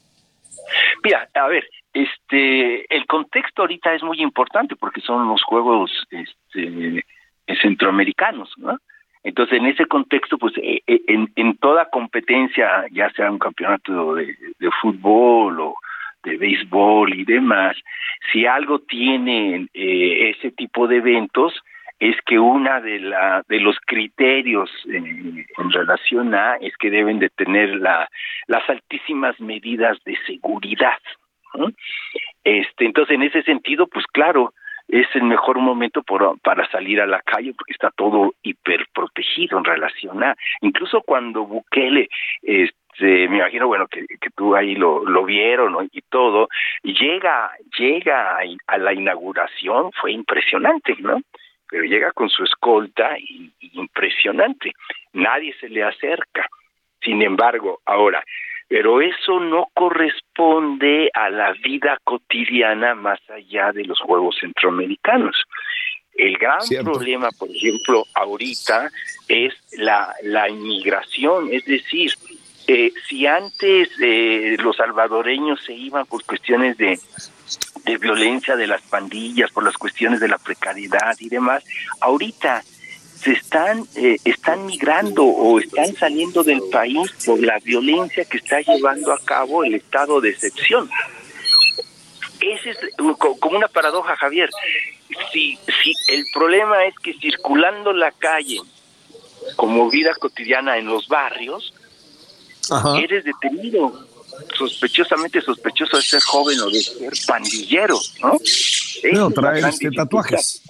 Mira, 1.04 1.28
a 1.34 1.48
ver, 1.48 1.64
este, 1.96 2.94
el 2.94 3.06
contexto 3.06 3.62
ahorita 3.62 3.94
es 3.94 4.02
muy 4.02 4.20
importante 4.20 4.76
porque 4.76 5.00
son 5.00 5.26
los 5.28 5.42
juegos 5.42 5.90
este, 6.10 7.02
centroamericanos, 7.62 8.52
¿no? 8.58 8.76
Entonces, 9.22 9.58
en 9.58 9.66
ese 9.66 9.86
contexto, 9.86 10.36
pues 10.36 10.52
eh, 10.58 10.82
eh, 10.86 11.00
en, 11.08 11.32
en, 11.36 11.56
toda 11.56 11.88
competencia, 11.88 12.84
ya 12.92 13.10
sea 13.12 13.30
un 13.30 13.38
campeonato 13.38 14.14
de, 14.14 14.36
fútbol 14.82 15.58
o 15.58 15.74
de 16.22 16.36
béisbol 16.36 17.14
y 17.14 17.24
demás, 17.24 17.76
si 18.30 18.46
algo 18.46 18.80
tiene 18.80 19.66
eh, 19.72 20.30
ese 20.30 20.50
tipo 20.52 20.86
de 20.86 20.98
eventos, 20.98 21.54
es 21.98 22.14
que 22.26 22.38
una 22.38 22.80
de 22.82 23.00
la 23.00 23.42
de 23.48 23.58
los 23.58 23.78
criterios 23.86 24.70
en 24.84 25.46
relación 25.70 26.34
a 26.34 26.56
es 26.56 26.76
que 26.76 26.90
deben 26.90 27.18
de 27.18 27.30
tener 27.30 27.74
la, 27.76 28.06
las 28.48 28.68
altísimas 28.68 29.40
medidas 29.40 29.96
de 30.04 30.14
seguridad 30.26 30.98
este 32.44 32.84
entonces 32.84 33.14
en 33.14 33.22
ese 33.22 33.42
sentido 33.42 33.86
pues 33.86 34.06
claro 34.06 34.52
es 34.88 35.06
el 35.14 35.24
mejor 35.24 35.58
momento 35.58 36.02
por, 36.04 36.38
para 36.40 36.70
salir 36.70 37.00
a 37.00 37.06
la 37.06 37.20
calle 37.22 37.52
porque 37.56 37.72
está 37.72 37.90
todo 37.90 38.34
hiper 38.42 38.86
protegido 38.94 39.58
en 39.58 39.64
relación 39.64 40.22
a 40.22 40.36
incluso 40.60 41.02
cuando 41.02 41.44
Bukele 41.44 42.08
este 42.42 43.28
me 43.28 43.38
imagino 43.38 43.66
bueno 43.66 43.86
que, 43.88 44.06
que 44.06 44.30
tú 44.34 44.54
ahí 44.54 44.74
lo, 44.74 45.04
lo 45.04 45.24
vieron 45.24 45.72
¿no? 45.72 45.82
y 45.82 46.02
todo 46.02 46.48
llega 46.82 47.50
llega 47.78 48.38
a 48.66 48.78
la 48.78 48.92
inauguración 48.92 49.90
fue 49.92 50.12
impresionante 50.12 50.94
no 51.00 51.20
pero 51.68 51.84
llega 51.84 52.12
con 52.12 52.28
su 52.28 52.44
escolta 52.44 53.18
y, 53.18 53.52
impresionante. 53.72 54.72
Nadie 55.12 55.54
se 55.60 55.68
le 55.68 55.82
acerca. 55.82 56.46
Sin 57.02 57.22
embargo, 57.22 57.80
ahora, 57.84 58.22
pero 58.68 59.00
eso 59.00 59.40
no 59.40 59.68
corresponde 59.74 61.10
a 61.14 61.30
la 61.30 61.52
vida 61.52 61.98
cotidiana 62.04 62.94
más 62.94 63.20
allá 63.30 63.72
de 63.72 63.84
los 63.84 64.00
Juegos 64.00 64.36
Centroamericanos. 64.40 65.36
El 66.14 66.36
gran 66.38 66.60
problema, 66.82 67.28
por 67.38 67.50
ejemplo, 67.50 68.04
ahorita 68.14 68.90
es 69.28 69.54
la, 69.78 70.14
la 70.22 70.48
inmigración, 70.48 71.48
es 71.52 71.64
decir, 71.66 72.12
eh, 72.68 72.90
si 73.06 73.26
antes 73.26 73.90
eh, 74.00 74.56
los 74.58 74.76
salvadoreños 74.76 75.62
se 75.62 75.74
iban 75.74 76.06
por 76.06 76.24
cuestiones 76.24 76.76
de 76.78 76.98
de 77.86 77.98
violencia 77.98 78.56
de 78.56 78.66
las 78.66 78.82
pandillas, 78.82 79.50
por 79.52 79.64
las 79.64 79.76
cuestiones 79.78 80.18
de 80.18 80.28
la 80.28 80.38
precariedad 80.38 81.14
y 81.20 81.28
demás, 81.28 81.64
ahorita 82.00 82.62
se 83.20 83.32
están 83.32 83.86
eh, 83.96 84.18
están 84.24 84.66
migrando 84.66 85.24
o 85.24 85.58
están 85.58 85.94
saliendo 85.96 86.44
del 86.44 86.60
país 86.70 87.10
por 87.24 87.40
la 87.40 87.58
violencia 87.60 88.24
que 88.24 88.36
está 88.36 88.60
llevando 88.60 89.12
a 89.12 89.18
cabo 89.24 89.64
el 89.64 89.74
estado 89.74 90.20
de 90.20 90.30
excepción. 90.30 90.88
Ese 92.40 92.70
es 92.70 92.78
como 92.96 93.56
una 93.56 93.68
paradoja, 93.68 94.16
Javier. 94.16 94.50
Si 95.32 95.58
si 95.82 95.92
el 96.12 96.24
problema 96.32 96.84
es 96.84 96.94
que 97.02 97.14
circulando 97.14 97.92
la 97.92 98.12
calle 98.12 98.60
como 99.56 99.88
vida 99.90 100.12
cotidiana 100.18 100.76
en 100.76 100.86
los 100.86 101.08
barrios, 101.08 101.72
eres 102.98 103.24
detenido 103.24 104.06
sospechosamente 104.56 105.40
sospechoso 105.40 105.96
de 105.96 106.02
ser 106.02 106.20
joven 106.22 106.60
o 106.60 106.70
de 106.70 106.80
ser 106.80 107.12
pandillero, 107.26 107.98
¿no? 108.20 108.38
No, 109.12 109.30
traer 109.30 109.64
este, 109.64 109.90
tatuajes. 109.90 110.62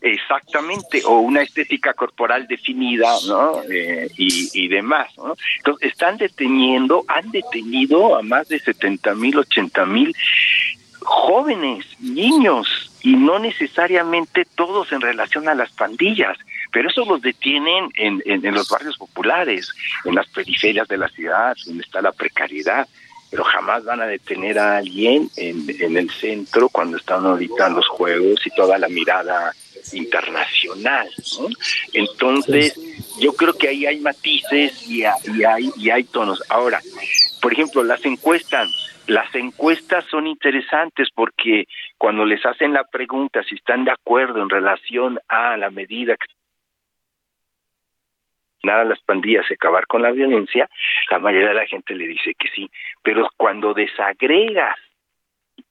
Exactamente, 0.00 1.02
o 1.04 1.18
una 1.18 1.42
estética 1.42 1.92
corporal 1.92 2.46
definida, 2.46 3.12
¿no? 3.26 3.62
Eh, 3.68 4.08
y, 4.16 4.50
y, 4.52 4.68
demás, 4.68 5.08
¿no? 5.16 5.34
Entonces, 5.56 5.90
están 5.90 6.16
deteniendo, 6.18 7.04
han 7.08 7.30
detenido 7.32 8.16
a 8.16 8.22
más 8.22 8.48
de 8.48 8.60
70 8.60 9.14
mil, 9.16 9.38
80 9.38 9.86
mil 9.86 10.14
jóvenes, 11.00 11.84
niños, 12.00 12.92
y 13.02 13.16
no 13.16 13.38
necesariamente 13.38 14.44
todos 14.44 14.92
en 14.92 15.00
relación 15.00 15.48
a 15.48 15.54
las 15.54 15.70
pandillas, 15.72 16.36
pero 16.72 16.90
eso 16.90 17.04
los 17.04 17.22
detienen 17.22 17.90
en, 17.94 18.22
en, 18.24 18.54
los 18.54 18.68
barrios 18.68 18.98
populares, 18.98 19.72
en 20.04 20.14
las 20.14 20.28
periferias 20.28 20.86
de 20.88 20.98
la 20.98 21.08
ciudad, 21.08 21.56
donde 21.66 21.82
está 21.82 22.02
la 22.02 22.12
precariedad, 22.12 22.86
pero 23.30 23.44
jamás 23.44 23.84
van 23.84 24.00
a 24.00 24.06
detener 24.06 24.58
a 24.58 24.78
alguien 24.78 25.28
en, 25.36 25.66
en 25.80 25.96
el 25.96 26.10
centro 26.10 26.68
cuando 26.68 26.96
están 26.96 27.24
ahorita 27.26 27.68
los 27.68 27.86
juegos 27.88 28.46
y 28.46 28.50
toda 28.50 28.78
la 28.78 28.88
mirada 28.88 29.52
internacional. 29.92 31.08
Entonces, 31.92 32.74
yo 33.18 33.32
creo 33.32 33.54
que 33.54 33.68
ahí 33.68 33.86
hay 33.86 34.00
matices 34.00 34.88
y, 34.88 35.02
y, 35.02 35.44
hay, 35.44 35.70
y 35.76 35.90
hay 35.90 36.04
tonos. 36.04 36.42
Ahora, 36.48 36.80
por 37.40 37.52
ejemplo, 37.52 37.82
las 37.82 38.04
encuestas, 38.04 38.70
las 39.06 39.32
encuestas 39.34 40.04
son 40.10 40.26
interesantes 40.26 41.08
porque 41.14 41.64
cuando 41.96 42.24
les 42.24 42.44
hacen 42.44 42.72
la 42.72 42.84
pregunta 42.84 43.42
si 43.48 43.56
están 43.56 43.84
de 43.84 43.92
acuerdo 43.92 44.42
en 44.42 44.50
relación 44.50 45.18
a 45.28 45.56
la 45.56 45.70
medida 45.70 46.16
que 46.16 46.37
nada 48.62 48.84
las 48.84 49.00
pandillas 49.00 49.46
y 49.50 49.54
acabar 49.54 49.86
con 49.86 50.02
la 50.02 50.10
violencia, 50.10 50.68
la 51.10 51.18
mayoría 51.18 51.48
de 51.48 51.54
la 51.54 51.66
gente 51.66 51.94
le 51.94 52.06
dice 52.06 52.34
que 52.34 52.48
sí, 52.48 52.70
pero 53.02 53.28
cuando 53.36 53.74
desagregas 53.74 54.76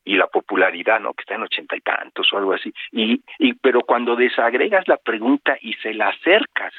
y 0.03 0.15
la 0.15 0.27
popularidad, 0.27 0.99
¿no? 0.99 1.13
Que 1.13 1.21
está 1.21 1.35
en 1.35 1.43
ochenta 1.43 1.75
y 1.75 1.81
tantos 1.81 2.31
o 2.31 2.37
algo 2.37 2.53
así, 2.53 2.73
y, 2.91 3.21
y 3.39 3.53
pero 3.53 3.81
cuando 3.81 4.15
desagregas 4.15 4.87
la 4.87 4.97
pregunta 4.97 5.57
y 5.61 5.73
se 5.75 5.93
la 5.93 6.09
acercas 6.09 6.73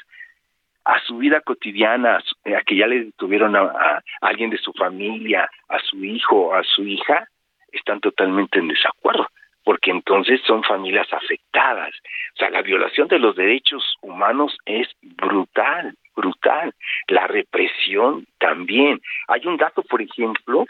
a 0.84 0.98
su 1.00 1.18
vida 1.18 1.42
cotidiana, 1.42 2.16
a, 2.16 2.62
que 2.62 2.76
ya 2.76 2.86
le 2.86 3.12
tuvieron 3.12 3.54
a, 3.56 4.02
alguien 4.22 4.48
de 4.48 4.56
su 4.56 4.72
familia, 4.72 5.48
a 5.68 5.78
su 5.80 6.02
hijo, 6.02 6.54
a 6.54 6.62
su 6.64 6.82
hija, 6.84 7.28
están 7.70 8.00
totalmente 8.00 8.58
en 8.58 8.68
desacuerdo 8.68 9.28
porque 9.68 9.90
entonces 9.90 10.40
son 10.46 10.62
familias 10.62 11.06
afectadas. 11.12 11.92
O 12.32 12.38
sea, 12.38 12.48
la 12.48 12.62
violación 12.62 13.06
de 13.06 13.18
los 13.18 13.36
derechos 13.36 13.96
humanos 14.00 14.56
es 14.64 14.88
brutal, 15.02 15.94
brutal. 16.16 16.72
La 17.08 17.26
represión 17.26 18.24
también. 18.38 18.98
Hay 19.26 19.46
un 19.46 19.58
dato, 19.58 19.82
por 19.82 20.00
ejemplo, 20.00 20.64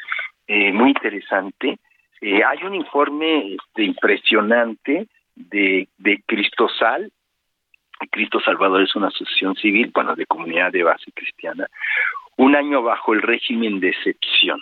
eh, 0.49 0.72
muy 0.72 0.88
interesante. 0.88 1.78
Eh, 2.20 2.42
hay 2.42 2.64
un 2.64 2.74
informe 2.74 3.55
este, 3.55 3.84
impresionante 3.84 5.07
de, 5.36 5.86
de 5.96 6.20
Cristosal. 6.26 7.12
Cristo 8.11 8.40
Salvador 8.40 8.82
es 8.82 8.96
una 8.96 9.07
asociación 9.07 9.55
civil, 9.55 9.92
bueno, 9.94 10.16
de 10.16 10.26
comunidad 10.26 10.72
de 10.72 10.82
base 10.82 11.12
cristiana, 11.12 11.68
un 12.36 12.57
año 12.57 12.82
bajo 12.82 13.14
el 13.14 13.22
régimen 13.22 13.78
de 13.78 13.90
excepción. 13.90 14.61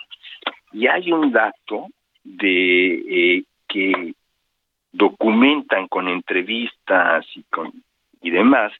Y 0.73 0.85
hay 0.85 1.11
un 1.11 1.31
dato 1.31 1.87
de 2.23 3.37
eh, 3.37 3.43
que 3.67 4.13
documentan 4.91 5.87
con 5.87 6.07
entrevistas 6.07 7.25
y 7.35 7.43
con 7.43 7.71
y 8.21 8.31
demás 8.31 8.71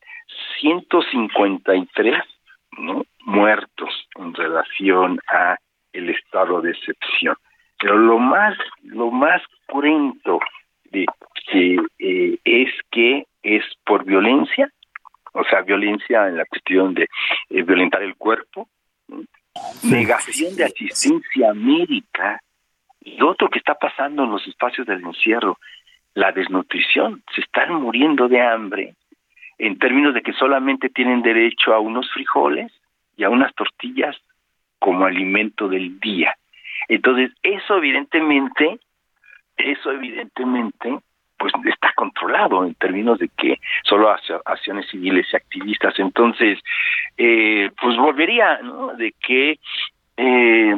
153 0.60 2.24
¿no? 2.80 3.04
muertos 3.22 4.08
en 4.16 4.34
relación 4.34 5.20
a 5.28 5.58
el 5.94 6.10
estado 6.10 6.62
de 6.62 6.72
excepción. 6.72 7.36
Pero 7.80 7.98
lo 7.98 8.18
más 8.20 8.58
lo 8.84 9.12
más 9.12 9.42
cruento 9.68 10.40
de 10.92 11.06
que 11.52 11.78
eh, 12.00 12.40
es 12.44 12.70
que 12.92 13.26
es 13.44 13.64
por 13.86 14.04
violencia 14.06 14.70
o 15.34 15.44
sea 15.44 15.62
violencia 15.62 16.28
en 16.28 16.38
la 16.38 16.46
cuestión 16.46 16.94
de 16.94 17.08
eh, 17.50 17.64
violentar 17.64 18.02
el 18.02 18.16
cuerpo 18.16 18.68
negación 19.84 20.56
de 20.56 20.66
asistencia 20.66 21.54
médica 21.54 22.42
y 23.02 23.22
otro 23.22 23.50
que 23.50 23.60
está 23.60 23.76
pasando 23.76 24.24
en 24.24 24.32
los 24.32 24.46
espacios 24.48 24.86
del 24.88 25.04
encierro 25.04 25.58
la 26.18 26.32
desnutrición, 26.32 27.22
se 27.36 27.42
están 27.42 27.76
muriendo 27.76 28.28
de 28.28 28.42
hambre 28.42 28.96
en 29.60 29.78
términos 29.78 30.16
de 30.16 30.24
que 30.24 30.34
solamente 30.34 30.90
tienen 30.90 31.22
derecho 31.22 31.76
a 31.76 31.80
unos 31.80 32.12
frijoles 32.12 32.72
y 33.16 33.24
a 33.24 33.30
unas 33.30 33.54
tortillas 33.54 34.18
como 34.80 35.06
alimento 35.06 35.70
del 35.70 36.00
día. 36.00 36.36
Entonces, 36.88 37.32
eso 37.44 37.78
evidentemente, 37.78 38.80
eso 39.58 39.92
evidentemente 39.92 40.98
pues 41.38 41.54
está 41.66 41.94
controlado 41.96 42.66
en 42.66 42.74
términos 42.74 43.20
de 43.20 43.30
que 43.38 43.60
solo 43.84 44.10
acciones 44.10 44.88
civiles 44.90 45.28
y 45.32 45.36
activistas. 45.36 46.00
Entonces, 46.00 46.58
eh, 47.16 47.70
pues 47.80 47.96
volvería, 47.96 48.58
¿no? 48.64 48.96
De 48.96 49.14
que 49.24 49.60
eh, 50.18 50.76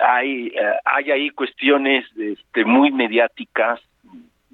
hay, 0.00 0.46
eh, 0.46 0.72
hay 0.84 1.10
ahí 1.10 1.30
cuestiones 1.30 2.06
este, 2.16 2.64
muy 2.64 2.92
mediáticas 2.92 3.80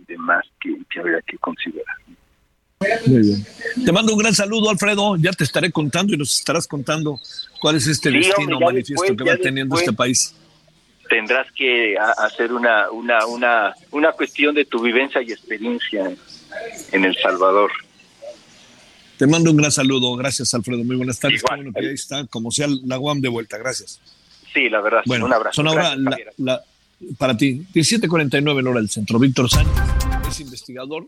y 0.07 0.13
demás 0.13 0.45
que, 0.61 0.77
que 0.91 1.01
habría 1.01 1.21
que 1.23 1.37
considerar. 1.39 1.97
Muy 3.07 3.21
bien. 3.21 3.47
Te 3.85 3.93
mando 3.93 4.13
un 4.13 4.19
gran 4.19 4.35
saludo, 4.35 4.71
Alfredo. 4.71 5.17
Ya 5.17 5.33
te 5.33 5.45
estaré 5.45 5.71
contando 5.71 6.15
y 6.15 6.17
nos 6.17 6.39
estarás 6.39 6.67
contando 6.67 7.19
cuál 7.61 7.77
es 7.77 7.87
este 7.87 8.11
destino 8.11 8.61
manifiesto 8.61 9.17
que 9.17 9.25
va 9.25 9.37
teniendo 9.37 9.77
este 9.79 9.93
país. 9.93 10.35
Tendrás 11.09 11.51
que 11.53 11.97
hacer 11.99 12.53
una, 12.53 12.91
una, 12.91 13.27
una, 13.27 13.75
una 13.91 14.13
cuestión 14.13 14.55
de 14.55 14.65
tu 14.65 14.81
vivencia 14.83 15.23
y 15.23 15.33
experiencia 15.33 16.13
en 16.93 17.05
El 17.05 17.17
Salvador. 17.17 17.71
Te 19.19 19.27
mando 19.27 19.51
un 19.51 19.57
gran 19.57 19.71
saludo. 19.71 20.17
Gracias, 20.17 20.53
Alfredo. 20.55 20.83
Muy 20.83 20.97
buenas 20.97 21.21
tardes. 21.21 21.43
bueno 21.49 21.73
que 21.73 21.87
ahí 21.87 21.95
está, 21.95 22.27
como 22.27 22.51
sea 22.51 22.67
la 22.85 22.99
UAM 22.99 23.21
de 23.21 23.29
vuelta. 23.29 23.59
Gracias. 23.59 24.01
Sí, 24.53 24.69
la 24.69 24.81
verdad. 24.81 25.03
Bueno, 25.07 25.27
un 25.27 25.33
abrazo. 25.33 25.55
Son 25.55 25.69
ahora 25.69 25.95
para 27.19 27.37
ti, 27.37 27.67
17.49 27.75 28.61
en 28.61 28.67
hora 28.67 28.81
del 28.81 28.91
centro. 28.91 29.19
Víctor 29.19 29.49
Sánchez 29.51 29.73
es 30.29 30.41
investigador 30.41 31.07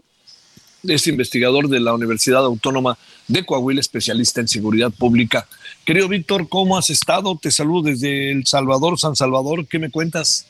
es 0.95 1.07
investigador 1.07 1.69
de 1.69 1.81
la 1.81 1.95
Universidad 1.95 2.45
Autónoma 2.45 2.99
de 3.29 3.45
Coahuila, 3.45 3.81
especialista 3.81 4.41
en 4.41 4.49
seguridad 4.49 4.91
pública. 4.91 5.47
Querido 5.85 6.09
Víctor, 6.09 6.49
¿cómo 6.49 6.77
has 6.77 6.91
estado? 6.91 7.39
Te 7.41 7.51
saludo 7.51 7.91
desde 7.91 8.31
El 8.31 8.47
Salvador, 8.47 8.99
San 8.99 9.17
Salvador. 9.17 9.67
¿Qué 9.67 9.79
me 9.79 9.91
cuentas? 9.91 10.47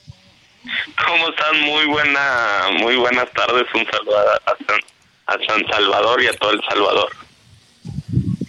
¿Cómo 1.06 1.28
están? 1.28 1.60
Muy 1.62 1.86
buena, 1.86 2.20
muy 2.80 2.96
buenas 2.96 3.30
tardes. 3.32 3.64
Un 3.74 3.86
saludo 3.86 4.18
a, 4.18 5.36
San, 5.46 5.66
Salvador 5.70 6.22
y 6.22 6.26
a 6.26 6.32
todo 6.34 6.50
El 6.52 6.60
Salvador. 6.68 7.10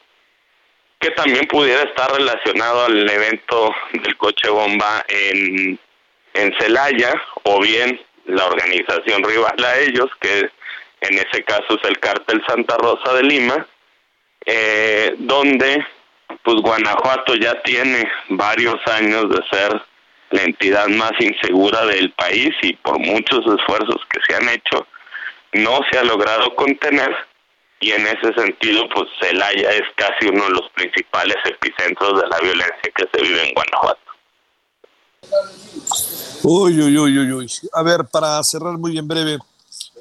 que 1.00 1.12
también 1.12 1.46
pudiera 1.48 1.84
estar 1.84 2.12
relacionado 2.12 2.86
al 2.86 3.10
evento 3.10 3.74
del 3.94 4.18
coche 4.18 4.50
bomba 4.50 5.06
en, 5.08 5.80
en 6.34 6.54
Celaya 6.60 7.14
o 7.44 7.62
bien 7.62 8.02
la 8.26 8.46
organización 8.46 9.24
rival 9.24 9.64
a 9.64 9.80
ellos, 9.80 10.10
que 10.20 10.50
en 11.02 11.14
ese 11.14 11.44
caso 11.44 11.80
es 11.82 11.90
el 11.90 12.00
cártel 12.00 12.44
Santa 12.48 12.78
Rosa 12.78 13.14
de 13.14 13.24
Lima, 13.24 13.66
eh, 14.46 15.16
donde 15.18 15.86
pues 16.44 16.62
Guanajuato 16.62 17.36
ya 17.36 17.62
tiene 17.64 18.10
varios 18.30 18.76
años 18.88 19.30
de 19.30 19.40
ser 19.52 19.82
la 20.32 20.44
entidad 20.44 20.88
más 20.88 21.12
insegura 21.20 21.86
del 21.86 22.12
país 22.12 22.52
y 22.62 22.74
por 22.74 23.00
muchos 23.00 23.40
esfuerzos 23.40 24.02
que 24.10 24.20
se 24.28 24.36
han 24.36 24.48
hecho 24.50 24.88
no 25.54 25.80
se 25.92 25.98
ha 25.98 26.04
logrado 26.04 26.56
contener 26.56 27.10
y 27.80 27.92
en 27.92 28.06
ese 28.06 28.34
sentido 28.34 28.84
pues 28.94 29.08
Celaya 29.20 29.72
es 29.72 29.84
casi 29.96 30.28
uno 30.28 30.44
de 30.46 30.52
los 30.52 30.70
principales 30.76 31.38
epicentros 31.46 32.22
de 32.22 32.28
la 32.28 32.40
violencia 32.40 32.92
que 32.96 33.06
se 33.12 33.22
vive 33.24 33.48
en 33.48 33.54
Guanajuato. 33.54 34.00
Uy, 36.44 36.82
uy, 36.82 36.98
uy, 36.98 37.20
uy, 37.20 37.32
uy. 37.32 37.52
A 37.74 37.84
ver, 37.84 38.02
para 38.12 38.42
cerrar 38.44 38.78
muy 38.78 38.98
en 38.98 39.08
breve, 39.08 39.38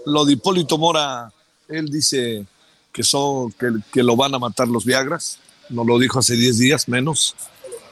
lo 0.07 0.25
de 0.25 0.33
Hipólito 0.33 0.77
Mora, 0.79 1.31
él 1.69 1.87
dice 1.87 2.47
que, 2.99 3.05
son, 3.05 3.53
que, 3.53 3.69
que 3.93 4.03
lo 4.03 4.17
van 4.17 4.35
a 4.35 4.41
matar 4.41 4.67
los 4.67 4.85
Viagras, 4.85 5.39
no 5.69 5.85
lo 5.85 6.01
dijo 6.01 6.19
hace 6.19 6.35
10 6.35 6.59
días 6.59 6.89
menos. 6.89 7.37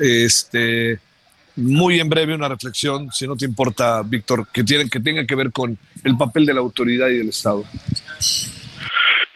Este, 0.00 0.98
muy 1.54 2.00
en 2.00 2.08
breve 2.08 2.34
una 2.34 2.48
reflexión, 2.48 3.12
si 3.12 3.24
no 3.24 3.36
te 3.36 3.44
importa, 3.44 4.02
Víctor, 4.04 4.48
que, 4.52 4.64
tiene, 4.64 4.90
que 4.90 4.98
tenga 4.98 5.24
que 5.24 5.36
ver 5.36 5.52
con 5.52 5.78
el 6.02 6.16
papel 6.16 6.44
de 6.44 6.54
la 6.54 6.60
autoridad 6.60 7.06
y 7.06 7.18
del 7.18 7.28
Estado. 7.28 7.62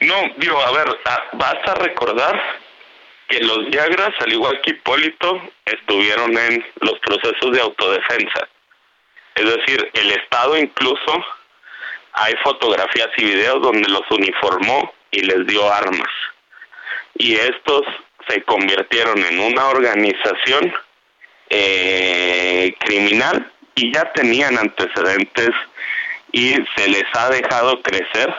No, 0.01 0.17
digo, 0.41 0.61
a 0.61 0.73
ver, 0.73 0.89
vas 1.35 1.69
a 1.69 1.75
recordar 1.77 2.35
que 3.29 3.39
los 3.45 3.71
Viagras, 3.71 4.11
al 4.19 4.33
igual 4.33 4.61
que 4.65 4.71
Hipólito, 4.71 5.41
estuvieron 5.67 6.37
en 6.37 6.65
los 6.81 6.99
procesos 6.99 7.53
de 7.53 7.61
autodefensa. 7.61 8.49
Es 9.37 9.45
decir, 9.45 9.89
el 9.95 10.11
Estado 10.11 10.59
incluso 10.59 11.25
hay 12.15 12.35
fotografías 12.43 13.11
y 13.19 13.25
videos 13.25 13.63
donde 13.63 13.89
los 13.89 14.03
uniformó 14.11 14.93
y 15.11 15.21
les 15.23 15.47
dio 15.47 15.73
armas. 15.73 16.11
Y 17.15 17.35
estos 17.35 17.83
se 18.29 18.43
convirtieron 18.43 19.19
en 19.25 19.41
una 19.41 19.69
organización 19.69 20.73
eh, 21.49 22.75
criminal 22.79 23.51
y 23.75 23.93
ya 23.93 24.13
tenían 24.13 24.59
antecedentes 24.59 25.51
y 26.33 26.55
se 26.77 26.89
les 26.89 27.05
ha 27.15 27.31
dejado 27.31 27.83
crecer. 27.83 28.35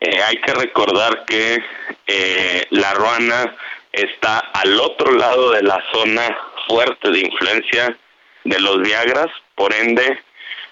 Eh, 0.00 0.22
hay 0.22 0.36
que 0.38 0.54
recordar 0.54 1.24
que 1.24 1.62
eh, 2.06 2.66
la 2.70 2.94
Ruana 2.94 3.54
está 3.92 4.38
al 4.38 4.80
otro 4.80 5.12
lado 5.12 5.50
de 5.50 5.62
la 5.62 5.82
zona 5.92 6.36
fuerte 6.66 7.10
de 7.10 7.20
influencia 7.20 7.96
de 8.44 8.60
los 8.60 8.80
Viagras, 8.80 9.28
por 9.54 9.72
ende, 9.72 10.20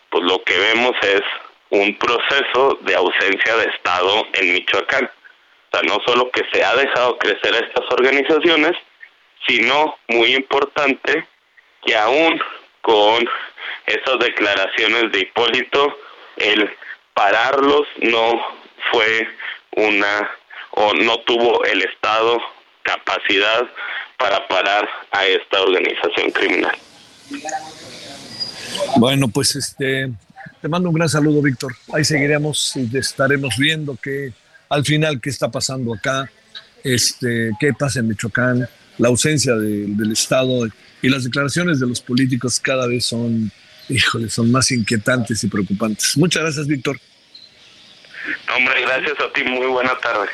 pues 0.09 0.25
lo 0.25 0.43
que 0.43 0.59
vemos 0.59 0.97
es 1.03 1.23
un 1.71 1.97
proceso 1.97 2.79
de 2.83 2.95
ausencia 2.95 3.57
de 3.57 3.71
Estado 3.71 4.27
en 4.35 4.53
Michoacán. 4.55 5.05
O 5.05 5.77
sea, 5.77 5.83
no 5.83 5.99
solo 6.05 6.31
que 6.31 6.45
se 6.53 6.65
ha 6.65 6.75
dejado 6.75 7.17
crecer 7.19 7.55
estas 7.55 7.85
organizaciones, 7.91 8.77
sino, 9.47 9.97
muy 10.09 10.35
importante, 10.35 11.27
que 11.85 11.97
aún 11.97 12.41
con 12.83 13.29
esas 13.87 14.19
declaraciones 14.19 15.13
de 15.13 15.21
Hipólito, 15.21 15.97
el 16.37 16.71
pararlos 17.15 17.87
no 17.99 18.41
fue 18.91 19.29
una 19.77 20.31
o 20.73 20.93
no 20.95 21.19
tuvo 21.21 21.65
el 21.65 21.83
Estado 21.83 22.41
capacidad 22.83 23.69
para 24.17 24.47
parar 24.49 24.89
a 25.13 25.27
esta 25.27 25.63
organización 25.63 26.31
criminal. 26.31 26.77
Bueno, 28.97 29.29
pues 29.29 29.57
este 29.57 30.11
Te 30.61 30.69
mando 30.69 30.91
un 30.91 30.95
gran 30.95 31.09
saludo, 31.09 31.41
Víctor. 31.41 31.75
Ahí 31.93 32.05
seguiremos 32.05 32.75
y 32.77 32.95
estaremos 32.97 33.57
viendo 33.57 33.97
que 33.97 34.33
al 34.69 34.85
final 34.85 35.21
qué 35.21 35.31
está 35.31 35.51
pasando 35.51 35.95
acá, 35.95 36.31
este, 36.85 37.53
qué 37.59 37.73
pasa 37.73 38.01
en 38.01 38.09
Michoacán, 38.09 38.69
la 38.99 39.09
ausencia 39.09 39.55
del 39.55 40.13
Estado 40.13 40.67
y 41.01 41.09
las 41.09 41.25
declaraciones 41.25 41.81
de 41.81 41.87
los 41.87 42.03
políticos 42.03 42.61
cada 42.61 42.87
vez 42.87 43.07
son, 43.07 43.51
híjole, 43.89 44.29
son 44.29 44.51
más 44.51 44.71
inquietantes 44.71 45.43
y 45.43 45.49
preocupantes. 45.49 46.17
Muchas 46.19 46.43
gracias, 46.43 46.67
Víctor. 46.67 47.01
Hombre, 48.55 48.83
gracias 48.83 49.19
a 49.19 49.33
ti. 49.33 49.43
Muy 49.43 49.67
buena 49.67 49.99
tarde. 49.99 50.29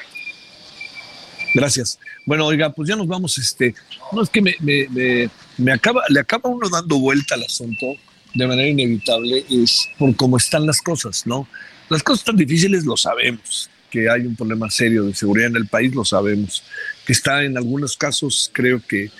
Gracias. 1.54 2.00
Bueno, 2.24 2.46
oiga, 2.46 2.70
pues 2.70 2.88
ya 2.88 2.96
nos 2.96 3.06
vamos. 3.06 3.38
Este, 3.38 3.76
no 4.10 4.24
es 4.24 4.28
que 4.28 4.42
me, 4.42 4.56
me, 4.58 5.30
me, 5.56 5.72
acaba, 5.72 6.02
le 6.08 6.18
acaba 6.18 6.50
uno 6.50 6.68
dando 6.68 6.98
vuelta 6.98 7.36
al 7.36 7.44
asunto 7.44 7.96
de 8.36 8.46
manera 8.46 8.68
inevitable, 8.68 9.44
es 9.48 9.88
por 9.98 10.14
cómo 10.16 10.36
están 10.36 10.66
las 10.66 10.80
cosas, 10.80 11.26
¿no? 11.26 11.48
Las 11.88 12.02
cosas 12.02 12.24
tan 12.24 12.36
difíciles 12.36 12.84
lo 12.84 12.96
sabemos, 12.96 13.70
que 13.90 14.10
hay 14.10 14.22
un 14.22 14.36
problema 14.36 14.70
serio 14.70 15.04
de 15.04 15.14
seguridad 15.14 15.48
en 15.48 15.56
el 15.56 15.66
país, 15.66 15.94
lo 15.94 16.04
sabemos, 16.04 16.62
que 17.06 17.12
está 17.12 17.44
en 17.44 17.56
algunos 17.56 17.96
casos, 17.96 18.50
creo 18.52 18.82
que, 18.86 19.10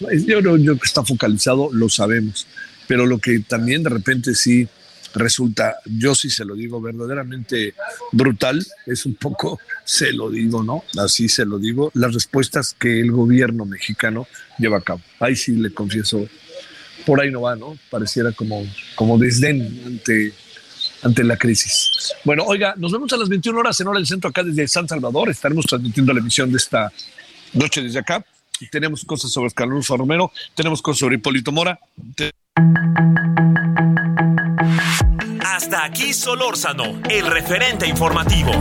pues, 0.00 0.26
yo 0.26 0.40
creo 0.40 0.78
que 0.78 0.86
está 0.86 1.04
focalizado, 1.04 1.70
lo 1.72 1.88
sabemos, 1.88 2.46
pero 2.88 3.06
lo 3.06 3.18
que 3.18 3.40
también 3.40 3.82
de 3.82 3.90
repente 3.90 4.34
sí 4.34 4.68
resulta, 5.14 5.76
yo 5.84 6.14
sí 6.14 6.28
se 6.28 6.44
lo 6.44 6.54
digo, 6.54 6.80
verdaderamente 6.80 7.74
brutal, 8.12 8.64
es 8.86 9.06
un 9.06 9.14
poco, 9.14 9.60
se 9.84 10.12
lo 10.12 10.30
digo, 10.30 10.62
¿no? 10.62 10.84
Así 10.98 11.28
se 11.28 11.44
lo 11.44 11.58
digo, 11.58 11.90
las 11.94 12.12
respuestas 12.12 12.74
que 12.78 13.00
el 13.00 13.12
gobierno 13.12 13.64
mexicano 13.64 14.26
lleva 14.58 14.78
a 14.78 14.82
cabo. 14.82 15.00
Ahí 15.20 15.36
sí 15.36 15.52
le 15.52 15.72
confieso, 15.72 16.26
por 17.04 17.20
ahí 17.20 17.30
no 17.30 17.42
va, 17.42 17.56
¿no? 17.56 17.76
Pareciera 17.90 18.32
como, 18.32 18.64
como 18.94 19.18
desdén 19.18 19.82
ante, 19.86 20.32
ante 21.02 21.24
la 21.24 21.36
crisis. 21.36 22.14
Bueno, 22.24 22.44
oiga, 22.44 22.74
nos 22.76 22.92
vemos 22.92 23.12
a 23.12 23.16
las 23.16 23.28
21 23.28 23.58
horas 23.58 23.78
en 23.80 23.88
hora 23.88 23.98
del 23.98 24.06
centro 24.06 24.30
acá 24.30 24.42
desde 24.42 24.66
San 24.68 24.88
Salvador. 24.88 25.30
Estaremos 25.30 25.66
transmitiendo 25.66 26.12
la 26.12 26.20
emisión 26.20 26.50
de 26.50 26.56
esta 26.56 26.92
noche 27.52 27.82
desde 27.82 27.98
acá. 27.98 28.24
Tenemos 28.70 29.04
cosas 29.04 29.30
sobre 29.30 29.50
Carlos 29.50 29.88
Romero, 29.88 30.32
tenemos 30.54 30.80
cosas 30.80 31.00
sobre 31.00 31.16
Hipólito 31.16 31.52
Mora. 31.52 31.78
Hasta 35.40 35.84
aquí 35.84 36.14
Solórzano, 36.14 37.00
el 37.10 37.26
referente 37.26 37.86
informativo. 37.86 38.52